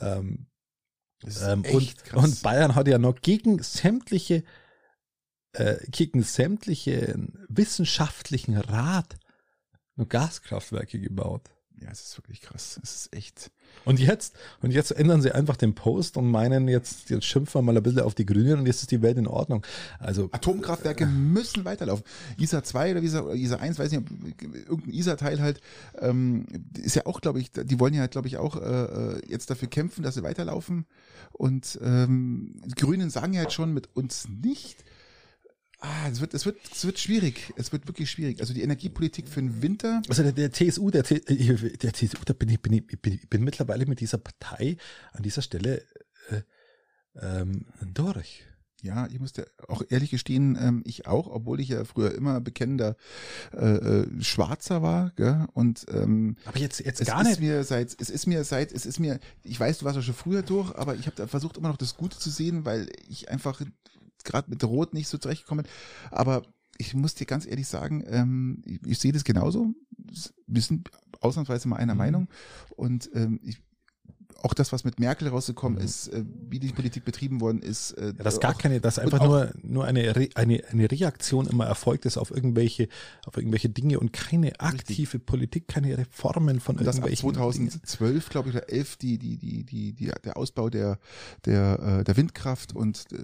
[0.01, 0.47] Ähm,
[1.43, 4.43] ähm, und, und Bayern hat ja noch gegen sämtliche
[5.53, 9.17] äh, gegen sämtliche wissenschaftlichen Rat
[9.97, 11.51] nur Gaskraftwerke gebaut.
[11.83, 12.79] Ja, es ist wirklich krass.
[12.83, 13.51] Es ist echt.
[13.87, 17.63] Und jetzt, und jetzt ändern sie einfach den Post und meinen, jetzt, jetzt schimpfen wir
[17.63, 19.65] mal ein bisschen auf die Grünen und jetzt ist die Welt in Ordnung.
[19.99, 20.29] Also.
[20.33, 22.05] Atomkraftwerke äh, müssen weiterlaufen.
[22.37, 24.11] ISA 2 oder ISA, ISA 1, weiß nicht,
[24.43, 25.61] irgendein ISA-Teil halt,
[25.99, 29.69] ähm, ist ja auch, glaube ich, die wollen ja, glaube ich, auch äh, jetzt dafür
[29.69, 30.85] kämpfen, dass sie weiterlaufen.
[31.33, 34.85] Und ähm, die Grünen sagen ja jetzt schon mit uns nicht.
[35.81, 37.53] Ah, es wird, es wird, es wird schwierig.
[37.57, 38.41] Es wird wirklich schwierig.
[38.41, 40.03] Also die Energiepolitik für den Winter.
[40.09, 43.43] Also der, der CSU, der, der CSU, da bin ich, bin ich, bin, ich bin
[43.43, 44.77] mittlerweile mit dieser Partei
[45.13, 45.83] an dieser Stelle
[46.29, 46.43] äh,
[47.21, 48.45] ähm, durch.
[48.83, 52.41] Ja, ich muss dir auch ehrlich gestehen, ähm, ich auch, obwohl ich ja früher immer
[52.41, 52.97] bekennender
[53.53, 55.47] äh, äh, Schwarzer war, gell?
[55.53, 57.41] Und ähm, aber jetzt jetzt es gar ist nicht.
[57.41, 60.15] Mir seit, es ist mir seit, es ist mir, ich weiß, du warst ja schon
[60.15, 63.29] früher durch, aber ich habe da versucht immer noch das Gute zu sehen, weil ich
[63.29, 63.61] einfach
[64.25, 65.67] gerade mit Rot nicht so zurechtgekommen.
[66.11, 66.43] Aber
[66.79, 69.75] ich muss dir ganz ehrlich sagen, ähm, ich, ich sehe das genauso.
[70.47, 70.91] Wir sind
[71.21, 71.99] ausnahmsweise mal einer mhm.
[71.99, 72.29] Meinung.
[72.77, 73.59] Und ähm, ich,
[74.43, 75.85] auch das, was mit Merkel rausgekommen mhm.
[75.85, 77.93] ist, äh, wie die Politik betrieben worden ist.
[77.93, 81.67] Äh, ja, das gar keine, das einfach nur, nur eine, Re, eine, eine Reaktion immer
[81.67, 82.89] erfolgt ist auf irgendwelche,
[83.27, 85.27] auf irgendwelche Dinge und keine aktive richtig.
[85.27, 87.33] Politik, keine Reformen von und irgendwelchen.
[87.33, 90.99] Das ab 2012, glaube ich, oder 11, die, die, die, die, die, der Ausbau der,
[91.45, 93.19] der, äh, der Windkraft und äh,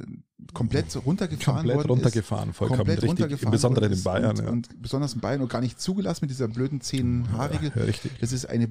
[0.52, 4.30] komplett runtergefahren komplett worden runtergefahren, ist, vollkommen komplett richtig, runtergefahren besonders in Bayern.
[4.30, 4.50] Und, ja.
[4.50, 7.72] und besonders in Bayern und gar nicht zugelassen mit dieser blöden zehn Haarregel.
[7.74, 8.12] Ja, richtig.
[8.20, 8.68] Das ist eine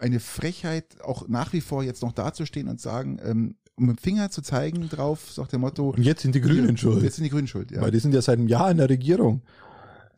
[0.00, 4.02] eine Frechheit, auch nach wie vor jetzt noch dazustehen und sagen, ähm, um mit dem
[4.02, 5.90] Finger zu zeigen drauf, sagt der Motto.
[5.90, 7.02] Und jetzt sind die Grünen schuld.
[7.02, 7.80] Jetzt sind die Grünen schuld, ja.
[7.80, 9.42] Weil die sind ja seit einem Jahr in der Regierung.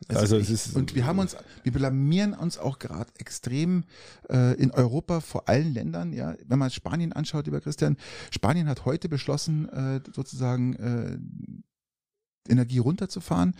[0.07, 3.83] Es also es ist und wir haben uns, wir blamieren uns auch gerade extrem
[4.29, 6.11] äh, in Europa vor allen Ländern.
[6.11, 7.97] Ja, wenn man Spanien anschaut, lieber Christian,
[8.31, 13.53] Spanien hat heute beschlossen, äh, sozusagen äh, Energie runterzufahren.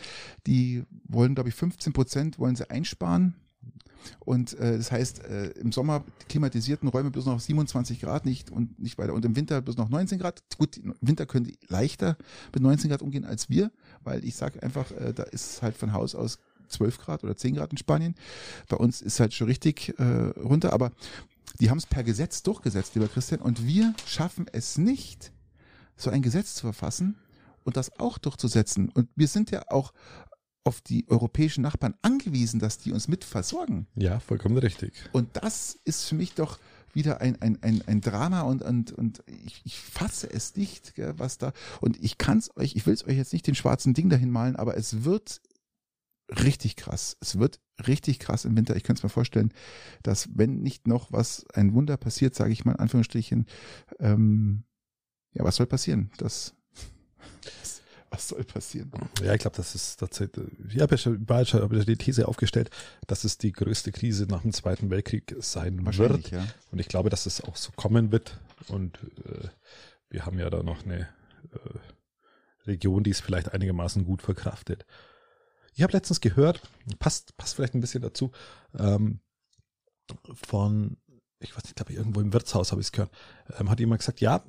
[0.48, 3.36] Die wollen, glaube ich, 15 Prozent wollen sie einsparen
[4.20, 8.80] und äh, das heißt, äh, im Sommer klimatisierten Räume bis noch 27 Grad nicht und
[8.80, 9.14] nicht weiter.
[9.14, 10.44] Und im Winter bis noch 19 Grad.
[10.58, 12.18] Gut, im Winter können die leichter
[12.54, 13.72] mit 19 Grad umgehen als wir,
[14.04, 16.40] weil ich sage einfach, äh, da ist halt von Haus aus
[16.70, 18.16] 12 Grad oder 10 Grad in Spanien.
[18.70, 20.04] Bei uns ist halt schon richtig äh,
[20.40, 20.92] runter, aber
[21.60, 23.42] die haben es per Gesetz durchgesetzt, lieber Christian.
[23.42, 25.32] Und wir schaffen es nicht,
[25.98, 27.16] so ein Gesetz zu verfassen
[27.64, 28.90] und das auch durchzusetzen.
[28.90, 29.94] Und wir sind ja auch
[30.64, 33.88] auf die europäischen Nachbarn angewiesen, dass die uns mit versorgen.
[33.96, 34.94] Ja, vollkommen richtig.
[35.12, 36.60] Und das ist für mich doch
[36.94, 41.14] wieder ein, ein, ein, ein Drama und, und, und ich, ich fasse es nicht, gell,
[41.18, 41.54] was da.
[41.80, 44.30] Und ich kann es euch, ich will es euch jetzt nicht den schwarzen Ding dahin
[44.30, 45.42] malen, aber es wird
[46.30, 47.18] richtig krass.
[47.22, 48.76] Es wird richtig krass im Winter.
[48.76, 49.54] Ich könnte es mir vorstellen,
[50.04, 53.48] dass wenn nicht noch was, ein Wunder passiert, sage ich mal in Anführungsstrichen,
[54.00, 54.64] ähm,
[55.34, 56.12] Ja, was soll passieren?
[56.18, 56.56] Das,
[58.12, 58.92] was soll passieren?
[59.24, 62.70] Ja, ich glaube, das ist tatsächlich, ich habe ja schon, die These aufgestellt,
[63.08, 66.30] dass es die größte Krise nach dem Zweiten Weltkrieg sein wird.
[66.30, 66.46] Ja.
[66.72, 68.40] Und ich glaube, dass es auch so kommen wird.
[68.68, 69.48] Und äh,
[70.10, 71.08] wir haben ja da noch eine
[71.54, 74.86] äh, Region, die es vielleicht einigermaßen gut verkraftet.
[75.74, 76.62] Ich habe letztens gehört,
[77.00, 78.32] passt, passt vielleicht ein bisschen dazu,
[78.78, 79.22] ähm,
[80.34, 80.98] von,
[81.40, 83.12] ich weiß nicht, glaube ich, irgendwo im Wirtshaus habe ich es gehört,
[83.58, 84.44] ähm, hat jemand gesagt, ja,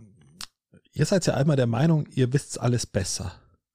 [0.93, 3.33] ihr seid ja einmal der Meinung, ihr wisst alles besser.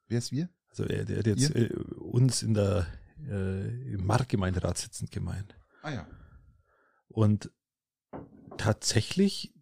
[0.08, 0.50] Wer ist wir?
[0.70, 2.88] Also er, der hat jetzt äh, uns in der
[3.30, 5.56] äh, im Marktgemeinderat sitzend gemeint.
[5.82, 6.08] Ah ja.
[7.08, 7.52] Und
[8.58, 9.54] tatsächlich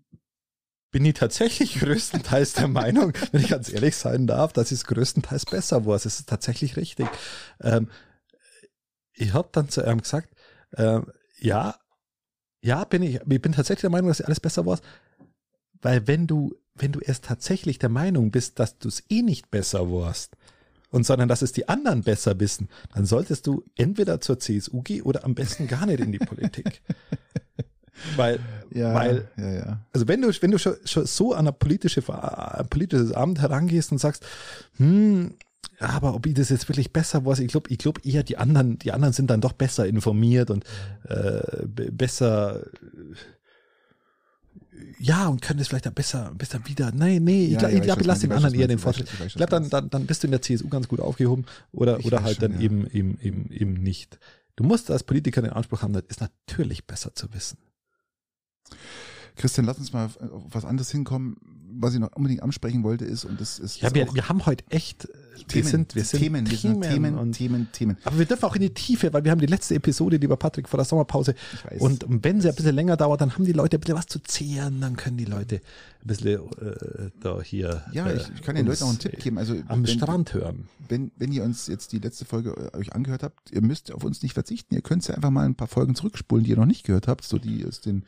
[0.91, 5.45] bin ich tatsächlich größtenteils der Meinung, wenn ich ganz ehrlich sein darf, dass es größtenteils
[5.45, 5.95] besser war.
[5.95, 7.07] Es ist tatsächlich richtig.
[7.59, 7.89] Ähm,
[9.13, 10.29] ich habe dann zu ihm gesagt,
[10.71, 11.01] äh,
[11.37, 11.79] ja,
[12.61, 14.79] ja, bin ich, ich bin tatsächlich der Meinung, dass alles besser war,
[15.81, 19.49] weil wenn du, wenn du erst tatsächlich der Meinung bist, dass du es eh nicht
[19.51, 20.35] besser warst,
[20.91, 25.01] und sondern dass es die anderen besser wissen, dann solltest du entweder zur CSU gehen
[25.01, 26.81] oder am besten gar nicht in die Politik.
[28.17, 28.39] Weil,
[28.73, 29.79] ja, weil, ja, ja.
[29.93, 33.91] also wenn du, wenn du schon, schon so an ein, politische, ein politisches Amt herangehst
[33.93, 34.25] und sagst,
[34.75, 35.33] hm,
[35.79, 38.77] aber ob ich das jetzt wirklich besser weiß, ich glaube, ich glaube eher die anderen,
[38.79, 40.65] die anderen sind dann doch besser informiert und
[41.07, 42.65] äh, besser
[44.99, 46.91] ja, und können es vielleicht besser, besser wieder.
[46.91, 49.07] Nee, nee, ich ja, glaube, ich lasse den anderen eher den Vorschlag.
[49.25, 52.23] Ich, glaube, dann, dann, dann bist du in der CSU ganz gut aufgehoben oder, oder
[52.23, 52.65] halt schon, dann ja.
[52.65, 54.19] eben, eben, eben, eben nicht.
[54.55, 57.57] Du musst als Politiker den Anspruch haben, das ist natürlich besser zu wissen.
[59.35, 60.15] Christian, lass uns mal auf
[60.49, 61.37] was anderes hinkommen.
[61.77, 63.81] Was ich noch unbedingt ansprechen wollte, ist, und das ist.
[63.81, 67.33] Ja, wir, wir haben heute echt Themen, wir sind, wir sind Themen, Themen, Themen, und,
[67.33, 67.97] Themen, Themen.
[68.03, 70.69] Aber wir dürfen auch in die Tiefe, weil wir haben die letzte Episode, lieber Patrick,
[70.69, 71.35] vor der Sommerpause.
[71.79, 74.19] Und wenn sie ein bisschen länger dauert, dann haben die Leute ein bisschen was zu
[74.19, 77.83] zehren, dann können die Leute ein bisschen äh, da hier.
[77.91, 79.37] Ja, äh, ich, ich, kann den Leuten auch einen Tipp geben.
[79.37, 80.67] Also am wenn, Strand hören.
[80.87, 84.03] Wenn, wenn ihr uns jetzt die letzte Folge äh, euch angehört habt, ihr müsst auf
[84.03, 84.75] uns nicht verzichten.
[84.75, 87.23] Ihr könnt ja einfach mal ein paar Folgen zurückspulen, die ihr noch nicht gehört habt,
[87.23, 88.05] so die aus den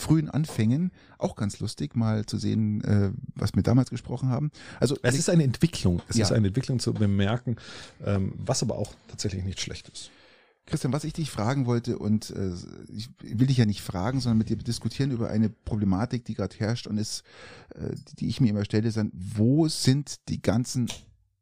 [0.00, 0.90] frühen Anfängen.
[1.18, 4.50] Auch ganz lustig, mal zu sehen, äh, was wir damals gesprochen haben.
[4.80, 6.02] Also es ist eine Entwicklung.
[6.08, 6.24] Es ja.
[6.24, 7.56] ist eine Entwicklung zu bemerken,
[8.04, 10.10] ähm, was aber auch tatsächlich nicht schlecht ist.
[10.66, 12.52] Christian, was ich dich fragen wollte, und äh,
[12.88, 16.56] ich will dich ja nicht fragen, sondern mit dir diskutieren über eine Problematik, die gerade
[16.56, 17.24] herrscht und ist,
[17.74, 20.88] äh, die ich mir immer stelle, ist dann, wo sind die ganzen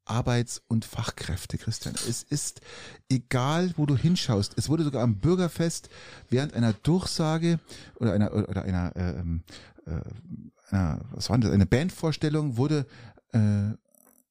[0.09, 1.95] Arbeits- und Fachkräfte, Christian.
[2.09, 2.61] Es ist
[3.09, 4.55] egal, wo du hinschaust.
[4.57, 5.89] Es wurde sogar am Bürgerfest
[6.31, 7.59] während einer Durchsage
[7.97, 9.43] oder einer oder einer, ähm,
[9.87, 11.51] äh, einer was war das?
[11.53, 12.87] Eine Bandvorstellung wurde
[13.33, 13.73] äh,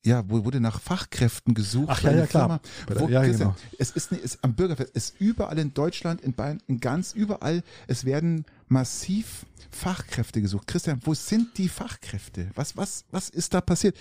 [0.07, 1.89] ja, wo wurde nach Fachkräften gesucht.
[1.89, 2.61] Ach ja, ja klar.
[2.87, 3.55] Wo, ja, genau.
[3.77, 7.61] Es ist, ist am Bürgerfest, es ist überall in Deutschland, in Bayern, in ganz überall,
[7.87, 10.65] es werden massiv Fachkräfte gesucht.
[10.67, 12.49] Christian, wo sind die Fachkräfte?
[12.55, 13.97] Was, was, was ist da passiert?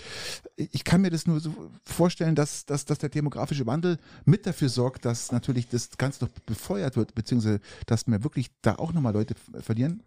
[0.55, 1.53] Ich kann mir das nur so
[1.83, 6.31] vorstellen, dass, dass, dass der demografische Wandel mit dafür sorgt, dass natürlich das Ganze noch
[6.45, 10.03] befeuert wird, beziehungsweise dass wir wirklich da auch nochmal Leute verlieren.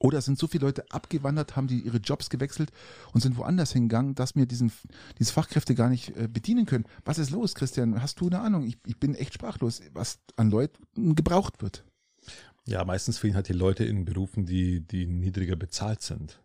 [0.00, 2.70] Oder sind so viele Leute abgewandert, haben die ihre Jobs gewechselt
[3.12, 4.70] und sind woanders hingegangen, dass wir diesen,
[5.18, 6.84] diese Fachkräfte gar nicht äh, bedienen können.
[7.04, 8.00] Was ist los, Christian?
[8.00, 8.64] Hast du eine Ahnung?
[8.64, 11.84] Ich, ich bin echt sprachlos, was an Leuten gebraucht wird.
[12.64, 16.40] Ja, meistens fehlen halt die Leute in Berufen, die, die niedriger bezahlt sind.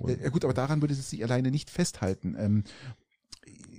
[0.00, 2.36] ja, gut, aber daran würde es sich alleine nicht festhalten.
[2.38, 2.64] Ähm,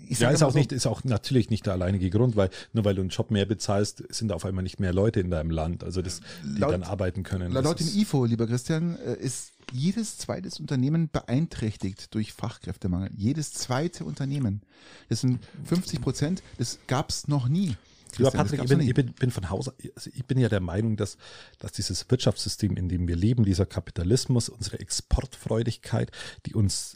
[0.10, 2.96] ja, ist auch so, nicht, ist auch natürlich nicht der alleinige Grund, weil nur weil
[2.96, 6.02] du einen Job mehr bezahlst, sind auf einmal nicht mehr Leute in deinem Land, also
[6.02, 7.52] das, die laut, dann arbeiten können.
[7.52, 13.12] Laut dem IFO, lieber Christian, äh, ist jedes zweites Unternehmen beeinträchtigt durch Fachkräftemangel.
[13.16, 14.62] Jedes zweite Unternehmen.
[15.10, 16.44] Das sind 50 Prozent.
[16.58, 17.76] Das gab's noch nie.
[18.18, 20.98] Lieber Patrick, ich bin, ich bin, bin von Hause, also ich bin ja der Meinung,
[20.98, 21.18] dass,
[21.60, 26.12] dass dieses Wirtschaftssystem, in dem wir leben, dieser Kapitalismus, unsere Exportfreudigkeit,
[26.48, 26.96] die uns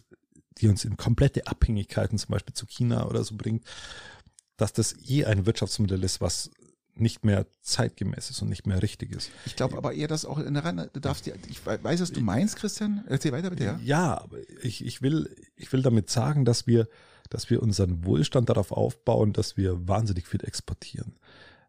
[0.57, 3.65] die uns in komplette Abhängigkeiten zum Beispiel zu China oder so bringt,
[4.57, 6.51] dass das eh ein Wirtschaftsmodell ist, was
[6.95, 9.31] nicht mehr zeitgemäß ist und nicht mehr richtig ist.
[9.45, 12.21] Ich glaube aber eher, dass auch in der Reihe, du darfst ich weiß, was du
[12.21, 13.03] meinst, Christian.
[13.07, 13.79] Erzähl weiter bitte, ja.
[13.83, 16.87] Ja, aber ich, ich will, ich will damit sagen, dass wir,
[17.29, 21.17] dass wir unseren Wohlstand darauf aufbauen, dass wir wahnsinnig viel exportieren.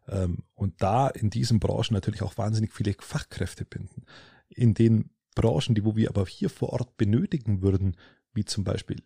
[0.07, 4.05] Ähm, und da in diesen Branchen natürlich auch wahnsinnig viele Fachkräfte binden.
[4.49, 7.97] In den Branchen, die wo wir aber hier vor Ort benötigen würden,
[8.35, 8.97] wie zum Beispiel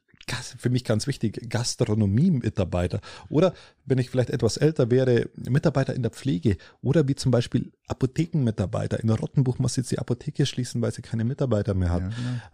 [0.57, 3.53] für mich ganz wichtig, Gastronomie-Mitarbeiter oder
[3.85, 8.99] wenn ich vielleicht etwas älter wäre, Mitarbeiter in der Pflege oder wie zum Beispiel Apothekenmitarbeiter.
[8.99, 12.03] In Rottenbuch muss jetzt die Apotheke schließen, weil sie keine Mitarbeiter mehr hat.
[12.03, 12.09] Ja,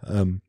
[0.06, 0.20] genau.
[0.22, 0.40] ähm,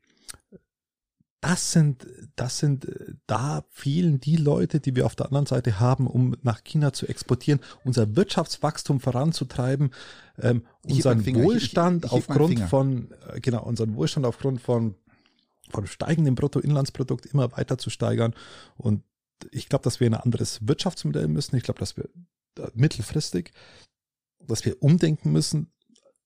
[1.40, 2.04] das sind,
[2.34, 2.88] das sind,
[3.28, 7.06] da fehlen die Leute, die wir auf der anderen Seite haben, um nach China zu
[7.06, 9.92] exportieren, unser Wirtschaftswachstum voranzutreiben,
[10.40, 14.96] ähm, unseren Wohlstand aufgrund von, äh, genau, unseren Wohlstand aufgrund von
[15.70, 18.34] von steigendem Bruttoinlandsprodukt immer weiter zu steigern.
[18.76, 19.02] Und
[19.50, 21.56] ich glaube, dass wir ein anderes Wirtschaftsmodell müssen.
[21.56, 22.04] Ich glaube, dass wir
[22.58, 23.52] äh, mittelfristig,
[24.46, 25.72] dass wir umdenken müssen.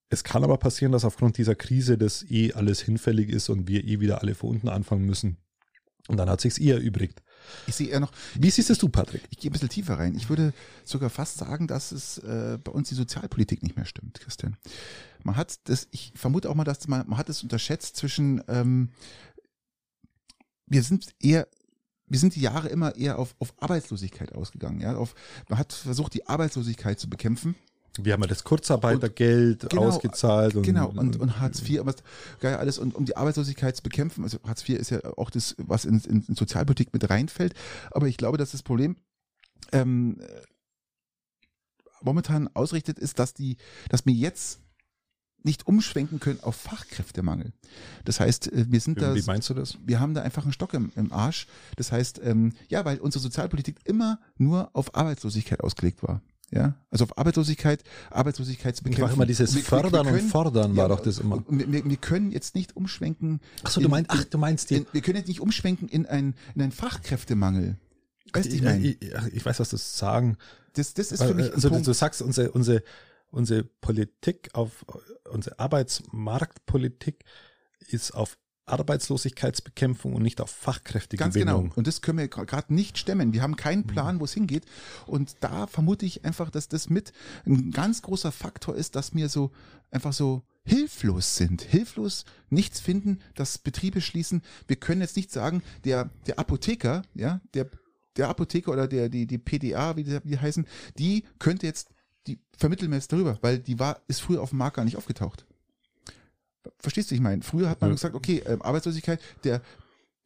[0.09, 3.84] Es kann aber passieren, dass aufgrund dieser Krise das eh alles hinfällig ist und wir
[3.84, 5.38] eh wieder alle von unten anfangen müssen.
[6.09, 7.22] Und dann hat sich's eher erübrigt.
[7.66, 8.12] Ich sehe eher noch.
[8.34, 9.22] Wie siehst es du, Patrick?
[9.30, 10.14] Ich gehe ein bisschen tiefer rein.
[10.16, 10.53] Ich würde
[10.84, 14.57] sogar fast sagen, dass es äh, bei uns die Sozialpolitik nicht mehr stimmt, Christian.
[15.22, 18.90] Man hat das, ich vermute auch mal, dass man, man hat es unterschätzt zwischen, ähm,
[20.72, 21.46] wir sind eher
[22.06, 24.82] wir sind die Jahre immer eher auf, auf Arbeitslosigkeit ausgegangen.
[24.82, 24.96] Ja?
[24.96, 25.14] Auf,
[25.48, 27.54] man hat versucht, die Arbeitslosigkeit zu bekämpfen.
[27.98, 30.54] Wir haben ja das Kurzarbeitergeld genau, ausgezahlt.
[30.54, 31.94] Und, genau, und, und Hartz IV, aber
[32.40, 35.54] geil alles, und um die Arbeitslosigkeit zu bekämpfen, also Hartz IV ist ja auch das,
[35.58, 37.54] was in, in, in Sozialpolitik mit reinfällt,
[37.90, 38.96] aber ich glaube, dass das Problem
[39.72, 40.20] ähm,
[42.02, 43.56] momentan ausrichtet ist, dass die,
[43.88, 44.60] dass mir jetzt
[45.45, 47.53] nicht umschwenken können auf Fachkräftemangel.
[48.05, 49.14] Das heißt, äh, wir sind da.
[49.14, 49.78] Wie meinst du das?
[49.84, 51.47] Wir haben da einfach einen Stock im, im Arsch.
[51.76, 56.22] Das heißt, ähm, ja, weil unsere Sozialpolitik immer nur auf Arbeitslosigkeit ausgelegt war.
[56.51, 59.05] Ja, also auf Arbeitslosigkeit, Arbeitslosigkeitsbekämpfung.
[59.07, 61.43] Ich war immer dieses wir, Fördern wir können, und Fordern war ja, doch das immer.
[61.49, 63.40] Wir, wir, können jetzt nicht umschwenken.
[63.62, 64.76] Ach so, du meinst, ach, du meinst die.
[64.76, 67.78] In, wir können jetzt nicht umschwenken in einen, in einen Fachkräftemangel.
[68.34, 68.84] Weißt ich, ich, mein?
[68.84, 68.99] ich,
[69.32, 70.36] ich weiß, was das sagen.
[70.74, 72.82] Das, das ist für mich also, du sagst, unsere, unsere,
[73.32, 74.84] unsere Politik auf,
[75.28, 77.24] unsere Arbeitsmarktpolitik
[77.88, 81.32] ist auf Arbeitslosigkeitsbekämpfung und nicht auf Fachkräftegewinnung.
[81.32, 81.74] Ganz genau.
[81.74, 83.32] Und das können wir gerade nicht stemmen.
[83.32, 84.64] Wir haben keinen Plan, wo es hingeht.
[85.06, 87.12] Und da vermute ich einfach, dass das mit
[87.44, 89.50] ein ganz großer Faktor ist, dass wir so
[89.90, 94.42] einfach so hilflos sind, hilflos nichts finden, dass Betriebe schließen.
[94.68, 97.68] Wir können jetzt nicht sagen, der, der Apotheker, ja, der,
[98.16, 100.66] der Apotheker oder der, die, die PDA, wie die, wie die heißen,
[100.98, 101.88] die könnte jetzt,
[102.26, 104.96] die vermitteln wir jetzt darüber, weil die war, ist früher auf dem Markt gar nicht
[104.96, 105.46] aufgetaucht.
[106.78, 107.42] Verstehst du, ich meine?
[107.42, 107.94] Früher hat man ja.
[107.94, 109.62] gesagt, okay, ähm, Arbeitslosigkeit, der,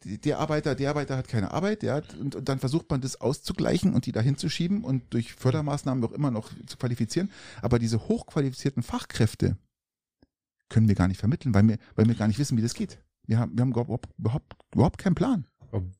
[0.04, 3.20] der Arbeiter, der Arbeiter hat keine Arbeit, der hat, und, und dann versucht man das
[3.20, 7.30] auszugleichen und die dahin zu schieben und durch Fördermaßnahmen auch immer noch zu qualifizieren.
[7.62, 9.56] Aber diese hochqualifizierten Fachkräfte
[10.68, 12.98] können wir gar nicht vermitteln, weil wir, weil wir gar nicht wissen, wie das geht.
[13.26, 15.46] Wir haben, wir haben überhaupt, überhaupt, überhaupt keinen Plan.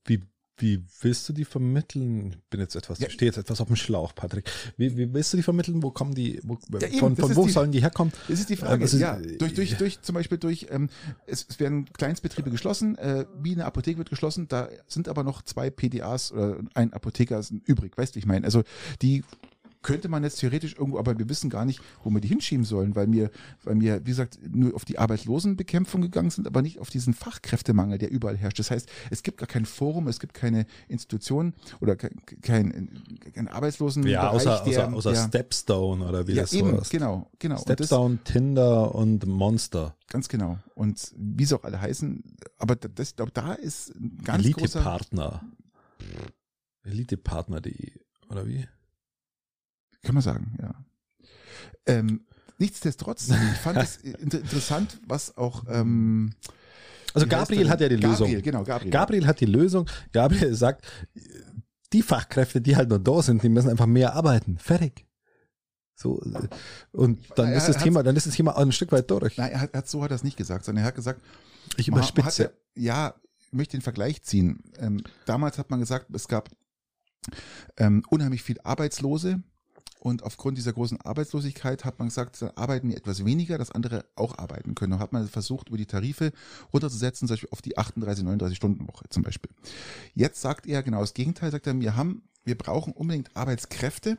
[0.05, 0.23] Wie,
[0.59, 2.37] wie willst du die vermitteln?
[2.51, 3.11] Bin jetzt etwas, ja.
[3.11, 4.51] stehe jetzt etwas auf dem Schlauch, Patrick.
[4.77, 5.83] Wie, wie willst du die vermitteln?
[5.83, 8.13] Wo kommen die, wo, ja, eben, von, von wo die, sollen die herkommen?
[8.29, 8.85] Das ist die Frage.
[8.85, 10.89] Ähm, ja, durch, durch, durch, zum Beispiel durch, ähm,
[11.27, 15.43] es, es werden Kleinstbetriebe geschlossen, äh, wie eine Apotheke wird geschlossen, da sind aber noch
[15.43, 18.47] zwei PDAs oder ein Apotheker übrig, weißt du, ich meine.
[18.47, 18.63] Also
[19.03, 19.25] die
[19.87, 22.97] könnte man jetzt theoretisch irgendwo, aber wir wissen gar nicht, wo wir die hinschieben sollen,
[22.97, 23.31] weil wir,
[23.63, 27.97] weil wir, wie gesagt, nur auf die Arbeitslosenbekämpfung gegangen sind, aber nicht auf diesen Fachkräftemangel,
[27.97, 28.59] der überall herrscht.
[28.59, 34.05] Das heißt, es gibt gar kein Forum, es gibt keine Institution oder kein, kein, Arbeitslosen.
[34.09, 36.83] Ja, außer, der, außer, außer der, Stepstone oder wie ja, das eben, war.
[36.91, 37.59] Genau, genau.
[37.59, 39.95] Stepstone, das, Tinder und Monster.
[40.09, 40.59] Ganz genau.
[40.75, 42.25] Und wie sie auch alle heißen,
[42.59, 44.83] aber das, ich glaube, da ist ein ganz Elite großer...
[44.83, 45.43] Partner.
[46.83, 47.93] Elitepartner.de,
[48.29, 48.67] oder wie?
[50.03, 50.75] Kann man sagen, ja.
[51.87, 52.27] Ähm,
[52.59, 55.65] nichtsdestotrotz, ich fand es interessant, was auch.
[55.69, 56.35] Ähm,
[57.15, 58.43] also Gabriel hat ja die Gabriel, Lösung.
[58.43, 58.91] Genau, Gabriel.
[58.91, 59.89] Gabriel hat die Lösung.
[60.13, 60.85] Gabriel sagt,
[61.93, 64.59] die Fachkräfte, die halt noch da sind, die müssen einfach mehr arbeiten.
[64.59, 65.07] Fertig.
[65.95, 66.23] So,
[66.93, 69.39] und dann ist das Thema, dann ist das Thema ein Stück weit durch.
[69.39, 71.23] Nein, er hat, er hat so hat er es nicht gesagt, sondern er hat gesagt,
[71.79, 72.53] ich überspitze.
[72.75, 74.63] ja, ich möchte den Vergleich ziehen.
[74.79, 76.51] Ähm, damals hat man gesagt, es gab
[77.79, 79.43] ähm, unheimlich viel Arbeitslose,
[80.07, 84.05] und aufgrund dieser großen Arbeitslosigkeit hat man gesagt, dann arbeiten die etwas weniger, dass andere
[84.15, 84.93] auch arbeiten können.
[84.93, 86.31] Und hat man versucht, über die Tarife
[86.73, 89.51] runterzusetzen, zum Beispiel auf die 38, 39 Stunden Woche zum Beispiel.
[90.15, 94.17] Jetzt sagt er genau das Gegenteil, sagt er, wir haben, wir brauchen unbedingt Arbeitskräfte.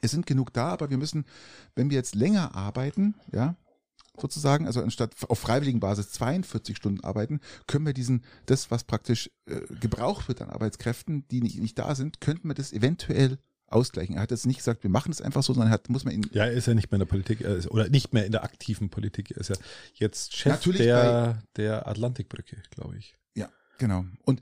[0.00, 1.26] Es sind genug da, aber wir müssen,
[1.76, 3.54] wenn wir jetzt länger arbeiten, ja,
[4.20, 7.38] sozusagen, also anstatt auf freiwilligen Basis 42 Stunden arbeiten,
[7.68, 11.94] können wir diesen, das, was praktisch äh, gebraucht wird an Arbeitskräften, die nicht, nicht da
[11.94, 13.38] sind, könnten wir das eventuell
[13.68, 14.16] ausgleichen.
[14.16, 16.28] Er hat jetzt nicht gesagt, wir machen es einfach so, sondern hat, muss man ihn.
[16.32, 18.44] Ja, er ist ja nicht mehr in der Politik, ist, oder nicht mehr in der
[18.44, 19.30] aktiven Politik.
[19.32, 19.56] Er ist ja
[19.94, 23.16] jetzt Chef der, der Atlantikbrücke, glaube ich.
[23.34, 23.48] Ja,
[23.78, 24.04] genau.
[24.24, 24.40] Und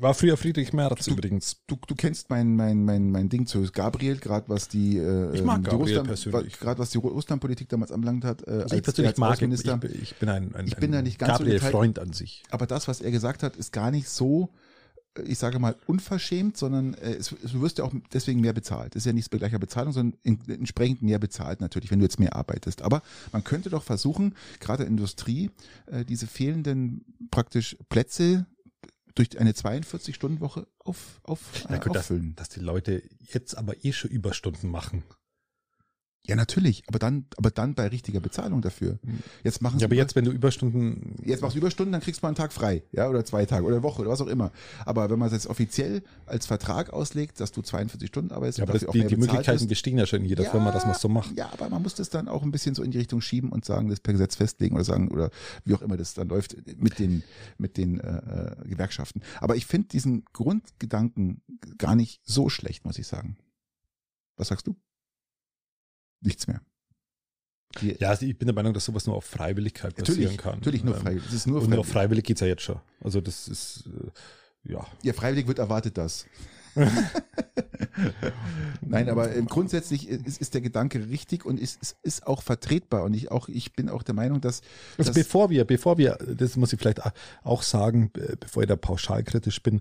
[0.00, 1.58] war früher Friedrich Merz du, übrigens.
[1.66, 5.42] Du, du kennst mein, mein, mein, mein Ding zu Gabriel, gerade was die, äh, ich
[5.42, 6.58] mag ähm, die Gabriel Russland, persönlich.
[6.58, 8.46] Gerade was die Russlandpolitik damals anbelangt hat.
[8.46, 9.42] Äh, also ich persönlich mag.
[9.42, 12.42] Ich, ich, bin ein, ein, ich bin ein nicht ganz Gabriel-Freund so an sich.
[12.50, 14.48] Aber das, was er gesagt hat, ist gar nicht so
[15.26, 18.94] ich sage mal, unverschämt, sondern äh, es, du wirst ja auch deswegen mehr bezahlt.
[18.94, 22.04] Das ist ja nicht bei gleicher Bezahlung, sondern in, entsprechend mehr bezahlt natürlich, wenn du
[22.04, 22.82] jetzt mehr arbeitest.
[22.82, 23.02] Aber
[23.32, 25.50] man könnte doch versuchen, gerade Industrie,
[25.86, 28.46] äh, diese fehlenden praktisch Plätze
[29.14, 32.34] durch eine 42-Stunden-Woche auf, auf, äh, ja, gut, auffüllen.
[32.36, 35.02] Dass, dass die Leute jetzt aber eh schon Überstunden machen.
[36.24, 39.00] Ja, natürlich, aber dann, aber dann bei richtiger Bezahlung dafür.
[39.42, 41.16] Jetzt machen Ja, aber jetzt, wenn du Überstunden.
[41.24, 43.64] Jetzt machst du Überstunden, dann kriegst du mal einen Tag frei, ja, oder zwei Tage
[43.64, 44.52] oder eine Woche oder was auch immer.
[44.86, 48.64] Aber wenn man es jetzt offiziell als Vertrag auslegt, dass du 42 Stunden arbeitest, Ja,
[48.64, 51.00] aber das, auch die, die Möglichkeiten bestehen ja schon in jeder Firma, dass man es
[51.00, 51.36] so macht.
[51.36, 53.64] Ja, aber man muss das dann auch ein bisschen so in die Richtung schieben und
[53.64, 55.30] sagen, das per Gesetz festlegen oder sagen, oder
[55.64, 57.24] wie auch immer das dann läuft mit den,
[57.58, 58.18] mit den äh,
[58.62, 59.22] äh, Gewerkschaften.
[59.40, 61.42] Aber ich finde diesen Grundgedanken
[61.78, 63.36] gar nicht so schlecht, muss ich sagen.
[64.36, 64.76] Was sagst du?
[66.22, 66.60] Nichts mehr.
[67.80, 70.54] Die- Ja, also ich bin der Meinung, dass sowas nur auf Freiwilligkeit passieren natürlich, kann.
[70.58, 71.14] natürlich nur Ähm, frei.
[71.16, 71.92] Das ist nur Und nur auf freiwillig.
[71.92, 72.80] freiwillig geht's ja jetzt schon.
[73.00, 73.84] Also das ist,
[74.66, 74.86] äh, ja.
[75.02, 76.26] Ja, freiwillig wird erwartet das.
[78.80, 83.04] Nein, aber ähm, grundsätzlich ist, ist der Gedanke richtig und ist, ist, ist auch vertretbar.
[83.04, 84.62] Und ich auch, ich bin auch der Meinung, dass,
[84.98, 87.00] Also bevor wir, bevor wir, das muss ich vielleicht
[87.42, 89.80] auch sagen, bevor ich da pauschalkritisch bin,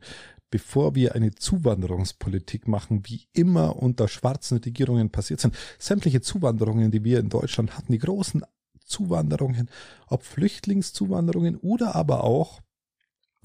[0.51, 7.03] bevor wir eine Zuwanderungspolitik machen, wie immer unter schwarzen Regierungen passiert sind, sämtliche Zuwanderungen, die
[7.03, 8.43] wir in Deutschland hatten, die großen
[8.85, 9.69] Zuwanderungen,
[10.07, 12.59] ob Flüchtlingszuwanderungen oder aber auch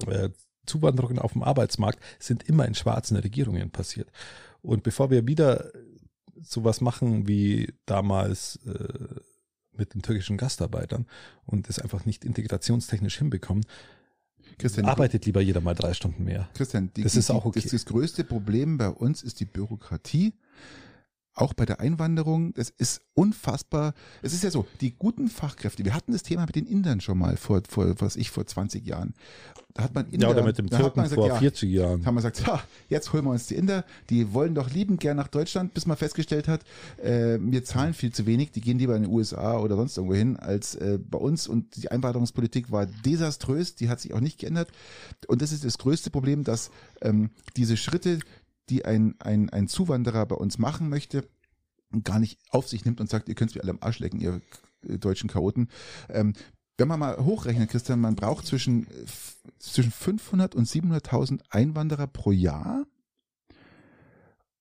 [0.05, 0.29] äh,
[0.65, 4.11] Zuwanderungen auf dem Arbeitsmarkt, sind immer in schwarzen Regierungen passiert.
[4.61, 5.71] Und bevor wir wieder
[6.41, 9.21] sowas machen wie damals äh,
[9.71, 11.05] mit den türkischen Gastarbeitern
[11.45, 13.65] und es einfach nicht integrationstechnisch hinbekommen,
[14.57, 16.49] Christian, arbeitet lieber jeder mal drei Stunden mehr.
[16.53, 17.61] Christian, die, Das die, ist auch okay.
[17.61, 20.33] Das, das größte Problem bei uns ist die Bürokratie.
[21.37, 23.93] Auch bei der Einwanderung, das ist unfassbar.
[24.23, 27.19] Es ist ja so, die guten Fachkräfte, wir hatten das Thema mit den Indern schon
[27.19, 29.13] mal vor, vor was ich, vor 20 Jahren.
[29.75, 32.05] Da hat man Inder, Ja, oder mit dem da Türken gesagt, vor ja, 40 Jahren.
[32.07, 32.59] haben wir gesagt, ja,
[32.89, 35.95] jetzt holen wir uns die Inder, die wollen doch liebend gern nach Deutschland, bis man
[35.95, 36.63] festgestellt hat,
[36.97, 40.15] äh, wir zahlen viel zu wenig, die gehen lieber in die USA oder sonst irgendwo
[40.15, 44.39] hin als äh, bei uns und die Einwanderungspolitik war desaströs, die hat sich auch nicht
[44.39, 44.69] geändert
[45.27, 46.71] und das ist das größte Problem, dass
[47.03, 48.17] ähm, diese Schritte,
[48.69, 51.27] die ein, ein, ein Zuwanderer bei uns machen möchte,
[52.03, 54.41] gar nicht auf sich nimmt und sagt, ihr könnt mir alle am Arsch lecken, ihr
[54.87, 55.69] äh, deutschen Chaoten.
[56.09, 56.33] Ähm,
[56.77, 59.05] wenn man mal hochrechnet, Christian, man braucht zwischen, äh,
[59.59, 62.85] zwischen 500 und 700.000 Einwanderer pro Jahr,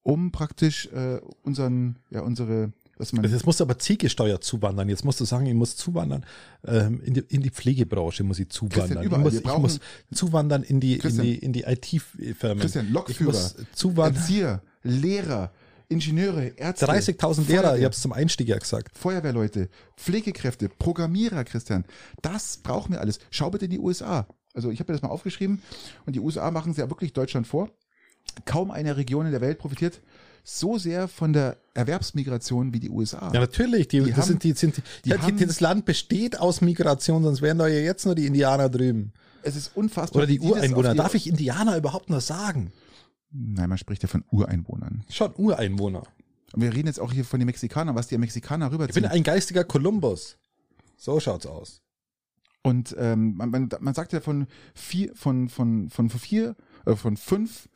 [0.02, 4.88] um praktisch äh, unseren, ja, unsere, was man, Jetzt musst du aber zielgesteuert zuwandern.
[4.88, 6.24] Jetzt musst du sagen, ich muss zuwandern
[6.66, 9.04] ähm, in, die, in die Pflegebranche muss ich zuwandern.
[9.04, 9.80] ich, muss, ich muss
[10.14, 12.60] zuwandern in die, in die, in die IT-Firmen.
[12.60, 14.22] Christian, ich Lokführer, muss zuwandern.
[14.22, 15.52] Erzieher, Lehrer,
[15.88, 18.96] Ingenieure, Ärzte, 30.000 Lehrer, ich habe es zum Einstieg ja gesagt.
[18.96, 21.84] Feuerwehrleute, Pflegekräfte, Programmierer, Christian.
[22.22, 23.20] Das brauchen wir alles.
[23.30, 24.26] Schau bitte in die USA.
[24.54, 25.62] Also ich habe mir das mal aufgeschrieben
[26.06, 27.70] und die USA machen es ja wirklich Deutschland vor.
[28.46, 30.00] Kaum eine Region in der Welt profitiert
[30.48, 33.32] so sehr von der Erwerbsmigration wie die USA.
[33.34, 33.88] Ja, natürlich.
[33.88, 36.60] Die, Die das haben- sind die, sind die, die ja, haben- das Land besteht aus
[36.60, 39.12] Migration, sonst wären da ja jetzt nur die Indianer drüben.
[39.42, 40.18] Es ist unfassbar.
[40.22, 40.94] Oder die Ureinwohner.
[40.94, 42.72] Darf ich Indianer überhaupt nur sagen?
[43.32, 45.04] Nein, man spricht ja von Ureinwohnern.
[45.10, 46.04] Schon Ureinwohner.
[46.52, 49.04] Und wir reden jetzt auch hier von den Mexikanern, was die Mexikaner Ich bin rüberziehen.
[49.06, 50.38] ein geistiger Kolumbus.
[50.96, 51.82] So schaut's aus.
[52.62, 56.54] Und ähm, man, man, man sagt ja von vier, von, von, von vier,
[56.86, 57.68] äh, von fünf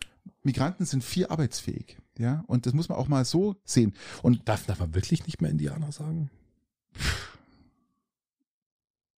[0.44, 1.98] Migranten sind vier arbeitsfähig.
[2.20, 3.94] Ja, und das muss man auch mal so sehen.
[4.22, 6.30] Und Darf, darf man wirklich nicht mehr Indianer sagen?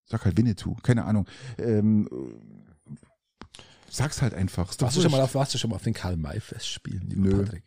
[0.06, 1.28] sag halt Winnetou, keine Ahnung.
[1.58, 2.94] Ähm, äh,
[3.90, 4.76] sag's halt einfach.
[4.78, 7.44] Warst du, schon mal auf, warst du schon mal auf den Karl-May-Festspielen, lieber Nö.
[7.44, 7.64] Patrick?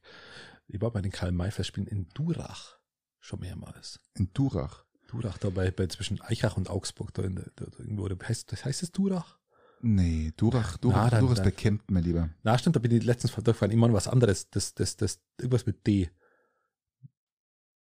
[0.69, 2.77] Ich war bei den Karl-May-Festspielen in Durach
[3.19, 3.98] schon mehrmals.
[4.15, 4.85] In Durach.
[5.09, 8.06] Durach, da bei, bei zwischen Eichach und Augsburg, da, in der, da, da irgendwo.
[8.06, 9.39] Da heißt, das heißt es Durach?
[9.86, 12.31] Nee, Durach, Durach, Na, dann- Durach ist bei Kempten, mein Lieber.
[12.43, 13.70] Na, stimmt, da bin ich letztens durchgefahren.
[13.70, 14.48] Immer noch was anderes.
[14.48, 16.09] Das, das, das, irgendwas mit D.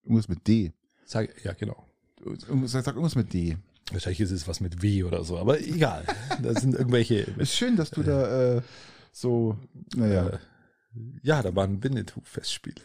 [0.04, 0.72] Irgendwas mit D.
[1.06, 1.86] Sag, ja, genau.
[2.66, 3.58] Sag, sag irgendwas mit D.
[3.92, 6.06] Wahrscheinlich ist es was mit W oder so, aber egal.
[6.42, 7.16] Da sind irgendwelche.
[7.38, 8.62] Ist schön, dass du da äh,
[9.12, 9.58] so,
[9.94, 10.30] naja.
[10.30, 10.40] Äh,
[11.22, 12.82] ja, da waren Winnetou-Festspiele.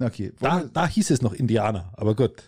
[0.00, 0.32] Okay.
[0.40, 2.42] Da, da hieß es noch Indianer, aber gut.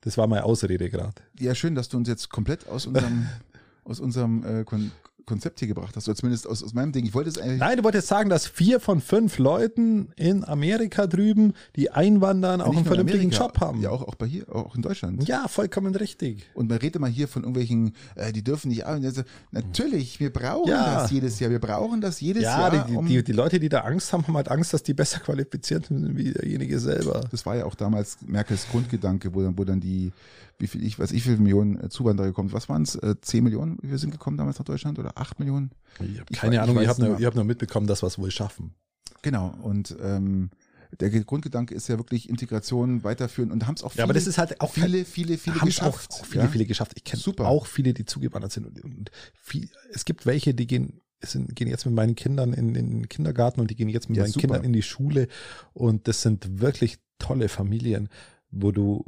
[0.00, 1.20] Das war meine Ausrede gerade.
[1.38, 3.28] Ja, schön, dass du uns jetzt komplett aus unserem,
[3.84, 4.92] aus unserem äh, Kon
[5.30, 7.06] Konzept hier gebracht hast, oder zumindest aus, aus meinem Ding.
[7.06, 7.60] Ich wollte es eigentlich.
[7.60, 12.76] Nein, du wolltest sagen, dass vier von fünf Leuten in Amerika drüben, die einwandern, auch
[12.76, 13.80] einen vernünftigen Amerika, Job haben.
[13.80, 15.26] Ja, auch, auch bei hier, auch in Deutschland.
[15.28, 16.44] Ja, vollkommen richtig.
[16.54, 19.06] Und man redet mal hier von irgendwelchen, äh, die dürfen nicht arbeiten.
[19.06, 21.02] Also, natürlich, wir brauchen Ja.
[21.02, 21.50] das jedes Jahr.
[21.50, 22.86] Wir brauchen das jedes Ja, Jahr.
[22.86, 25.20] die, um, die, die Leute, die da Angst haben, haben halt Angst, dass die besser
[25.20, 27.20] qualifiziert sind wie derjenige selber.
[27.30, 30.12] das war ja auch damals Merkels Grundgedanke, wo dann, wo dann die,
[30.60, 32.52] wie viel, ich weiß, ich wie viele Millionen äh, Zuwanderer gekommen.
[32.52, 32.94] Was waren es?
[32.94, 33.78] Äh, 10 Millionen?
[33.82, 35.70] Wir sind gekommen damals nach Deutschland oder 8 Millionen?
[36.00, 38.02] Ich habe Ich keine weiß- Ahnung, ich ich, habe nur, ich hab nur mitbekommen, dass
[38.02, 38.74] wir es wohl schaffen.
[39.22, 39.54] Genau.
[39.62, 40.50] Und ähm,
[40.98, 44.12] der Ge- Grundgedanke ist ja wirklich Integration weiterführen und haben es auch viele, Ja, aber
[44.14, 46.10] das ist halt auch viele, viele, viele es geschafft.
[46.12, 46.48] auch, auch viele, ja?
[46.50, 46.92] viele geschafft.
[46.96, 48.66] Ich kenne auch viele, die zugewandert sind.
[48.66, 52.74] Und, und viel, es gibt welche, die gehen, sind, gehen jetzt mit meinen Kindern in,
[52.74, 54.40] in den Kindergarten und die gehen jetzt mit Ja, meinen super.
[54.48, 55.28] Kindern in die Schule.
[55.74, 58.08] Und das sind wirklich tolle Familien.
[58.50, 59.04] wo du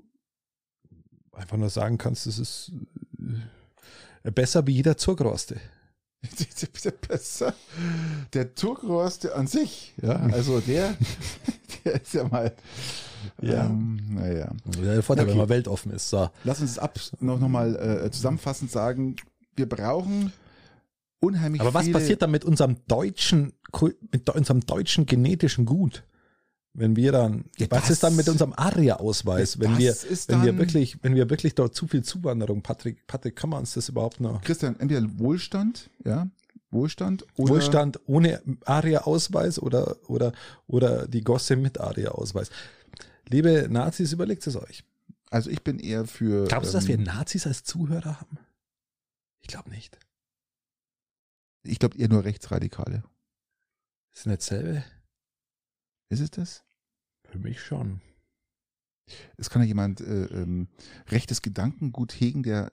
[1.32, 2.72] einfach nur sagen kannst, das ist
[4.22, 5.56] äh, besser wie jeder Zugroste.
[7.08, 7.54] besser.
[8.32, 10.96] Der Zugroste an sich, ja, also der,
[11.84, 12.54] der ist ja mal,
[13.40, 13.66] Ja.
[13.66, 14.52] ähm, naja.
[14.82, 15.40] Der Vorteil, wenn Okay.
[15.40, 16.08] man weltoffen ist.
[16.10, 16.30] So.
[16.44, 19.16] Lass uns ab noch, noch mal äh, zusammenfassend sagen,
[19.56, 20.32] wir brauchen
[21.20, 23.52] unheimlich Aber was passiert dann mit unserem deutschen,
[24.12, 26.04] mit unserem deutschen genetischen Gut?
[26.74, 29.60] Wenn wir dann, Ja, was das- ist dann mit unserem ARIA-Ausweis?
[29.60, 33.36] Wenn das wir, wenn wir wirklich, wenn wir wirklich dort zu viel Zuwanderung, Patrick, Patrick,
[33.36, 34.40] kann man uns das überhaupt noch?
[34.42, 36.28] Christian, entweder Wohlstand, ja,
[36.70, 40.32] Wohlstand oder Wohlstand ohne ARIA-Ausweis oder, oder,
[40.66, 42.48] oder die Gosse mit ARIA-Ausweis.
[43.28, 44.82] Liebe Nazis, überlegt es euch.
[45.28, 46.46] Also ich bin eher für.
[46.46, 48.38] Glaubst du, dass wir ähm, Nazis als Zuhörer haben?
[49.42, 49.98] Ich glaube nicht.
[51.64, 53.02] Ich glaube eher nur Rechtsradikale.
[54.14, 54.84] Ist nicht dasselbe?
[56.12, 56.62] Ist es das?
[57.24, 58.02] Für mich schon.
[59.38, 60.68] Es kann ja jemand äh, ähm,
[61.08, 62.70] rechtes Gedankengut hegen, der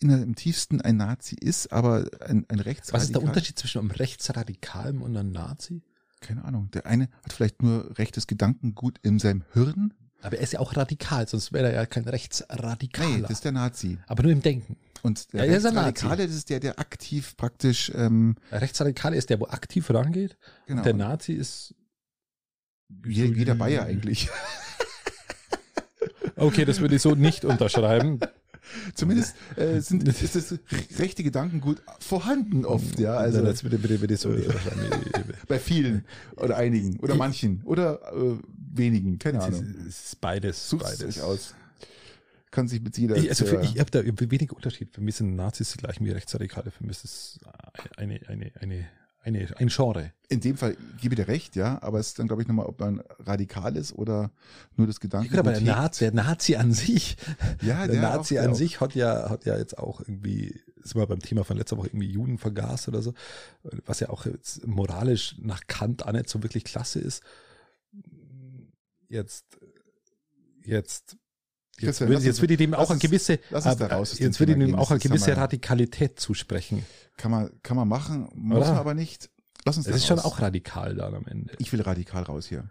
[0.00, 2.92] inner im tiefsten ein Nazi ist, aber ein, ein Rechtsradikal.
[3.00, 5.82] Was ist der Unterschied zwischen einem Rechtsradikalem und einem Nazi?
[6.20, 6.70] Keine Ahnung.
[6.72, 9.94] Der eine hat vielleicht nur rechtes Gedankengut in seinem Hirn.
[10.20, 13.08] Aber er ist ja auch radikal, sonst wäre er ja kein Rechtsradikaler.
[13.08, 13.98] Nee, das ist der Nazi.
[14.08, 14.76] aber nur im Denken.
[15.02, 18.60] Und der Ja, er ist ein Rechtsradikale, das ist der, der aktiv praktisch, ähm, Der
[18.60, 20.36] Rechtsradikale ist der, wo aktiv rangeht.
[20.66, 21.74] genau, Und der Nazi ist.
[23.06, 24.28] Jeder, jeder Bayer eigentlich.
[26.38, 28.20] Okay, das würde ich so nicht unterschreiben.
[28.94, 30.54] Zumindest äh, sind, ist das
[30.98, 33.16] rechte Gedankengut vorhanden oft, ja.
[33.16, 35.04] Also das würde, würde, würde so nicht unterschreiben.
[35.48, 36.04] bei vielen
[36.36, 38.36] oder einigen oder manchen oder äh,
[38.72, 39.74] wenigen, keine Es Ahnung.
[39.88, 40.68] ist beides.
[40.68, 41.20] Sucht es beides.
[41.20, 41.54] aus.
[42.50, 43.16] Kann sich mit jeder.
[43.16, 44.94] Ich, also für, äh, ich habe da wenig Unterschied.
[44.94, 46.70] Für mich sind Nazis die gleichen wie Rechtsradikale.
[46.70, 47.40] Für mich ist es
[47.96, 48.86] eine, eine, eine,
[49.28, 50.12] eine, ein Genre.
[50.28, 52.66] in dem Fall gebe ich dir recht, ja, aber es ist dann, glaube ich, nochmal,
[52.66, 54.30] ob man radikal ist oder
[54.76, 55.30] nur das Ja, Gedanken.
[55.30, 57.16] gut, aber der Nazi, der Nazi an sich,
[57.62, 60.60] ja, der, der Nazi auch, an der sich hat ja, hat ja jetzt auch irgendwie,
[60.82, 63.14] sind wir beim Thema von letzter Woche irgendwie Juden vergaß oder so,
[63.86, 67.22] was ja auch jetzt moralisch nach Kant auch nicht so wirklich klasse ist.
[69.08, 69.58] Jetzt,
[70.64, 71.16] jetzt,
[71.80, 74.74] jetzt, Christian, jetzt würde ich dem auch eine gewisse, äh, raus jetzt würde ich dem
[74.74, 76.84] auch eine gewisse Radikalität zusprechen.
[77.16, 78.68] Kann man, kann man machen, muss Oder?
[78.68, 79.30] man aber nicht.
[79.68, 80.24] Lass uns Das da ist schon raus.
[80.32, 81.54] auch radikal dann am Ende.
[81.58, 82.68] Ich will radikal raus hier.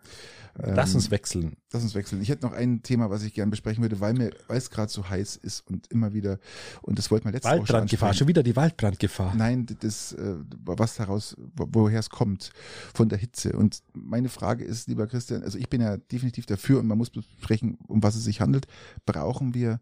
[0.59, 1.55] Lass Ähm, uns wechseln.
[1.71, 2.19] Lass uns wechseln.
[2.19, 4.91] Ich hätte noch ein Thema, was ich gerne besprechen würde, weil mir, weil es gerade
[4.91, 6.39] so heiß ist und immer wieder,
[6.81, 8.17] und das wollten wir letzte Woche schon Waldbrandgefahr, ansprechen.
[8.19, 9.35] schon wieder die Waldbrandgefahr.
[9.35, 12.51] Nein, das, äh, was daraus, wo- woher es kommt,
[12.95, 13.53] von der Hitze.
[13.53, 17.11] Und meine Frage ist, lieber Christian, also ich bin ja definitiv dafür und man muss
[17.11, 18.65] besprechen, um was es sich handelt.
[19.05, 19.79] Brauchen wir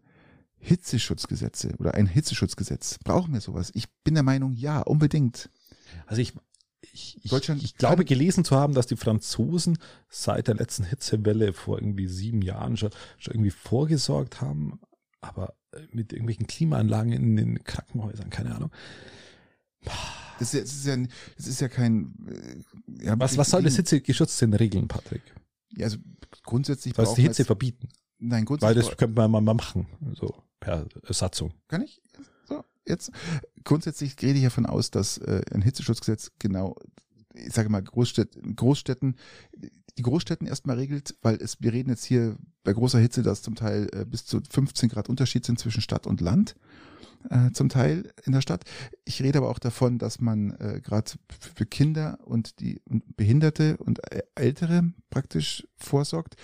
[0.58, 2.98] Hitzeschutzgesetze oder ein Hitzeschutzgesetz?
[3.02, 3.70] Brauchen wir sowas?
[3.74, 5.48] Ich bin der Meinung, ja, unbedingt.
[6.06, 6.34] Also ich,
[6.80, 9.78] ich, ich, ich glaube gelesen zu haben, dass die Franzosen
[10.08, 14.80] seit der letzten Hitzewelle vor irgendwie sieben Jahren schon, schon irgendwie vorgesorgt haben,
[15.20, 18.70] aber äh, mit irgendwelchen Klimaanlagen in den Krankenhäusern, keine Ahnung.
[20.38, 20.96] Das ist ja, das ist ja,
[21.36, 22.14] das ist ja kein,
[22.98, 25.22] äh, ja, Was, was soll das Hitzegeschutz denn regeln, Patrick?
[25.76, 25.98] Ja, also
[26.42, 27.88] grundsätzlich Soll es die Hitze jetzt- verbieten?
[28.18, 31.52] Nein, Weil grundsätzlich das könnte man mal machen, so per Satzung.
[31.68, 32.00] Kann ich?
[32.86, 33.10] Jetzt.
[33.64, 36.76] Grundsätzlich rede ich davon aus, dass äh, ein Hitzeschutzgesetz genau,
[37.34, 39.16] ich sage mal, Großstädten, Großstädten,
[39.98, 43.56] die Großstädten erstmal regelt, weil es, wir reden jetzt hier bei großer Hitze, dass zum
[43.56, 46.54] Teil äh, bis zu 15 Grad Unterschied sind zwischen Stadt und Land.
[47.30, 48.62] Äh, zum Teil in der Stadt.
[49.04, 51.10] Ich rede aber auch davon, dass man äh, gerade
[51.40, 56.36] für Kinder und die und Behinderte und äh, Ältere praktisch vorsorgt,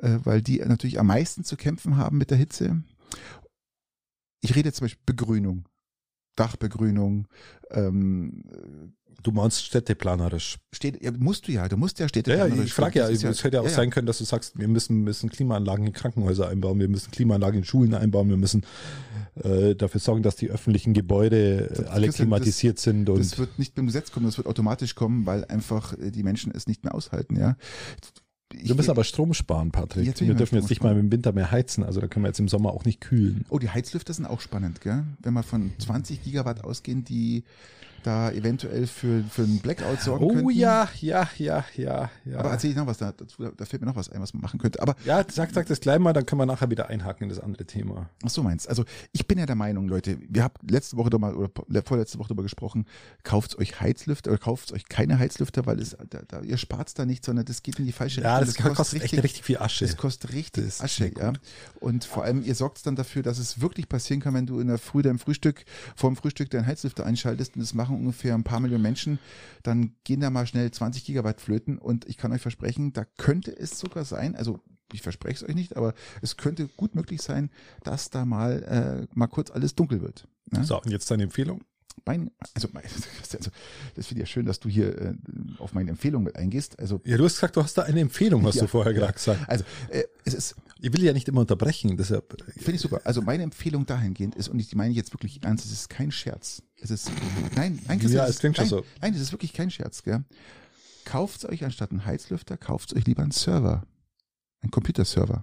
[0.00, 2.82] äh, weil die natürlich am meisten zu kämpfen haben mit der Hitze
[4.40, 5.64] ich rede jetzt zum Beispiel Begrünung,
[6.40, 7.26] Dachbegrünung,
[7.70, 8.42] ähm,
[9.22, 10.56] Du meinst städteplanerisch.
[10.72, 12.30] steht, ja, musst du ja, du musst ja Städte.
[12.34, 14.58] Ja, ich frage ja, das es hätte ja auch ja, sein können, dass du sagst,
[14.58, 18.64] wir müssen, müssen Klimaanlagen in Krankenhäuser einbauen, wir müssen Klimaanlagen in Schulen einbauen, wir müssen
[19.34, 23.36] äh, dafür sorgen, dass die öffentlichen Gebäude äh, Das- alle das- klimatisiert sind und Das
[23.38, 26.66] wird nicht beim Gesetz kommen, das wird automatisch kommen, weil einfach äh, die Menschen es
[26.66, 27.56] nicht mehr aushalten, ja.
[28.52, 30.06] Wir müssen aber Strom sparen, Patrick.
[30.06, 32.40] Jetzt wir dürfen jetzt nicht mal im Winter mehr heizen, also da können wir jetzt
[32.40, 33.44] im Sommer auch nicht kühlen.
[33.48, 35.04] oh, die Heizlüfter sind auch spannend, gell?
[35.20, 37.44] Wenn wir von 20 Gigawatt ausgehen, die
[38.02, 40.50] da eventuell für, für einen Blackout sorgen Oh könnten.
[40.50, 42.38] ja, ja, ja, ja, ja.
[42.38, 44.42] Aber erzähl ich noch was da, dazu, da fällt mir noch was ein, was man
[44.42, 44.80] machen könnte.
[44.82, 47.40] Aber ja, sag, sag das gleich mal, dann können wir nachher wieder einhaken in das
[47.40, 48.08] andere Thema.
[48.24, 48.68] Ach so meinst.
[48.68, 52.18] Also ich bin ja der Meinung, Leute, wir haben letzte Woche doch mal oder vorletzte
[52.18, 52.86] Woche darüber gesprochen,
[53.22, 57.04] kauft euch Heizlüfter oder kauft euch keine Heizlüfter, weil es da, da, ihr spart da
[57.06, 58.66] nicht, sondern das geht in die falsche Ja, Richtung.
[58.66, 59.84] das, kostet, echt richtig viel Asche.
[59.84, 61.32] Das kostet richtig Das Asche, ja.
[61.80, 64.68] Und vor allem, ihr sorgt dann dafür, dass es wirklich passieren kann, wenn du in
[64.68, 65.64] der Früh dein Frühstück,
[65.96, 69.18] vor dem Frühstück deinen Heizlüfter einschaltest und das machen ungefähr ein paar Millionen Menschen,
[69.62, 73.56] dann gehen da mal schnell 20 Gigawatt flöten und ich kann euch versprechen, da könnte
[73.56, 74.60] es sogar sein, also
[74.92, 77.50] ich verspreche es euch nicht, aber es könnte gut möglich sein,
[77.84, 80.26] dass da mal, äh, mal kurz alles dunkel wird.
[80.50, 80.64] Ne?
[80.64, 81.62] So, und jetzt deine Empfehlung?
[82.04, 83.50] Mein, also, also
[83.94, 85.14] das finde ich ja schön, dass du hier äh,
[85.58, 86.78] auf meine Empfehlung mit eingehst.
[86.78, 89.10] Also, ja, du hast gesagt, du hast da eine Empfehlung, hast ja, du vorher ja.
[89.10, 89.40] gesagt.
[89.48, 90.56] Also, äh, es ist.
[90.82, 92.42] Ich will ja nicht immer unterbrechen, deshalb.
[92.54, 93.02] Finde ich super.
[93.04, 96.62] Also, meine Empfehlung dahingehend ist, und ich meine jetzt wirklich ernst, es ist kein Scherz.
[96.80, 97.10] Es ist,
[97.54, 98.84] nein, nein, ja, es klingt schon so.
[99.02, 100.24] Nein, es ist wirklich kein Scherz, gell?
[101.04, 103.84] Kauft euch anstatt einen Heizlüfter, kauft euch lieber einen Server.
[104.62, 105.42] Einen Computerserver.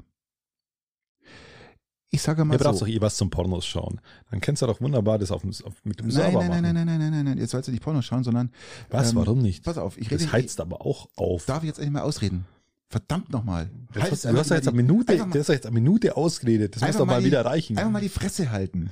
[2.17, 4.01] Ich sage mal Ihr braucht doch eh was zum Pornos schauen.
[4.31, 6.63] Dann kennst du doch wunderbar das auf dem, auf, mit dem nein, Server nein, machen.
[6.63, 8.49] Nein, nein, nein, nein, nein, nein, jetzt sollst du nicht Pornos schauen, sondern
[8.89, 9.63] Was, ähm, warum nicht?
[9.63, 11.45] Pass auf, ich rede Das heizt aber auch auf.
[11.45, 12.47] Darf ich jetzt endlich mal ausreden?
[12.89, 13.69] Verdammt nochmal.
[13.93, 16.75] Du hast, du hast ja jetzt eine Minute, mal, das jetzt eine Minute ausgeredet.
[16.75, 17.77] Das muss doch mal, die, wieder reichen.
[17.77, 18.89] Einfach mal die Fresse halten.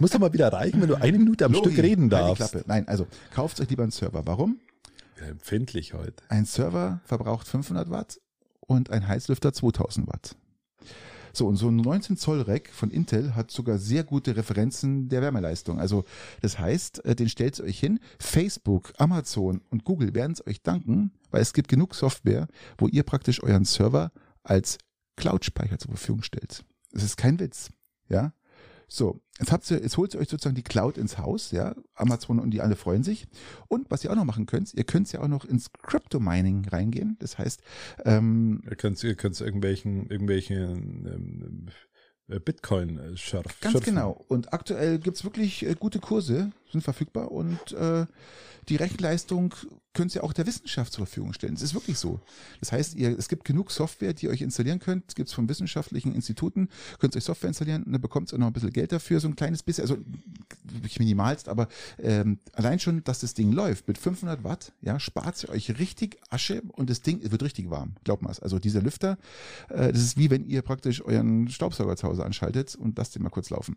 [0.00, 2.66] muss doch mal wieder reichen, wenn du eine Minute am Logi, Stück reden darfst.
[2.66, 4.26] Nein, also kauft euch lieber einen Server.
[4.26, 4.58] Warum?
[5.20, 6.24] Ja, empfindlich heute.
[6.30, 8.18] Ein Server verbraucht 500 Watt
[8.60, 10.34] und ein Heizlüfter 2000 Watt.
[11.32, 15.22] So, und so ein 19 Zoll Rack von Intel hat sogar sehr gute Referenzen der
[15.22, 15.80] Wärmeleistung.
[15.80, 16.04] Also
[16.40, 18.00] das heißt, äh, den stellt ihr euch hin.
[18.18, 22.48] Facebook, Amazon und Google werden es euch danken, weil es gibt genug Software,
[22.78, 24.12] wo ihr praktisch euren Server
[24.42, 24.78] als
[25.16, 26.64] Cloud-Speicher zur Verfügung stellt.
[26.92, 27.70] Das ist kein Witz.
[28.08, 28.32] Ja,
[28.92, 31.76] so, jetzt habt ihr, jetzt holt ihr euch sozusagen die Cloud ins Haus, ja.
[31.94, 33.28] Amazon und die alle freuen sich.
[33.68, 37.16] Und was ihr auch noch machen könnt, ihr könnt ja auch noch ins Crypto-Mining reingehen.
[37.20, 37.62] Das heißt,
[38.04, 41.66] ähm, ihr könnt, ihr könnt irgendwelchen, irgendwelchen ähm,
[42.26, 43.52] äh, Bitcoin äh, schärfen.
[43.60, 44.24] Ganz genau.
[44.26, 48.06] Und aktuell gibt's wirklich äh, gute Kurse, sind verfügbar und äh,
[48.68, 49.54] die Rechenleistung
[49.92, 51.54] könnt ihr auch der Wissenschaft zur Verfügung stellen.
[51.54, 52.20] Es ist wirklich so.
[52.60, 55.04] Das heißt, ihr, es gibt genug Software, die ihr euch installieren könnt.
[55.08, 56.68] Es gibt von wissenschaftlichen Instituten,
[57.00, 59.26] könnt ihr euch Software installieren und dann bekommt ihr noch ein bisschen Geld dafür, so
[59.26, 59.98] ein kleines bisschen, also
[60.62, 61.66] wirklich minimalst, aber
[61.98, 66.18] ähm, allein schon, dass das Ding läuft mit 500 Watt, ja, spart ihr euch richtig
[66.30, 67.96] Asche und das Ding wird richtig warm.
[68.04, 69.18] Glaubt mal Also dieser Lüfter,
[69.68, 73.22] äh, das ist wie wenn ihr praktisch euren Staubsauger zu Hause anschaltet und lasst den
[73.22, 73.76] mal kurz laufen.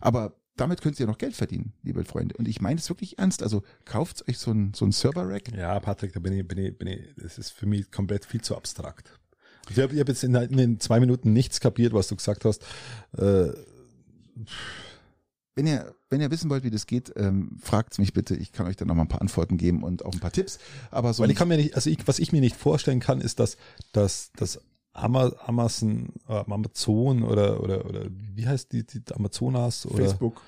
[0.00, 2.36] Aber damit könnt ihr noch Geld verdienen, liebe Freunde.
[2.36, 3.42] Und ich meine es wirklich ernst.
[3.42, 5.52] Also kauft euch so ein, so ein Server-Rack.
[5.56, 8.40] Ja, Patrick, da bin ich, bin ich, bin ich, das ist für mich komplett viel
[8.40, 9.18] zu abstrakt.
[9.70, 12.62] Ich habe hab jetzt in, in, den zwei Minuten nichts kapiert, was du gesagt hast.
[13.16, 13.48] Äh,
[15.56, 18.36] wenn ihr, wenn ihr wissen wollt, wie das geht, ähm, fragt mich bitte.
[18.36, 20.58] Ich kann euch dann noch mal ein paar Antworten geben und auch ein paar Tipps.
[20.90, 21.22] Aber so.
[21.22, 23.56] Weil ich kann mir nicht, also ich, was ich mir nicht vorstellen kann, ist, dass,
[23.92, 24.60] dass, dass
[24.94, 30.40] Amazon, äh, Amazon oder, oder, oder wie heißt die, die Amazonas oder Facebook,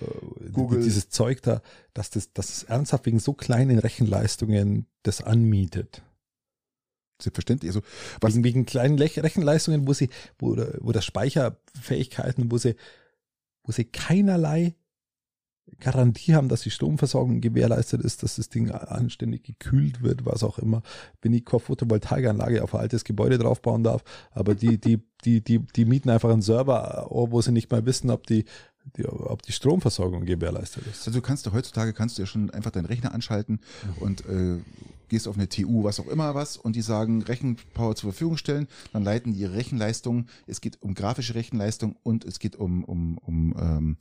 [0.00, 1.62] äh, Google, dieses Zeug da,
[1.94, 6.02] dass das, dass es ernsthaft wegen so kleinen Rechenleistungen das anmietet.
[7.22, 7.70] Selbstverständlich.
[7.70, 7.82] Also
[8.20, 12.74] was wegen, wegen kleinen Rechenleistungen, wo sie, wo, wo das Speicherfähigkeiten, wo sie,
[13.62, 14.74] wo sie keinerlei
[15.80, 20.58] Garantie haben, dass die Stromversorgung gewährleistet ist, dass das Ding anständig gekühlt wird, was auch
[20.58, 20.82] immer.
[21.22, 25.60] Wenn ich keine Photovoltaikanlage auf ein altes Gebäude draufbauen darf, aber die, die, die, die,
[25.60, 28.44] die mieten einfach einen Server, wo sie nicht mal wissen, ob die,
[28.96, 31.06] die, ob die Stromversorgung gewährleistet ist.
[31.06, 34.02] Also du kannst du heutzutage kannst du ja schon einfach deinen Rechner anschalten mhm.
[34.02, 34.58] und äh,
[35.08, 38.68] gehst auf eine TU, was auch immer was, und die sagen Rechenpower zur Verfügung stellen,
[38.92, 40.26] dann leiten die ihre Rechenleistung.
[40.46, 43.96] Es geht um grafische Rechenleistung und es geht um, um, um, ähm,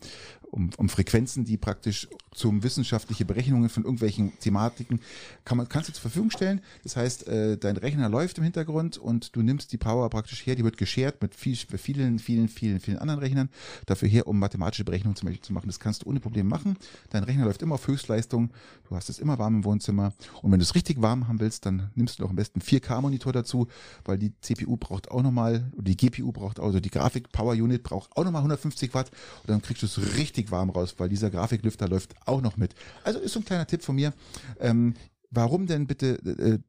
[0.51, 4.99] um, um Frequenzen, die praktisch zum wissenschaftliche Berechnungen von irgendwelchen Thematiken
[5.45, 6.61] kann man, kannst du zur Verfügung stellen.
[6.84, 10.55] Das heißt, äh, dein Rechner läuft im Hintergrund und du nimmst die Power praktisch her,
[10.55, 13.49] die wird geshared mit viel, vielen, vielen, vielen, vielen anderen Rechnern
[13.85, 15.67] dafür her, um mathematische Berechnungen zum Beispiel zu machen.
[15.67, 16.77] Das kannst du ohne Probleme machen.
[17.09, 18.51] Dein Rechner läuft immer auf Höchstleistung.
[18.89, 20.13] Du hast es immer warm im Wohnzimmer.
[20.41, 23.34] Und wenn du es richtig warm haben willst, dann nimmst du doch am besten 4K-Monitor
[23.34, 23.68] dazu,
[24.06, 27.84] weil die CPU braucht auch nochmal, die GPU braucht auch, also die Grafik Power Unit
[27.84, 29.11] braucht auch nochmal 150 Watt
[29.41, 32.76] und dann kriegst du es richtig warm raus, weil dieser Grafiklüfter läuft auch noch mit.
[33.03, 34.14] Also ist so ein kleiner Tipp von mir.
[34.60, 34.94] Ähm,
[35.32, 36.60] warum denn bitte äh,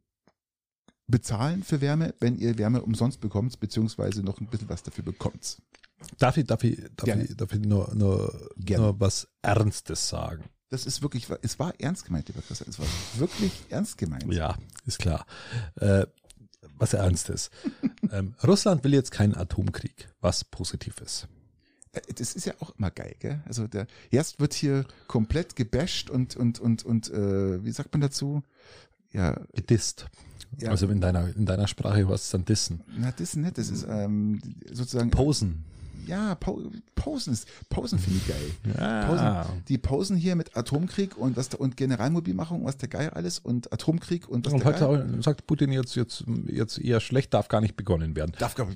[1.07, 5.59] bezahlen für Wärme, wenn ihr Wärme umsonst bekommt, beziehungsweise noch ein bisschen was dafür bekommt?
[6.19, 10.45] Darf ich, darf ich, darf ich, darf ich nur, nur, nur was Ernstes sagen?
[10.75, 12.69] Das ist wirklich, es war ernst gemeint, lieber Christian.
[12.69, 12.87] Es war
[13.17, 14.33] wirklich ernst gemeint.
[14.35, 14.57] Ja,
[14.87, 15.25] ist klar.
[15.77, 16.07] Äh,
[16.79, 17.53] was ernst ist.
[18.11, 21.29] ähm, Russland will jetzt keinen Atomkrieg, was positiv ist.
[21.93, 23.41] Äh, das ist ja auch immer geil, gell?
[23.47, 28.01] Also der erst wird hier komplett gebasht und und und und äh, wie sagt man
[28.01, 28.43] dazu?
[29.13, 30.07] Ja, gedisst.
[30.59, 30.71] Ja.
[30.71, 32.83] Also in deiner in deiner Sprache was dann dissen.
[32.99, 34.43] Na, dissen nicht, das ist ähm,
[34.73, 35.67] sozusagen Posen
[36.07, 38.77] ja, Posen ist, Posen finde ich geil.
[38.79, 39.07] Ja.
[39.07, 43.39] Posen, die Posen hier mit Atomkrieg und was da, und Generalmobilmachung, was der Geil alles
[43.39, 45.23] und Atomkrieg und was und der heute Geil.
[45.23, 48.33] sagt Putin jetzt, jetzt, jetzt eher schlecht, darf gar nicht begonnen werden.
[48.39, 48.69] Darf gar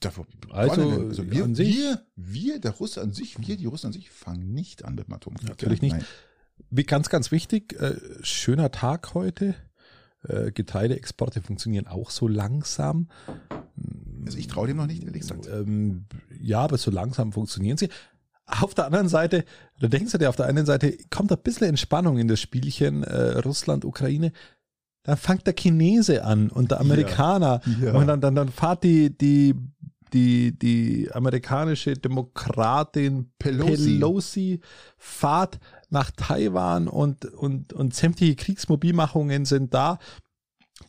[0.00, 4.10] darf also, also wir, wir, wir, der Russe an sich, wir, die Russen an sich,
[4.10, 5.48] fangen nicht an mit dem Atomkrieg.
[5.48, 5.96] Natürlich nicht.
[5.96, 6.04] Nein.
[6.70, 9.54] Wie ganz, ganz wichtig, äh, schöner Tag heute.
[10.28, 13.08] Äh, Getreideexporte funktionieren auch so langsam
[14.26, 15.46] also ich traue dem noch nicht, ehrlich gesagt.
[15.46, 16.04] Ähm,
[16.40, 17.88] ja, aber so langsam funktionieren sie.
[18.46, 19.44] Auf der anderen Seite,
[19.80, 23.02] da denkst du dir, auf der einen Seite kommt ein bisschen Entspannung in das Spielchen
[23.02, 24.32] äh, Russland, Ukraine.
[25.02, 27.60] Dann fängt der Chinese an und der Amerikaner.
[27.80, 27.94] Ja, ja.
[27.94, 29.54] Und dann, dann, dann fahrt die, die,
[30.12, 33.98] die, die amerikanische Demokratin Pelosi.
[33.98, 34.60] Pelosi
[34.98, 35.58] fahrt
[35.90, 39.98] nach Taiwan und, und, und sämtliche Kriegsmobilmachungen sind da.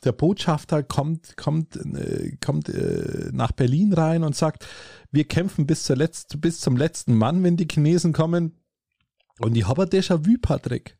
[0.04, 4.66] Der Botschafter kommt, kommt, äh, kommt äh, nach Berlin rein und sagt,
[5.12, 8.60] wir kämpfen bis, zur Letz-, bis zum letzten Mann, wenn die Chinesen kommen.
[9.40, 10.98] Und ich habe ein Déjà-vu, Patrick.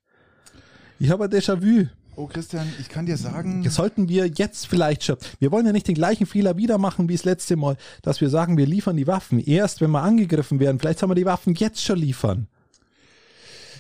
[1.00, 1.88] Ich habe ein Déjà-vu.
[2.20, 5.18] Oh Christian, ich kann dir sagen, Das sollten wir jetzt vielleicht schon.
[5.40, 8.32] Wir wollen ja nicht den gleichen Fehler wieder machen wie das letzte Mal, dass wir
[8.32, 10.80] sagen, wir liefern die Waffen erst, wenn wir angegriffen werden.
[10.80, 12.48] Vielleicht sollen wir die Waffen jetzt schon liefern.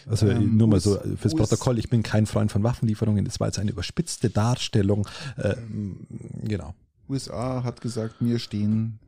[0.06, 3.26] Also Ähm, nur mal so fürs Protokoll, ich bin kein Freund von Waffenlieferungen.
[3.26, 5.08] Das war jetzt eine überspitzte Darstellung.
[5.42, 6.06] Ähm,
[6.44, 6.76] genau.
[7.10, 9.00] USA hat gesagt, wir stehen,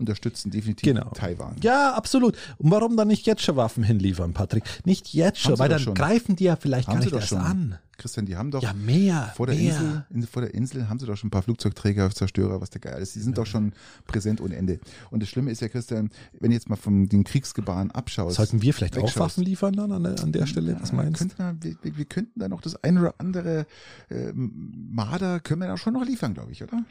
[0.00, 1.10] unterstützen definitiv Genau.
[1.10, 1.54] Taiwan.
[1.62, 2.36] Ja, absolut.
[2.58, 4.64] Und warum dann nicht jetzt schon Waffen hinliefern, Patrick?
[4.84, 5.94] Nicht jetzt schon, weil dann schon.
[5.94, 7.78] greifen die ja vielleicht Haben gar nicht erst an.
[7.96, 9.32] Christian, die haben doch Ja, mehr.
[9.36, 9.72] vor der mehr.
[9.76, 12.80] Insel, in, vor der Insel haben sie doch schon ein paar Flugzeugträger, Zerstörer, was der
[12.80, 13.14] geil ist.
[13.14, 13.72] Die sind doch schon
[14.06, 14.80] präsent ohne Ende.
[15.10, 16.10] Und das Schlimme ist ja, Christian,
[16.40, 18.36] wenn du jetzt mal von den Kriegsgebaren abschaust.
[18.36, 20.76] Sollten wir vielleicht auch Waffen liefern dann an der, an der Stelle?
[20.80, 21.28] Was Ja, meinst du?
[21.60, 23.66] wir, wir wir könnten da noch das eine oder andere
[24.10, 26.84] äh, Marder können wir da schon noch liefern, glaube ich, oder?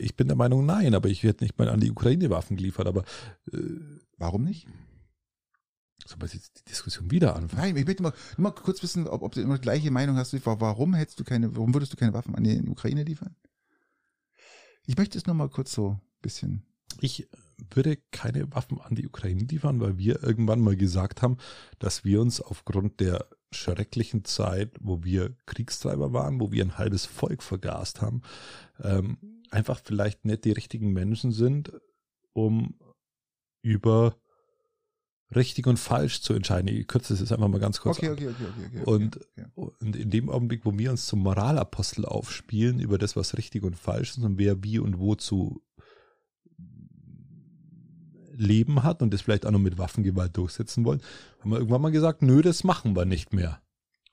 [0.00, 2.86] Ich bin der Meinung, nein, aber ich werde nicht mal an die Ukraine Waffen geliefert,
[2.86, 3.04] aber
[3.52, 3.58] äh,
[4.20, 4.66] Warum nicht?
[6.08, 7.62] Soll man jetzt die Diskussion wieder anfangen?
[7.62, 10.34] Nein, ich möchte mal, mal kurz wissen, ob, ob du immer die gleiche Meinung hast.
[10.44, 13.36] Warum hättest du keine, warum würdest du keine Waffen an die Ukraine liefern?
[14.86, 16.62] Ich möchte es nur mal kurz so ein bisschen.
[17.00, 17.28] Ich
[17.72, 21.36] würde keine Waffen an die Ukraine liefern, weil wir irgendwann mal gesagt haben,
[21.78, 27.06] dass wir uns aufgrund der schrecklichen Zeit, wo wir Kriegstreiber waren, wo wir ein halbes
[27.06, 28.22] Volk vergast haben,
[28.82, 29.18] ähm,
[29.50, 31.72] einfach vielleicht nicht die richtigen Menschen sind,
[32.32, 32.78] um
[33.62, 34.16] über
[35.34, 36.68] richtig und falsch zu entscheiden.
[36.68, 38.90] Ich kürze das jetzt einfach mal ganz kurz Okay, okay, okay, okay, okay.
[38.90, 39.20] Und,
[39.54, 43.76] und in dem Augenblick, wo wir uns zum Moralapostel aufspielen über das, was richtig und
[43.76, 45.62] falsch ist und wer wie und wo zu
[48.34, 51.02] leben hat und das vielleicht auch noch mit Waffengewalt durchsetzen wollen,
[51.40, 53.60] haben wir irgendwann mal gesagt, nö, das machen wir nicht mehr.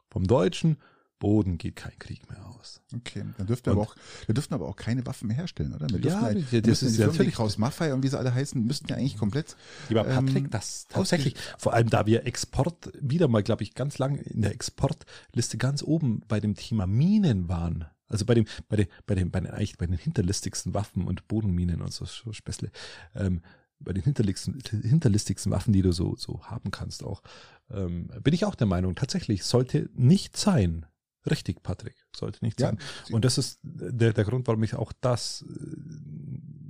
[0.10, 0.78] Vom deutschen
[1.26, 2.82] Boden geht kein Krieg mehr aus.
[2.96, 3.96] Okay, dann dürften aber auch,
[4.28, 5.90] wir dürften aber auch keine Waffen mehr herstellen, oder?
[5.90, 8.64] Wir Ja, das- wir das ist wie natürlich- Kraus Maffei und wie sie alle heißen,
[8.64, 9.56] müssten ja eigentlich komplett.
[9.90, 13.98] Lieber Ähm, Patrick, das tatsächlich, vor allem da wir Export wieder mal, glaube ich, ganz
[13.98, 17.86] lang in der Exportliste ganz oben bei dem Thema Minen waren.
[18.08, 21.28] Also bei dem, bei den, bei den, bei den, eigentlich bei den hinterlistigsten Waffen und
[21.28, 22.70] Bodenminen und so, so Späßle,
[23.16, 23.42] ähm,
[23.80, 27.24] bei den hinterlistigsten, hinterlistigsten Waffen, die du so, so haben kannst auch,
[27.72, 30.86] ähm, bin ich auch der Meinung, tatsächlich sollte nicht sein.
[31.30, 32.80] Richtig, Patrick, sollte nicht Ja, sein.
[33.12, 35.76] Und das ist der, der Grund, warum ich auch das äh,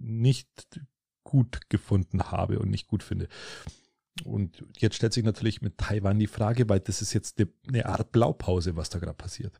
[0.01, 0.79] nicht
[1.23, 3.27] gut gefunden habe und nicht gut finde.
[4.23, 8.11] Und jetzt stellt sich natürlich mit Taiwan die Frage, weil das ist jetzt eine, Art
[8.11, 9.59] Blaupause, was da gerade passiert.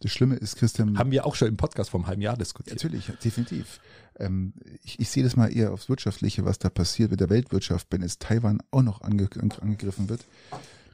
[0.00, 0.98] Das Schlimme ist, Christian.
[0.98, 2.76] Haben wir auch schon im Podcast einem halben Jahr diskutiert.
[2.76, 3.80] Natürlich, definitiv.
[4.16, 7.88] Ähm, ich, ich sehe das mal eher aufs Wirtschaftliche, was da passiert mit der Weltwirtschaft,
[7.90, 9.28] wenn es Taiwan auch noch ange,
[9.60, 10.24] angegriffen wird.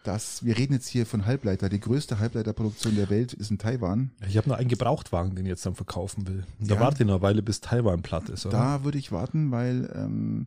[0.04, 1.68] Das, wir reden jetzt hier von Halbleiter.
[1.68, 4.10] Die größte Halbleiterproduktion der Welt ist in Taiwan.
[4.28, 6.44] Ich habe nur einen Gebrauchtwagen, den ich jetzt dann verkaufen will.
[6.58, 6.80] Da Ja.
[6.80, 8.46] warte ich noch eine Weile, bis Taiwan platt ist.
[8.46, 8.58] Oder?
[8.58, 10.46] Da würde ich warten, weil ähm,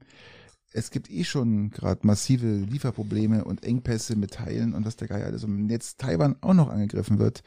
[0.73, 5.26] es gibt eh schon gerade massive Lieferprobleme und Engpässe mit Teilen und was der Geier
[5.27, 5.44] alles.
[5.45, 7.41] Und wenn jetzt Taiwan auch noch angegriffen wird,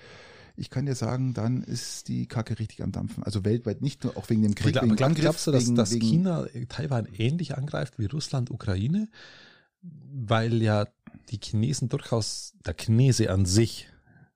[0.56, 3.22] ich kann dir sagen, dann ist die Kacke richtig am Dampfen.
[3.22, 5.66] Also weltweit nicht nur auch wegen dem Krieg, Glaub, wegen glaub, Angriff, glaubst du, dass,
[5.66, 9.08] wegen, dass China Taiwan ähnlich angreift wie Russland Ukraine?
[9.82, 10.86] Weil ja
[11.30, 13.88] die Chinesen durchaus, der Chinese an sich,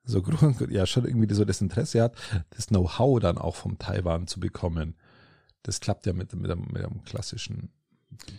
[0.04, 0.22] so
[0.70, 2.16] ja schon irgendwie so das Interesse hat,
[2.50, 4.96] das Know-how dann auch vom Taiwan zu bekommen.
[5.62, 7.70] Das klappt ja mit, mit, einem, mit einem klassischen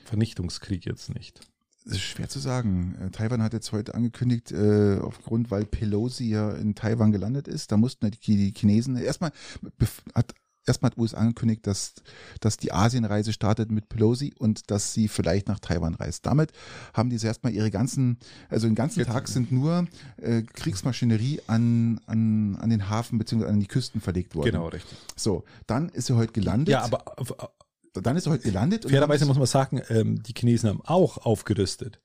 [0.06, 1.40] Vernichtungskrieg jetzt nicht.
[1.86, 2.96] Das ist schwer zu sagen.
[3.02, 7.72] Äh, Taiwan hat jetzt heute angekündigt, äh, aufgrund, weil Pelosi ja in Taiwan gelandet ist,
[7.72, 9.32] da mussten die, die Chinesen erstmal
[10.16, 10.34] hat
[10.66, 11.94] erstmal hat US angekündigt, dass,
[12.40, 16.26] dass die Asienreise startet mit Pelosi und dass sie vielleicht nach Taiwan reist.
[16.26, 16.52] Damit
[16.94, 18.18] haben die erstmal ihre ganzen,
[18.50, 19.88] also den ganzen Tag sind nur
[20.18, 24.56] äh, Kriegsmaschinerie an, an, an den Hafen beziehungsweise an die Küsten verlegt worden.
[24.68, 24.98] richtig.
[25.16, 26.70] So, dann ist sie heute gelandet.
[26.70, 27.34] Ja, aber auf,
[27.94, 28.90] dann ist sie heute gelandet.
[28.90, 32.00] fairerweise muss man sagen, ähm, die Chinesen haben auch aufgerüstet.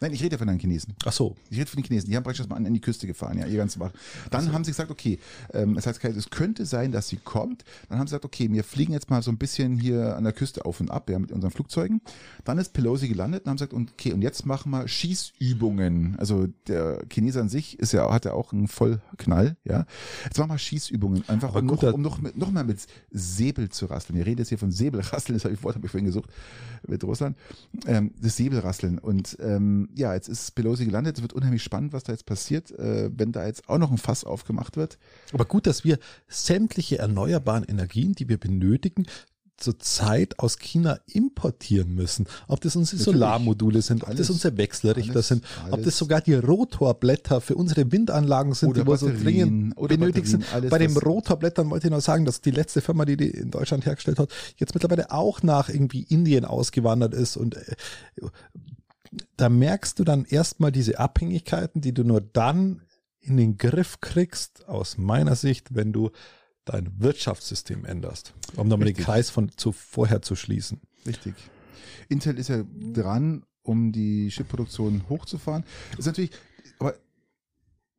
[0.00, 0.94] Nein, ich rede von den Chinesen.
[1.04, 1.36] Ach so.
[1.50, 2.10] Ich rede von den Chinesen.
[2.10, 3.90] Die haben praktisch mal an, an die Küste gefahren, ja, ihr ganzes Mal.
[4.30, 4.52] Dann so.
[4.52, 5.18] haben sie gesagt, okay,
[5.52, 7.64] ähm, das heißt, es könnte sein, dass sie kommt.
[7.88, 10.32] Dann haben sie gesagt, okay, wir fliegen jetzt mal so ein bisschen hier an der
[10.32, 12.00] Küste auf und ab, ja, mit unseren Flugzeugen.
[12.44, 16.16] Dann ist Pelosi gelandet und haben gesagt, okay, und jetzt machen wir Schießübungen.
[16.18, 19.86] Also der Chineser an sich ist ja, hat ja auch einen Vollknall, ja.
[20.24, 23.86] Jetzt machen wir Schießübungen, einfach um, noch, um noch, mit, noch mal mit Säbel zu
[23.86, 24.16] rasseln.
[24.16, 26.30] Wir reden jetzt hier von Säbelrasseln, das habe ich Wort habe ich vorhin gesucht
[26.86, 27.36] mit Russland.
[27.86, 28.98] Ähm, das Säbelrasseln.
[28.98, 31.16] Und ähm, ja, jetzt ist Pelosi gelandet.
[31.16, 33.98] Es wird unheimlich spannend, was da jetzt passiert, äh, wenn da jetzt auch noch ein
[33.98, 34.98] Fass aufgemacht wird.
[35.32, 35.98] Aber gut, dass wir
[36.28, 39.06] sämtliche erneuerbaren Energien, die wir benötigen,
[39.58, 42.26] zurzeit aus China importieren müssen.
[42.46, 43.18] Ob das unsere Natürlich.
[43.18, 45.72] Solarmodule sind, ob alles, das unsere Wechselrichter alles, sind, alles.
[45.74, 50.28] ob das sogar die Rotorblätter für unsere Windanlagen sind, oder die wir so dringend benötigt
[50.28, 50.44] sind.
[50.70, 53.84] Bei den Rotorblättern wollte ich noch sagen, dass die letzte Firma, die die in Deutschland
[53.84, 57.74] hergestellt hat, jetzt mittlerweile auch nach irgendwie Indien ausgewandert ist und äh,
[59.36, 62.82] da merkst du dann erstmal diese Abhängigkeiten, die du nur dann
[63.20, 66.10] in den Griff kriegst, aus meiner Sicht, wenn du
[66.64, 70.80] dein Wirtschaftssystem änderst, um nochmal den Kreis von zu vorher zu schließen.
[71.06, 71.34] Richtig.
[72.08, 75.64] Intel ist ja dran, um die Chipproduktion hochzufahren.
[75.96, 76.30] ist natürlich,
[76.78, 76.94] aber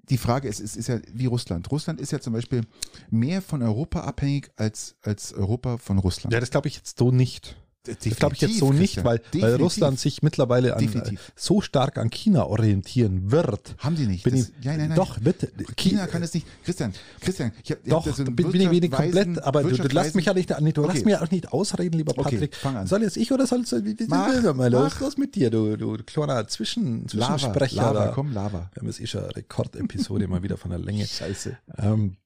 [0.10, 1.72] die Frage ist, ist, ist ja wie Russland.
[1.72, 2.62] Russland ist ja zum Beispiel
[3.10, 6.34] mehr von Europa abhängig als, als Europa von Russland.
[6.34, 7.56] Ja, das glaube ich jetzt so nicht.
[7.88, 11.62] Definitiv, das glaube ich jetzt so nicht, weil, weil Russland sich mittlerweile an, äh, so
[11.62, 13.76] stark an China orientieren wird.
[13.78, 14.24] Haben die nicht?
[14.26, 14.98] Bin das, ich, ja, nein, nein.
[14.98, 15.50] Doch, bitte.
[15.78, 16.46] China kann es nicht.
[16.66, 20.14] Christian, Christian, ich hab, doch, so bin, bin ich wenig komplett, aber du, du lass
[20.14, 20.94] mich ja nicht, nee, du okay.
[20.94, 22.42] lass mich ja auch nicht ausreden, lieber Patrick.
[22.42, 22.88] Okay, fang an.
[22.88, 23.74] Soll jetzt ich oder soll es,
[24.10, 27.78] mach, mal los, los mit dir, du, du kleiner Zwischen, Zwischensprecher.
[27.78, 28.70] Lava, Lava, komm, Lava.
[28.74, 31.08] Wir haben jetzt eh schon eine Rekordepisode mal wieder von der Länge.
[31.08, 31.58] Scheiße.
[31.78, 32.18] Ähm,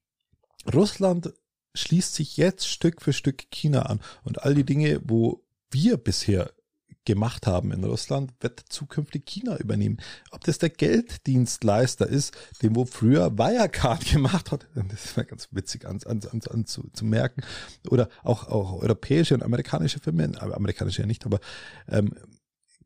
[0.72, 1.32] Russland
[1.74, 6.52] schließt sich jetzt Stück für Stück China an und all die Dinge, wo wir bisher
[7.04, 9.98] gemacht haben in Russland, wird zukünftig China übernehmen.
[10.30, 15.86] Ob das der Gelddienstleister ist, den wo früher Wirecard gemacht hat, das mal ganz witzig
[15.86, 17.42] an, an, an, an zu, zu merken,
[17.88, 21.40] oder auch, auch europäische und amerikanische Firmen, aber amerikanische ja nicht, aber
[21.88, 22.14] ähm,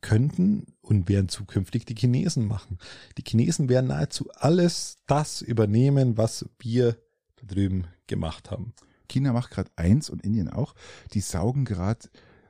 [0.01, 2.79] könnten und werden zukünftig die Chinesen machen.
[3.17, 6.97] Die Chinesen werden nahezu alles das übernehmen, was wir
[7.37, 8.73] da drüben gemacht haben.
[9.09, 10.75] China macht gerade eins und Indien auch.
[11.15, 12.09] Die saugen gerade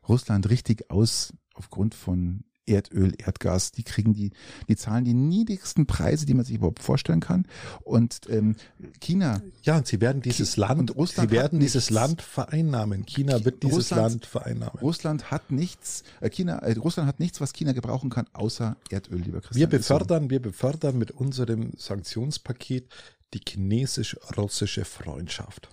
[0.09, 4.31] Russland richtig aus aufgrund von Erdöl, Erdgas, die kriegen die,
[4.69, 7.47] die zahlen die niedrigsten Preise, die man sich überhaupt vorstellen kann.
[7.83, 8.57] Und ähm,
[9.01, 9.41] China.
[9.63, 13.07] Ja, und sie werden dieses China, Land, sie werden dieses Land vereinnahmen.
[13.07, 14.79] China wird dieses Russland, Land vereinnahmen.
[14.81, 19.21] Russland hat nichts, äh, China, äh, Russland hat nichts, was China gebrauchen kann, außer Erdöl,
[19.21, 19.59] lieber Christian.
[19.59, 22.89] Wir befördern, wir befördern mit unserem Sanktionspaket
[23.35, 25.69] die chinesisch-russische Freundschaft.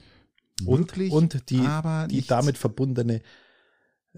[0.66, 1.68] Und, und die,
[2.10, 3.22] die damit verbundene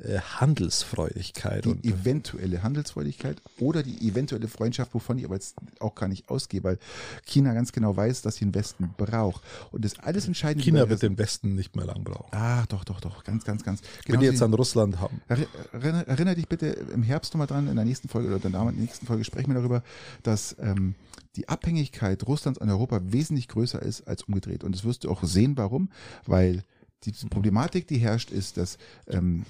[0.04, 1.66] äh, Handelsfreudigkeit.
[1.66, 6.30] Die und eventuelle Handelsfreudigkeit oder die eventuelle Freundschaft, wovon ich aber jetzt auch gar nicht
[6.30, 6.78] ausgehe, weil
[7.26, 9.44] China ganz genau weiß, dass sie den Westen braucht.
[9.72, 10.64] Und das alles entscheidende.
[10.64, 12.30] China wird den Westen nicht mehr lang brauchen.
[12.32, 13.82] Ach, doch, doch, doch, ganz, ganz, ganz.
[13.82, 15.22] Genau Wenn die jetzt an Russland haben.
[15.72, 18.72] Erinnere, erinnere dich bitte im Herbst nochmal dran, in der nächsten Folge oder in der
[18.74, 19.84] nächsten Folge sprechen wir darüber,
[20.22, 20.94] dass ähm,
[21.38, 24.64] die Abhängigkeit Russlands an Europa wesentlich größer ist als umgedreht.
[24.64, 25.90] Und das wirst du auch sehen, warum,
[26.26, 26.64] weil
[27.04, 28.78] die Problematik, die herrscht, ist, dass
[29.08, 29.46] ähm,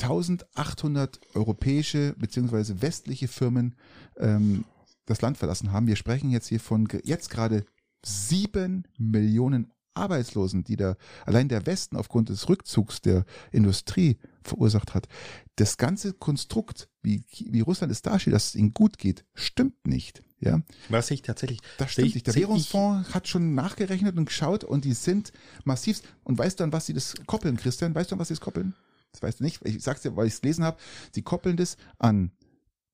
[0.00, 3.74] 1800 europäische beziehungsweise westliche Firmen
[4.16, 4.64] ähm,
[5.06, 5.88] das Land verlassen haben.
[5.88, 7.64] Wir sprechen jetzt hier von jetzt gerade
[8.04, 10.96] sieben Millionen Arbeitslosen, die da
[11.26, 15.08] allein der Westen aufgrund des Rückzugs der Industrie verursacht hat.
[15.56, 20.22] Das ganze Konstrukt, wie, wie Russland es darstellt, dass es ihnen gut geht, stimmt nicht.
[20.40, 20.60] Ja.
[20.88, 21.60] Was ich tatsächlich.
[21.78, 22.26] Das stimmt nicht.
[22.26, 25.32] Der Währungsfonds hat schon nachgerechnet und geschaut und die sind
[25.64, 26.00] massiv.
[26.22, 27.94] Und weißt du, an was sie das koppeln, Christian?
[27.94, 28.74] Weißt du, an was sie das koppeln?
[29.12, 29.60] Das weißt du nicht.
[29.64, 30.78] Ich sag's dir, weil ich es gelesen habe.
[31.12, 32.30] Sie koppeln das an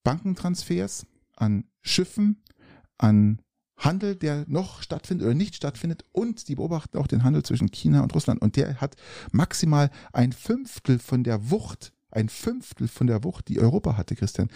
[0.05, 1.07] Bankentransfers,
[1.37, 2.43] an Schiffen,
[2.99, 3.41] an
[3.77, 8.03] Handel, der noch stattfindet oder nicht stattfindet und die beobachten auch den Handel zwischen China
[8.03, 8.95] und Russland und der hat
[9.33, 14.49] maximal ein Fünftel von der Wucht ein Fünftel von der Wucht, die Europa hatte, Christian.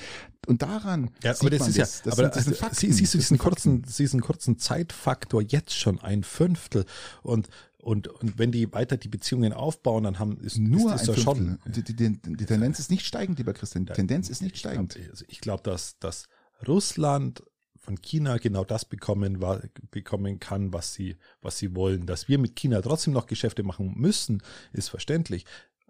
[0.46, 3.38] Und daran ja, aber das ist ja, das, aber sind, das sind siehst du diesen
[3.38, 6.84] kurzen, diesen kurzen Zeitfaktor jetzt schon ein Fünftel
[7.22, 7.48] und
[7.80, 11.58] und, und wenn die weiter die Beziehungen aufbauen, dann haben ist nur ist, ein schon.
[11.64, 13.86] Die, die, die, die, Tendenz ist nicht steigend, lieber Christian.
[13.86, 14.96] Die Tendenz ist nicht steigend.
[14.96, 16.28] Ich glaube, ich glaub, dass, dass
[16.66, 17.42] Russland
[17.78, 19.42] von China genau das bekommen,
[19.90, 22.04] bekommen kann, was sie, was sie wollen.
[22.04, 25.46] Dass wir mit China trotzdem noch Geschäfte machen müssen, ist verständlich.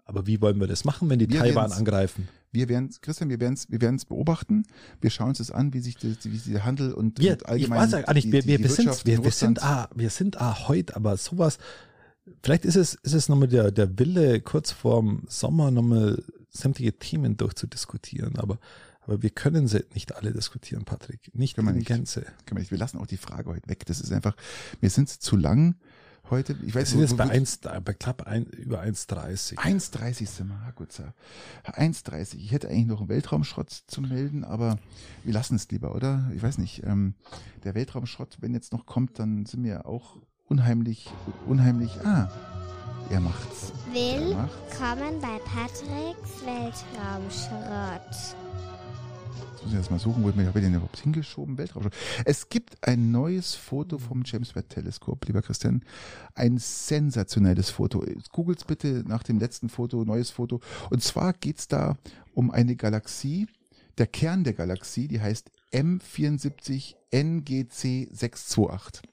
[0.09, 2.27] Aber wie wollen wir das machen, wenn die wir Taiwan angreifen?
[2.51, 4.63] Wir werden Christian, wir werden es wir werden's beobachten.
[5.01, 7.45] Wir schauen uns das an, wie sich, das, wie sich der Handel und, wir, und
[7.45, 10.41] allgemein ich weiß ja, nicht, wir, wir, wir, sind, wir, wir sind, ah, wir sind
[10.41, 11.59] ah, heute, aber sowas,
[12.41, 17.37] vielleicht ist es, ist es nochmal der, der Wille, kurz vorm Sommer nochmal sämtliche Themen
[17.37, 18.57] durchzudiskutieren, aber
[19.01, 21.31] Aber wir können sie nicht alle diskutieren, Patrick.
[21.35, 21.87] Nicht Können wir in nicht.
[21.87, 22.21] Gänze.
[22.21, 22.71] Können wir nicht.
[22.71, 23.85] Wir lassen auch die Frage heute weg.
[23.85, 24.35] Das ist einfach,
[24.81, 25.75] wir sind zu lang
[26.31, 26.53] heute.
[26.65, 29.57] Ich Wir weiß sind wo- jetzt bei, wo- 1, bei knapp ein, über 1,30.
[29.57, 31.03] 1,30 sind wir, ah, gut, so.
[31.65, 32.35] 1,30.
[32.37, 34.77] Ich hätte eigentlich noch einen Weltraumschrott zu melden, aber
[35.23, 36.29] wir lassen es lieber, oder?
[36.35, 36.83] Ich weiß nicht.
[36.85, 37.13] Ähm,
[37.63, 41.09] der Weltraumschrott, wenn jetzt noch kommt, dann sind wir auch unheimlich,
[41.47, 41.91] unheimlich.
[42.03, 42.29] Ah,
[43.09, 43.71] er macht's.
[43.93, 44.53] Er macht's.
[44.71, 48.35] Willkommen bei Patricks Weltraumschrott.
[49.51, 51.57] Jetzt muss ich erst mal suchen, wo ich mir habe ich den überhaupt hingeschoben.
[51.57, 51.93] Weltraumschrott.
[52.25, 55.83] Es gibt ein neues Foto vom James Webb Teleskop, lieber Christian.
[56.33, 58.03] Ein sensationelles Foto.
[58.31, 60.61] Googles bitte nach dem letzten Foto, neues Foto.
[60.89, 61.97] Und zwar geht's da
[62.33, 63.47] um eine Galaxie.
[63.97, 69.03] Der Kern der Galaxie, die heißt M74 NGC 628.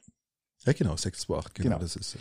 [0.65, 1.79] Ja, genau, 628, genau, Genau.
[1.81, 2.17] das ist.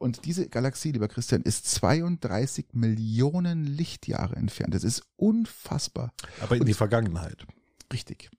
[0.00, 4.72] Und diese Galaxie, lieber Christian, ist 32 Millionen Lichtjahre entfernt.
[4.74, 6.14] Das ist unfassbar.
[6.40, 7.46] Aber in Und- die Vergangenheit.
[7.92, 8.30] Richtig.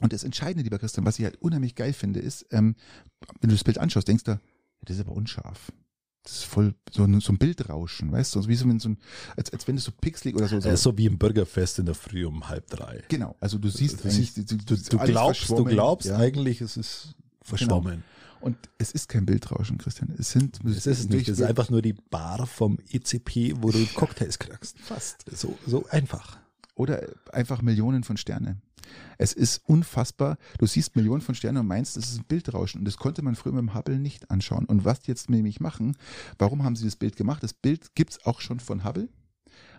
[0.00, 2.76] Und das Entscheidende, lieber Christian, was ich halt unheimlich geil finde, ist, ähm,
[3.40, 4.38] wenn du das Bild anschaust, denkst du,
[4.82, 5.72] das ist aber unscharf.
[6.24, 8.46] Das ist voll so ein, so ein Bildrauschen, weißt du?
[8.46, 8.98] Wie so, wenn so ein,
[9.36, 10.60] als, als wenn es so pixelig oder so.
[10.60, 13.02] so so wie im Bürgerfest in der Früh um halb drei.
[13.08, 16.16] Genau, also du siehst Du, siehst, du, du, du, glaubst, du glaubst ja.
[16.18, 16.26] Genau.
[16.26, 18.04] eigentlich, es ist verschwommen.
[18.42, 20.12] Und es ist kein Bildrauschen, Christian.
[20.18, 23.86] Es sind, Es ist nicht, es ist einfach nur die Bar vom ECP, wo du
[23.94, 24.78] Cocktails kriegst.
[24.80, 25.24] Fast.
[25.30, 26.38] So, so einfach.
[26.74, 28.60] oder einfach Millionen von Sternen.
[29.16, 30.38] Es ist unfassbar.
[30.58, 32.80] Du siehst Millionen von Sternen und meinst, das ist ein Bildrauschen.
[32.80, 34.66] Und das konnte man früher mit dem Hubble nicht anschauen.
[34.66, 35.96] Und was die jetzt nämlich machen,
[36.38, 37.42] warum haben sie das Bild gemacht?
[37.44, 39.08] Das Bild gibt's auch schon von Hubble.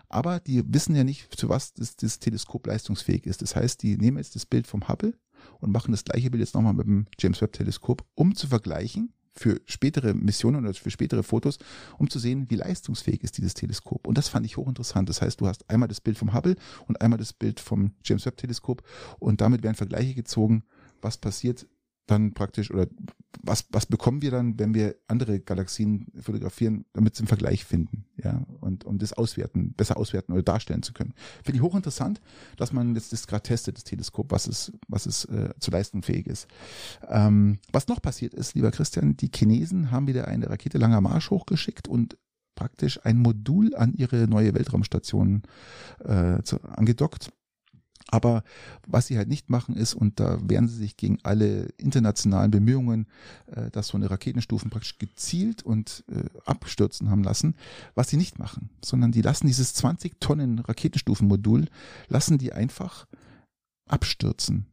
[0.08, 3.42] Aber die wissen ja nicht, zu was das, das Teleskop leistungsfähig ist.
[3.42, 5.14] Das heißt, die nehmen jetzt das Bild vom Hubble
[5.60, 9.12] und machen das gleiche Bild jetzt nochmal mit dem James Webb Teleskop, um zu vergleichen
[9.36, 11.58] für spätere Missionen oder für spätere Fotos,
[11.98, 14.06] um zu sehen, wie leistungsfähig ist dieses Teleskop.
[14.06, 15.08] Und das fand ich hochinteressant.
[15.08, 16.56] Das heißt, du hast einmal das Bild vom Hubble
[16.86, 18.82] und einmal das Bild vom James Webb Teleskop
[19.18, 20.64] und damit werden Vergleiche gezogen,
[21.02, 21.66] was passiert
[22.06, 22.86] dann praktisch oder
[23.42, 28.06] was, was bekommen wir dann, wenn wir andere Galaxien fotografieren, damit sie einen Vergleich finden,
[28.22, 31.14] ja, und um das auswerten, besser auswerten oder darstellen zu können.
[31.42, 32.20] Finde ich hochinteressant,
[32.56, 36.02] dass man jetzt das gerade testet, das Teleskop, was es, was es äh, zu leisten
[36.02, 36.46] fähig ist.
[37.08, 41.30] Ähm, was noch passiert ist, lieber Christian, die Chinesen haben wieder eine Rakete Langer Marsch
[41.30, 42.16] hochgeschickt und
[42.54, 45.42] praktisch ein Modul an ihre neue Weltraumstation
[46.04, 47.30] äh, zu, angedockt.
[48.14, 48.44] Aber
[48.86, 53.08] was sie halt nicht machen ist, und da wehren sie sich gegen alle internationalen Bemühungen,
[53.46, 57.56] äh, dass so eine Raketenstufen praktisch gezielt und äh, abstürzen haben lassen,
[57.96, 61.66] was sie nicht machen, sondern die lassen dieses 20 Tonnen Raketenstufenmodul,
[62.06, 63.08] lassen die einfach
[63.88, 64.66] abstürzen.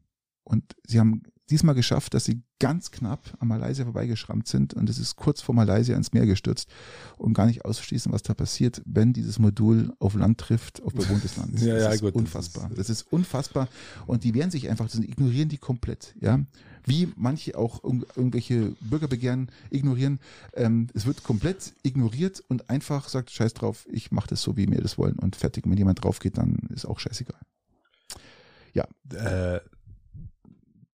[0.43, 4.98] Und sie haben diesmal geschafft, dass sie ganz knapp an Malaysia vorbeigeschrammt sind und es
[4.99, 6.69] ist kurz vor Malaysia ins Meer gestürzt,
[7.18, 11.38] um gar nicht auszuschließen, was da passiert, wenn dieses Modul auf Land trifft, auf bewohntes
[11.38, 11.60] Land.
[11.61, 12.69] Ja, das ja, ist gut, das unfassbar.
[12.72, 13.68] ist- Das ist unfassbar
[14.07, 16.40] und die wehren sich einfach, das ignorieren die komplett, ja.
[16.84, 20.19] Wie manche auch irg- irgendwelche Bürgerbegehren ignorieren.
[20.53, 24.65] Ähm, es wird komplett ignoriert und einfach sagt, scheiß drauf, ich mache das so, wie
[24.65, 25.65] mir das wollen und fertig.
[25.65, 27.40] Und wenn jemand drauf geht, dann ist auch scheißegal.
[29.14, 29.60] Äh,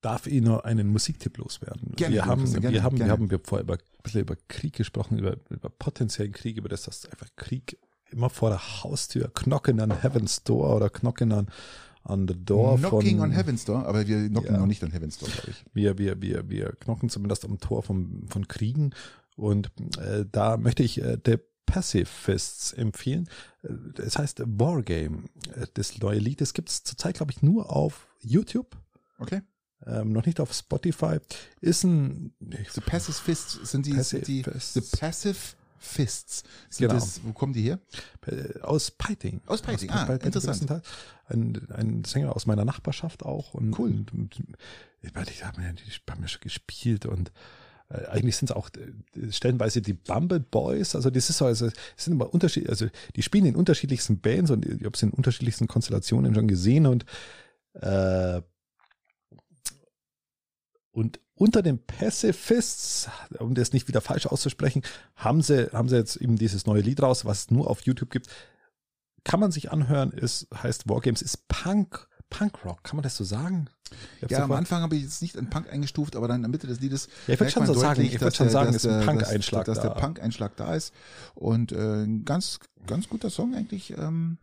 [0.02, 1.94] darf ich noch einen Musiktipp loswerden?
[1.96, 3.12] Gerne, wir, haben, Christian, wir, gerne, haben, wir gerne.
[3.14, 6.84] haben wir vorher über, ein bisschen über Krieg gesprochen, über, über potenziellen Krieg, über das,
[6.84, 7.78] dass einfach Krieg
[8.12, 11.48] immer vor der Haustür, knocken an Heaven's Door oder knocken an,
[12.04, 14.60] an the Door Knocking von, on Heaven's Door, aber wir knocken Ja.
[14.60, 15.66] noch nicht an Heaven's Door, glaube ich.
[15.74, 18.92] wir, wir, wir, wir knocken zumindest am Tor vom, von Kriegen.
[19.36, 19.70] Und
[20.00, 23.30] äh, da möchte ich äh, The Pacifists empfehlen.
[23.64, 25.24] Äh, Es heißt Wargame.
[25.56, 28.78] Äh, Das neue Lied, das gibt es zurzeit, glaube ich, nur auf YouTube.
[29.20, 29.42] Okay.
[29.86, 31.18] Ähm, noch nicht auf Spotify.
[31.62, 32.34] Ist ein
[32.74, 34.74] The Passive Fists sind die, Passive sind die Fists.
[34.74, 35.38] The Passive
[35.78, 36.44] Fists.
[36.70, 37.00] Sind Genau.
[37.00, 37.80] das, wo kommen die her?
[38.26, 39.42] äh, aus Piting.
[39.46, 40.46] Aus Piting, ah, interessant.
[40.46, 40.84] größtenteils.
[41.28, 43.54] Ein, ein Sänger aus meiner Nachbarschaft auch.
[43.54, 43.92] Und, Cool.
[43.92, 44.36] Und, und,
[45.02, 47.32] ich meine, die haben ja, die haben ja schon gespielt und
[47.90, 51.68] äh, eigentlich sind es auch äh, stellenweise die Bumble Boys, also das ist so, also
[51.68, 55.12] es sind immer Unterschied, also die spielen in unterschiedlichsten Bands und ich habe sie in
[55.14, 57.06] unterschiedlichsten Konstellationen schon gesehen und
[57.74, 58.42] äh,
[60.98, 63.08] und unter den Pacifists,
[63.38, 64.82] um das nicht wieder falsch auszusprechen,
[65.16, 68.10] haben sie, haben sie jetzt eben dieses neue Lied raus, was es nur auf YouTube
[68.10, 68.28] gibt.
[69.24, 73.70] Kann man sich anhören, ist, heißt Wargames, ist Punk, Punkrock, kann man das so sagen?
[74.28, 76.66] Ja, am Anfang habe ich jetzt nicht an Punk eingestuft, aber dann in der Mitte
[76.66, 77.08] des Liedes.
[77.28, 78.92] Ja, ich würd merkt schon so sagen, ich würd dass schon der- sagen, dass ist
[78.92, 80.00] ein der- Punk-Einschlag Dass, dass der da.
[80.00, 80.94] Punk-Einschlag da ist.
[81.36, 83.92] Und äh, ein ganz, ganz guter Song eigentlich.
[83.98, 84.40] Ähm,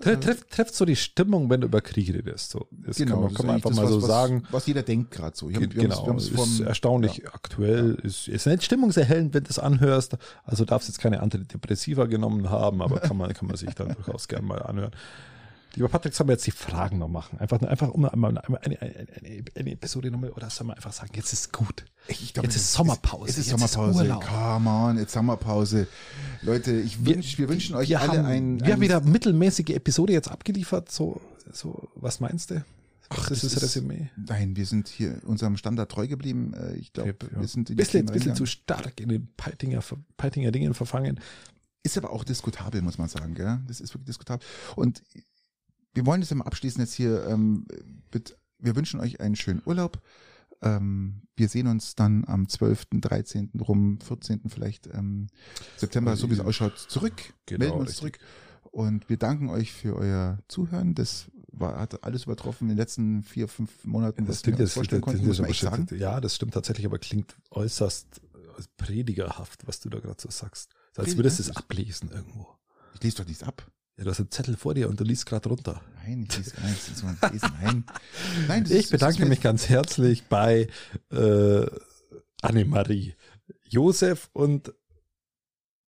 [0.00, 2.50] Tre- Trifft, trifft so die Stimmung, wenn du über Krieg redest.
[2.50, 2.66] So.
[2.70, 4.42] Das kann man, Genau, kann man einfach mal was, so was, sagen.
[4.50, 5.46] Was jeder denkt gerade so.
[5.50, 7.30] Haben- wir genau, haben's- wir haben's ist vom- erstaunlich ja.
[7.32, 7.94] aktuell.
[8.02, 10.16] Ist, ist nicht stimmungserhellend, wenn du es anhörst.
[10.44, 14.28] Also darfst jetzt keine Antidepressiva genommen haben, aber kann man, kann man sich dann durchaus
[14.28, 14.92] gern mal anhören.
[15.76, 17.38] Lieber Patrick, sollen wir jetzt die Fragen noch machen?
[17.38, 21.12] Einfach, einfach um einmal eine, eine, eine, eine Episode nochmal, oder sollen wir einfach sagen,
[21.14, 21.84] jetzt ist gut.
[22.08, 23.30] Ich glaub, jetzt ist Sommerpause.
[23.30, 23.98] Es ist jetzt Sommerpause.
[23.98, 24.24] Urlaub.
[24.26, 25.86] Come on, jetzt Sommerpause.
[26.40, 29.68] Leute, ich wünsch, wir wünschen euch wir alle haben, ein, Wir ein haben wieder mittelmäßige
[29.68, 30.90] Episode jetzt abgeliefert.
[30.90, 31.20] So,
[31.52, 32.64] so was meinst du?
[33.10, 34.08] Ach, ist das Resümee?
[34.16, 36.54] Nein, wir sind hier unserem Standard treu geblieben.
[36.54, 37.40] Äh, Ich glaube, ja.
[37.40, 39.82] wir sind in die Bisschen, bisschen zu stark in den Peitinger,
[40.16, 41.20] Peitinger Dingen verfangen.
[41.82, 43.34] Ist aber auch diskutabel, muss man sagen.
[43.34, 43.60] Gell?
[43.68, 44.44] Das ist wirklich diskutabel.
[44.74, 45.02] Und
[45.96, 47.26] wir wollen das mal abschließen jetzt hier.
[47.26, 47.66] Ähm,
[48.12, 50.00] mit, wir wünschen euch einen schönen Urlaub.
[50.62, 54.42] Ähm, wir sehen uns dann am 12., 13., rum, 14.
[54.48, 55.28] vielleicht ähm,
[55.76, 57.34] September, so wie es ausschaut, zurück.
[57.46, 57.98] Genau, melden uns richtig.
[57.98, 58.18] zurück.
[58.70, 60.94] Und wir danken euch für euer Zuhören.
[60.94, 65.02] Das war, hat alles übertroffen in den letzten vier, fünf Monaten, was wir uns vorstellen
[65.02, 65.86] konnten, muss man echt sagen.
[65.96, 70.74] Ja, das stimmt tatsächlich, aber klingt äußerst äh, predigerhaft, was du da gerade so sagst.
[70.94, 71.64] Als würdest du es Prediger?
[71.64, 72.48] ablesen irgendwo.
[72.94, 73.70] Ich lese doch nichts ab.
[73.98, 75.80] Ja, du hast einen Zettel vor dir und du liest gerade runter.
[76.04, 77.02] Nein, ich lese gar nichts.
[77.62, 77.84] Nein.
[78.46, 80.68] Nein, das Ich ist- bedanke mich ganz herzlich bei
[81.10, 81.66] äh,
[82.42, 83.14] Annemarie,
[83.64, 84.72] Josef und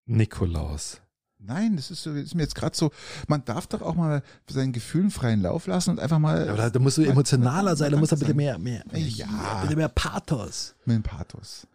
[0.06, 1.00] Nikolaus.
[1.40, 2.90] Nein, das ist, so, ist mir jetzt gerade so,
[3.28, 6.62] man darf doch auch mal seinen Gefühlen freien Lauf lassen und einfach mal Ja, aber
[6.62, 9.60] da, da musst du emotionaler sein, da muss er bitte mehr, mehr, mehr, Ja.
[9.62, 10.74] bitte mehr Pathos.
[10.84, 11.66] mit dem Pathos.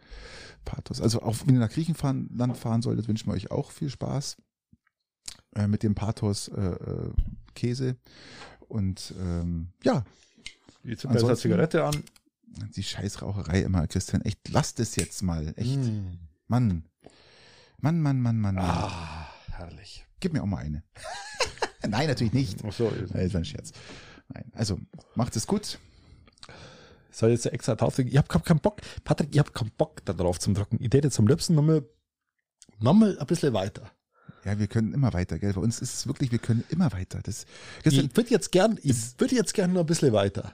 [0.65, 0.99] Pathos.
[0.99, 4.37] Also auch wenn ihr nach Griechenland fahren solltet, wünschen wir euch auch viel Spaß
[5.55, 7.11] äh, mit dem Pathos äh, äh,
[7.55, 7.95] Käse.
[8.67, 10.03] Und ähm, ja,
[10.83, 12.03] jetzt eine Zigarette an.
[12.75, 15.53] die Scheißraucherei immer, Christian, echt, lasst es jetzt mal.
[15.55, 15.77] Echt.
[15.77, 16.17] Mm.
[16.47, 16.83] Mann.
[17.77, 18.57] Mann, Mann, Mann, Mann.
[18.57, 20.05] Ah, herrlich.
[20.19, 20.83] Gib mir auch mal eine.
[21.87, 22.63] Nein, natürlich nicht.
[22.65, 23.73] Ach so, ist ein Scherz.
[24.29, 24.79] Nein, also
[25.15, 25.79] macht es gut.
[27.11, 28.11] soll jetzt extra draufdrücken.
[28.11, 30.77] Ich hab keinen Bock, Patrick, ich hab keinen Bock da drauf zum Drucken.
[30.79, 31.83] Ich hätte zum liebsten nochmal,
[32.79, 33.91] nochmal ein bisschen weiter.
[34.45, 35.53] Ja, wir können immer weiter, gell?
[35.53, 37.21] Bei uns ist es wirklich, wir können immer weiter.
[37.23, 37.45] Das,
[37.81, 40.53] Christian, Ich würde jetzt gern, ich würde jetzt gern noch ein bisschen weiter.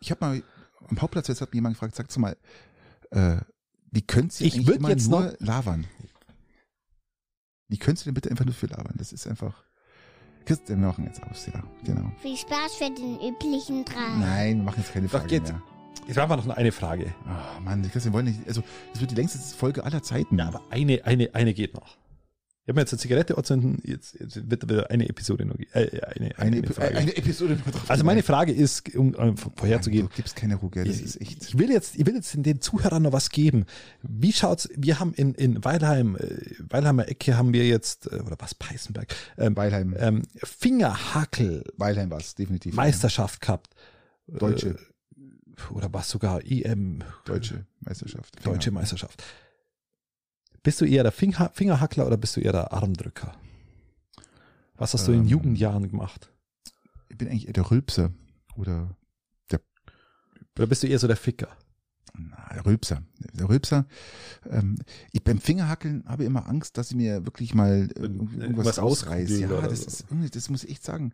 [0.00, 0.42] ich habe mal
[0.88, 2.36] am Hauptplatz jetzt hat mich jemand gefragt, sagt mal,
[3.10, 3.38] äh,
[3.90, 5.86] wie könnt ihr Ich eigentlich immer jetzt nur noch- labern?
[7.68, 8.94] Wie könnt ihr denn bitte einfach nur für labern?
[8.98, 9.64] Das ist einfach.
[10.44, 12.12] Christian, wir machen jetzt aus, ja, genau.
[12.20, 14.16] Viel Spaß für den üblichen Drei.
[14.18, 15.50] Nein, wir machen jetzt keine Doch, Frage geht's.
[15.50, 15.62] mehr.
[16.06, 17.14] Ich habe einfach noch eine Frage.
[17.26, 18.62] Oh Mann, Christian, wir wollen nicht, also
[18.92, 20.38] das wird die längste Folge aller Zeiten.
[20.38, 21.96] Ja, aber eine, eine, eine geht noch.
[22.64, 25.66] Ich habe mir jetzt eine Zigarette anzünden, jetzt, jetzt wird wieder eine Episode noch, ge-
[25.74, 26.96] äh, eine, eine, eine, Epi- Frage.
[26.96, 27.90] eine Episode noch drauf.
[27.90, 30.86] also meine Frage ist, um äh, vorherzugehen, Du gibst keine Ruhe, gell?
[30.86, 31.42] das ist echt.
[31.46, 33.66] Ich will jetzt, ich will jetzt den Zuhörern noch was geben.
[34.02, 34.66] Wie schaut's?
[34.74, 36.38] Wir haben in, in Weilheim, äh,
[36.70, 42.18] Weilheimer Ecke haben wir jetzt, äh, oder was, Peißenberg, ähm, Weilheim, ähm, Fingerhackel Weilheim war
[42.20, 42.74] es, definitiv.
[42.74, 43.74] Meisterschaft gehabt.
[44.26, 48.34] Deutsche, Äh, oder was sogar EM, deutsche Meisterschaft.
[48.44, 48.80] deutsche Genau.
[48.80, 49.22] Meisterschaft.
[50.64, 53.36] Bist du eher der Finger, Fingerhackler oder bist du eher der Armdrücker?
[54.76, 56.32] Was hast du in Ähm, Jugendjahren gemacht?
[57.08, 58.10] Ich bin eigentlich eher der Rülpser
[58.56, 58.96] oder
[60.56, 61.48] Oder bist du eher so der Ficker?
[62.16, 62.64] Na, der
[63.48, 63.86] Rülpser.
[64.48, 64.76] Ähm,
[65.12, 68.78] ich beim Fingerhackeln habe ich immer Angst, dass ich mir wirklich mal äh, irgendwas irgendwas
[68.78, 69.86] auskugeln Ja, das so.
[69.86, 71.12] ist das muss ich echt sagen.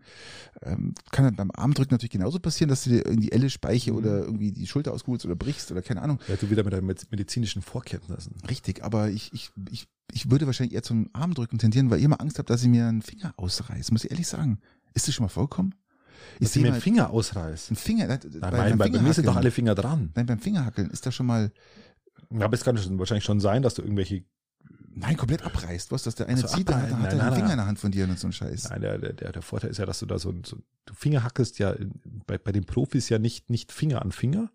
[0.63, 3.93] Ähm, kann halt beim Armdrücken natürlich genauso passieren, dass du dir in die Elle speiche
[3.93, 3.99] Mhm.
[3.99, 6.19] oder irgendwie die Schulter auskugelst oder brichst oder keine Ahnung.
[6.29, 8.35] Ja, du wieder mit deinen medizinischen Vorkenntnissen.
[8.49, 12.21] Richtig, aber ich, ich, ich, ich würde wahrscheinlich eher zum Armdrücken tendieren, weil ich immer
[12.21, 13.93] Angst habe, dass ich mir einen Finger ausreiße.
[13.93, 14.59] Muss ich ehrlich sagen.
[14.93, 15.75] Ist das schon mal vorgekommen?
[16.39, 17.71] Ich sehe mir den Finger ausreißt.
[17.71, 18.07] einen Finger.
[18.07, 20.11] Nein, Nein, nein, bei, bei mir sind doch alle Finger dran.
[20.15, 21.53] Nein, beim Fingerhackeln ist da schon mal,
[22.33, 24.25] Ja, aber es kann schon, wahrscheinlich schon sein, dass du irgendwelche.
[24.95, 25.91] nein, komplett abreißt.
[25.93, 27.67] Was, dass der eine Also zieht, dann hat, hat nein, er einen Finger in der
[27.67, 28.71] Hand von dir und so ein Scheiß.
[28.71, 30.57] Nein, der, der, der der Vorteil ist ja, dass du da so, so
[30.87, 31.75] du Finger hackelst ja
[32.27, 34.51] bei, bei den Profis ja nicht, nicht Finger an Finger,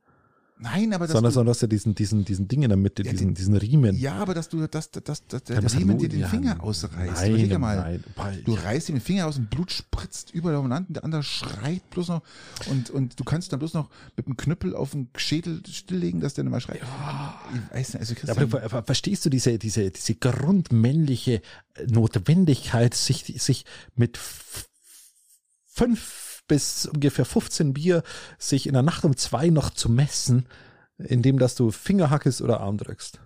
[0.58, 2.78] Nein, aber dass sondern, du, sondern du hast ja diesen, diesen, diesen Ding in der
[2.78, 3.98] Mitte, Ja, diesen, diesen Riemen.
[3.98, 6.64] ja, aber dass du, dass, dass, dass, dass der Ja, Riemen dir den Ja, Finger
[6.64, 6.96] ausreißt.
[7.24, 8.02] Nein, Überleg mal.
[8.16, 8.42] nein.
[8.46, 12.08] Du reißt ihm den Finger aus und Blut spritzt überall aufeinander, der andere schreit bloß
[12.08, 12.22] noch
[12.70, 16.36] und, und du kannst dann bloß noch mit dem Knüppel auf den Schädel stilllegen, dass
[16.36, 16.80] der nicht mehr schreit.
[16.82, 20.16] Ich weiß nicht, also Ja, Christian, aber du ver- ver- verstehst du diese, diese, diese
[20.16, 21.42] grundmännliche
[21.86, 23.66] Notwendigkeit, sich, sich
[23.96, 24.18] mit
[25.66, 28.04] fünf bis ungefähr 15 Bier
[28.38, 30.46] sich in der Nacht um zwei noch zu messen,
[30.98, 33.20] indem dass du Finger hackest oder Arm drückst?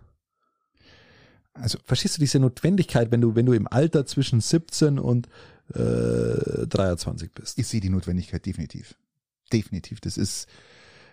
[1.62, 5.28] also Verstehst du diese Notwendigkeit, wenn du, wenn du im Alter zwischen 17 und
[5.74, 7.60] äh, 23 bist?
[7.60, 8.96] ich sehe die Notwendigkeit definitiv.
[9.52, 10.00] Definitiv.
[10.02, 10.48] Das ist,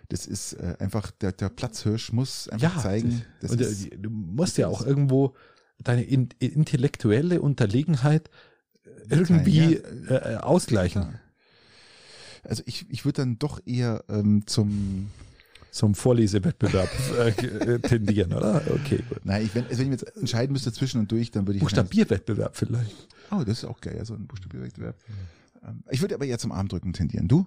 [0.09, 4.09] das ist äh, einfach, der, der Platzhirsch muss einfach zeigen, das und, äh, ist, du
[4.09, 5.35] musst ja auch irgendwo
[5.79, 8.29] deine in, intellektuelle Unterlegenheit
[8.83, 11.03] äh, irgendwie ja, äh, äh, ausgleichen.
[11.03, 11.19] klar.
[12.47, 15.09] Also ich, ich würde dann doch eher ähm, zum,
[15.71, 17.29] Zum Vorlesewettbewerb äh,
[17.75, 18.61] äh, tendieren, oder?
[18.71, 19.25] Okay, gut.
[19.25, 21.61] nein, ich, wenn, also wenn ich jetzt entscheiden müsste zwischen und durch, dann würde ich
[21.63, 23.07] Buchstabierwettbewerb vielleicht.
[23.31, 24.95] Oh, das ist auch geil, ja, so ein Buchstabierwettbewerb.
[25.63, 27.27] Ähm, Ich würde aber eher zum Armdrücken tendieren.
[27.27, 27.45] Du?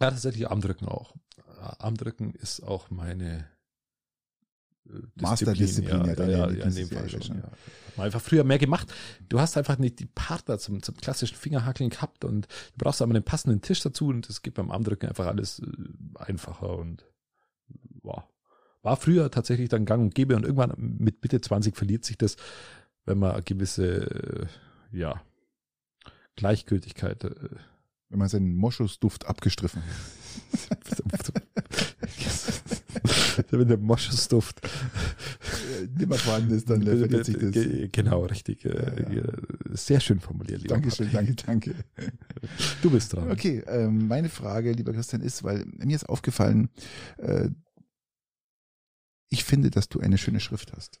[0.00, 1.14] Ja, tatsächlich Armdrücken auch.
[1.78, 3.46] Armdrücken ist auch meine
[5.16, 7.20] Masterdisziplin, Ja, ja, ja, ja, in dem Fall schon.
[7.20, 7.42] Ja.
[7.42, 8.92] Hat man einfach früher mehr gemacht.
[9.28, 13.10] Du hast einfach nicht die Partner zum, zum klassischen Fingerhackeln gehabt und du brauchst aber
[13.10, 15.64] einen passenden Tisch dazu und das geht beim Armdrücken einfach alles äh,
[16.16, 17.04] einfacher und
[18.02, 18.24] wow.
[18.82, 22.36] war früher tatsächlich dann gang und gäbe und irgendwann mit Mitte 20 verliert sich das,
[23.04, 24.46] wenn man eine gewisse,
[24.92, 25.22] äh, ja,
[26.36, 27.30] Gleichgültigkeit äh,
[28.08, 29.96] Wenn man seinen Moschusduft abgestriffen hat.
[33.50, 37.52] wenn der Moschusduft Äh, nimmer vorhanden ist, dann äh, verliert sich das.
[37.52, 38.64] Ge- Genau, richtig.
[38.64, 39.22] äh, Ja,
[39.72, 41.36] Sehr schön formuliert, lieber Dankeschön, Patrick.
[41.44, 42.10] danke, danke.
[42.82, 43.30] Du bist dran.
[43.30, 46.68] Okay, ähm, meine Frage, lieber Christian, ist, weil mir ist aufgefallen,
[47.18, 47.48] äh,
[49.28, 51.00] ich finde, dass du eine schöne Schrift hast.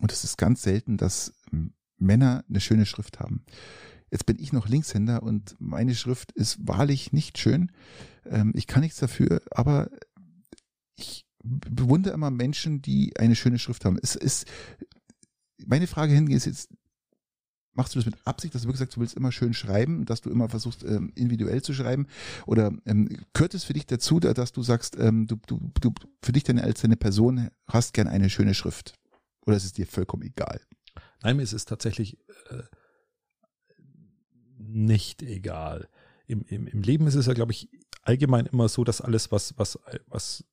[0.00, 1.32] Und es ist ganz selten, dass
[1.98, 3.44] Männer eine schöne Schrift haben.
[4.10, 7.72] Jetzt bin ich noch Linkshänder und meine Schrift ist wahrlich nicht schön.
[8.24, 9.88] Ähm, ich kann nichts dafür, aber
[10.96, 13.98] ich bewundere immer Menschen, die eine schöne Schrift haben.
[14.02, 14.46] Es ist,
[15.64, 16.70] meine Frage hingehen ist jetzt,
[17.72, 20.22] machst du das mit Absicht, dass du wirklich sagst, du willst immer schön schreiben, dass
[20.22, 22.06] du immer versuchst, ähm, individuell zu schreiben?
[22.46, 25.92] Oder ähm, gehört es für dich dazu, da- dass du sagst, ähm, du, du, du
[26.22, 28.94] für dich dann als deine Person hast gern eine schöne Schrift?
[29.46, 30.60] Oder ist es dir vollkommen egal?
[31.22, 32.18] Nein, mir ist es tatsächlich
[32.50, 32.62] äh,
[34.58, 35.88] nicht egal.
[36.26, 37.68] Im, im, Im Leben ist es ja, glaube ich,
[38.02, 40.44] allgemein immer so, dass alles, was, was, was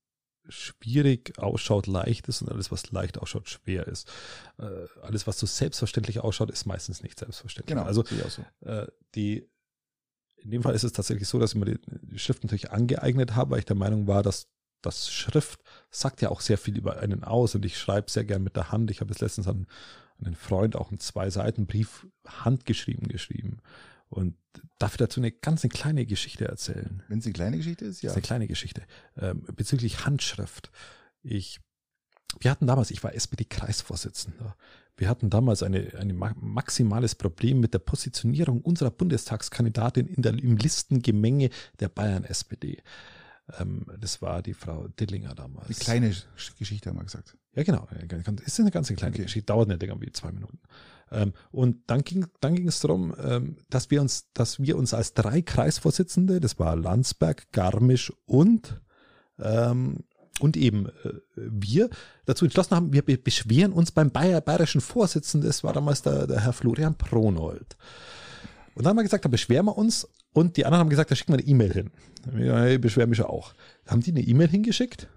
[0.50, 4.12] schwierig ausschaut, leicht ist und alles, was leicht ausschaut, schwer ist.
[4.58, 7.78] Äh, alles, was so selbstverständlich ausschaut, ist meistens nicht selbstverständlich.
[7.78, 8.44] Also ich auch so.
[8.66, 9.48] äh, die
[10.38, 13.36] in dem Fall ist es tatsächlich so, dass ich mir die, die Schrift natürlich angeeignet
[13.36, 14.48] habe, weil ich der Meinung war, dass
[14.82, 18.44] das Schrift sagt ja auch sehr viel über einen aus und ich schreibe sehr gern
[18.44, 18.92] mit der Hand.
[18.92, 19.68] Ich habe jetzt letztens an,
[20.20, 23.62] an einen Freund auch einen zwei Seiten Brief handgeschrieben geschrieben
[24.14, 24.36] und
[24.80, 27.04] darf dazu eine ganz eine kleine Geschichte erzählen.
[27.08, 28.10] Wenn es eine kleine Geschichte ist, Das ja.
[28.12, 28.84] ist eine kleine Geschichte.
[29.18, 30.72] Ähm, bezüglich Handschrift.
[31.22, 31.60] Ich,
[32.40, 34.56] wir hatten damals, ich war SPD-Kreisvorsitzender.
[34.96, 40.58] Wir hatten damals eine, ein maximales Problem mit der Positionierung unserer Bundestagskandidatin in der, im
[40.58, 41.50] Listengemenge
[41.80, 42.84] der Bayern-SPD.
[43.60, 45.66] Ähm, das war die Frau Dillinger damals.
[45.68, 47.38] Eine kleine Sch- Geschichte haben wir gesagt.
[47.56, 47.88] Ja, genau.
[48.46, 49.24] Ist eine ganz kleine Okay.
[49.24, 50.60] Geschichte, dauert nicht irgendwie zwei Minuten.
[51.12, 54.94] Ähm, und dann ging, dann ging es darum, ähm, dass wir uns, dass wir uns
[54.94, 58.82] als drei Kreisvorsitzende, das war Landsberg, Garmisch und
[59.40, 60.00] ähm,
[60.40, 60.92] und eben äh,
[61.36, 61.90] wir
[62.26, 66.26] dazu entschlossen haben, wir be beschweren uns beim Bayer, bayerischen Vorsitzenden, das war damals der,
[66.26, 67.78] der Herr Florian Pronold.
[68.74, 71.16] Und dann haben wir gesagt, da beschweren wir uns und die anderen haben gesagt, da
[71.16, 71.92] schicken wir eine E-Mail hin.
[72.38, 73.54] Ja, ich beschwere mich ja auch.
[73.88, 75.08] Haben die eine E-Mail hingeschickt,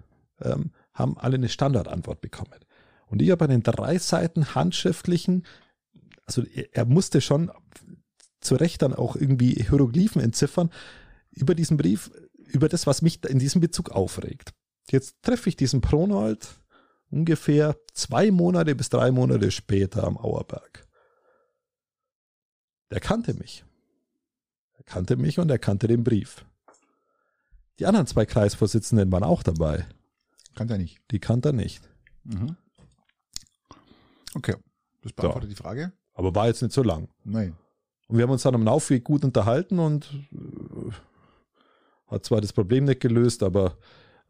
[0.41, 2.59] ähm, haben alle eine Standardantwort bekommen.
[3.07, 5.45] Und ich habe einen drei Seiten handschriftlichen,
[6.25, 7.51] also er, musste schon
[8.41, 10.69] zu Recht dann auch irgendwie Hieroglyphen entziffern
[11.31, 12.11] über diesen Brief,
[12.45, 14.53] über das, was mich in diesem Bezug aufregt.
[14.89, 16.47] Jetzt treffe ich diesen Pronold
[17.09, 20.85] ungefähr zwei Monate bis drei Monate später am Auerberg.
[22.91, 23.65] Der kannte mich.
[24.77, 26.45] Er kannte mich und er kannte den Brief.
[27.79, 29.85] Die anderen zwei Kreisvorsitzenden waren auch dabei.
[30.55, 30.99] Kann der nicht.
[31.11, 31.87] Die kannte er nicht.
[32.23, 32.55] Mhm.
[34.33, 34.55] Okay.
[35.03, 35.93] Das beantwortet die Frage?
[36.13, 37.09] Aber war jetzt nicht so lang.
[37.23, 37.55] Nein.
[38.07, 40.91] Und wir haben uns dann am Laufweg gut unterhalten und äh,
[42.07, 43.77] hat zwar das Problem nicht gelöst, aber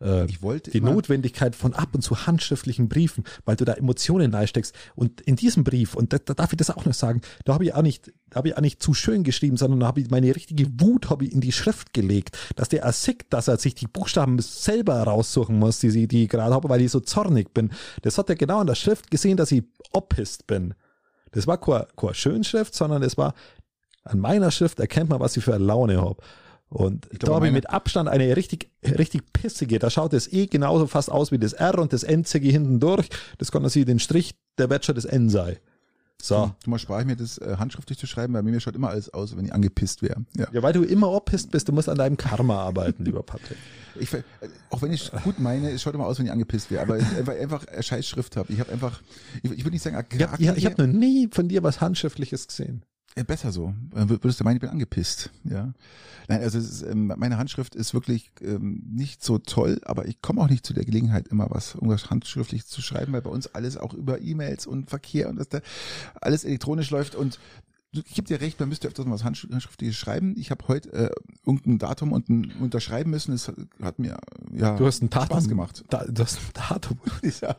[0.01, 3.73] äh, Ich wollte die immer- Notwendigkeit von ab und zu handschriftlichen Briefen, weil du da
[3.73, 4.73] Emotionen reinsteckst.
[4.95, 7.65] Und in diesem Brief, und da, da darf ich das auch noch sagen, da habe
[7.65, 10.09] ich auch nicht, da habe ich auch nicht zu schön geschrieben, sondern da habe ich
[10.11, 13.73] meine richtige Wut habe ich in die Schrift gelegt, dass der ersickt, dass er sich
[13.75, 17.53] die Buchstaben selber raussuchen muss, die, sie- die ich gerade habe, weil ich so zornig
[17.53, 17.71] bin.
[18.03, 19.63] Das hat er genau in der Schrift gesehen, dass ich
[19.93, 20.73] oppisst bin.
[21.31, 23.33] Das war keine, keine Schönschrift, sondern es war,
[24.03, 26.21] an meiner Schrift erkennt man, was ich für eine Laune habe.
[26.69, 29.79] Und Ich da glaube, habe ich mit Abstand eine richtig, richtig pissige.
[29.79, 32.79] Da schaut das E genauso fast aus wie das R und das N ziehe hinten
[32.79, 33.09] durch.
[33.37, 35.57] Das kann man sich den Strich, der schon das N sein.
[36.19, 36.51] So.
[36.63, 39.37] Zumal spare ich mir das äh, handschriftlich zu schreiben, weil mir schaut immer alles aus,
[39.37, 40.25] wenn ich angepisst wäre.
[40.35, 40.47] Ja.
[40.51, 43.57] Ja, weil du immer oppisst bist, du musst an deinem Karma arbeiten, lieber Patrick.
[43.99, 44.21] Ich, äh,
[44.69, 47.35] auch wenn ich gut meine, es schaut immer aus, wenn ich angepisst wäre, aber weil
[47.37, 48.53] ich einfach eine scheiß Schrift habe.
[48.53, 49.01] Ich habe einfach,
[49.41, 51.81] ich, ich würde nicht sagen, Ich habe ich, ich hab noch nie von dir was
[51.81, 52.83] Handschriftliches gesehen.
[53.17, 53.73] Ja, besser so.
[53.95, 55.73] Äh, Würdest du meinen, ich bin angepisst, ja.
[56.27, 60.39] Nein, also ist, ähm, meine Handschrift ist wirklich ähm, nicht so toll, aber ich komme
[60.39, 63.75] auch nicht zu der Gelegenheit, immer was irgendwas handschriftlich zu schreiben, weil bei uns alles
[63.75, 65.61] auch über E-Mails und Verkehr und dass da
[66.21, 67.39] alles elektronisch läuft und
[68.05, 70.35] ich gebe dir recht, man müsste öfters mal was Handsch- Handschriftliches schreiben.
[70.37, 71.09] Ich habe heute äh,
[71.45, 73.33] irgendein Datum und ein, unterschreiben müssen.
[73.33, 73.51] Es
[73.81, 74.17] hat mir
[74.53, 75.27] ja Du hast ein Datum.
[75.27, 75.83] Spaß gemacht.
[75.89, 76.99] Da, du hast ein Datum.
[77.41, 77.55] Ja.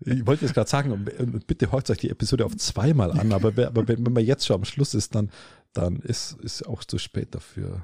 [0.00, 3.48] Ich wollte jetzt gerade sagen, und bitte hört euch die Episode auf zweimal an, aber,
[3.48, 5.30] aber wenn, wenn man jetzt schon am Schluss ist, dann,
[5.72, 7.82] dann ist es auch zu spät dafür.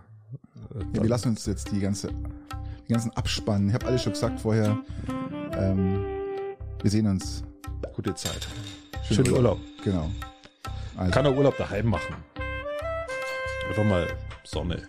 [0.95, 2.09] Ja, wir lassen uns jetzt die ganze,
[2.89, 3.69] die ganzen abspannen.
[3.69, 4.79] Ich habe alles schon gesagt vorher.
[5.53, 6.05] Ähm,
[6.83, 7.43] wir sehen uns.
[7.95, 8.47] Gute Zeit.
[9.09, 9.61] Schönen Urlaub.
[9.85, 10.11] Genau.
[10.97, 11.11] Also.
[11.11, 12.17] Kann er Urlaub daheim machen.
[13.69, 14.07] Einfach mal
[14.45, 14.83] Sonne.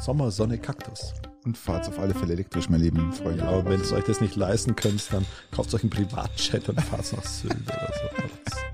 [0.00, 1.14] Sommer, Sonne, Kaktus.
[1.44, 3.44] Und fahrt auf alle Fälle elektrisch, mein Leben, Freunde.
[3.44, 6.80] Ja, aber wenn ihr euch das nicht leisten könnt, dann kauft euch einen Privatjet und
[6.80, 8.28] fahrt nach Sylt oder so.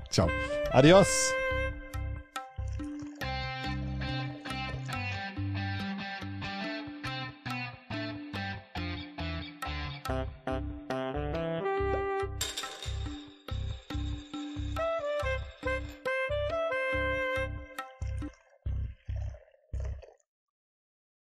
[0.09, 0.29] Ciao.
[0.71, 1.07] Adios.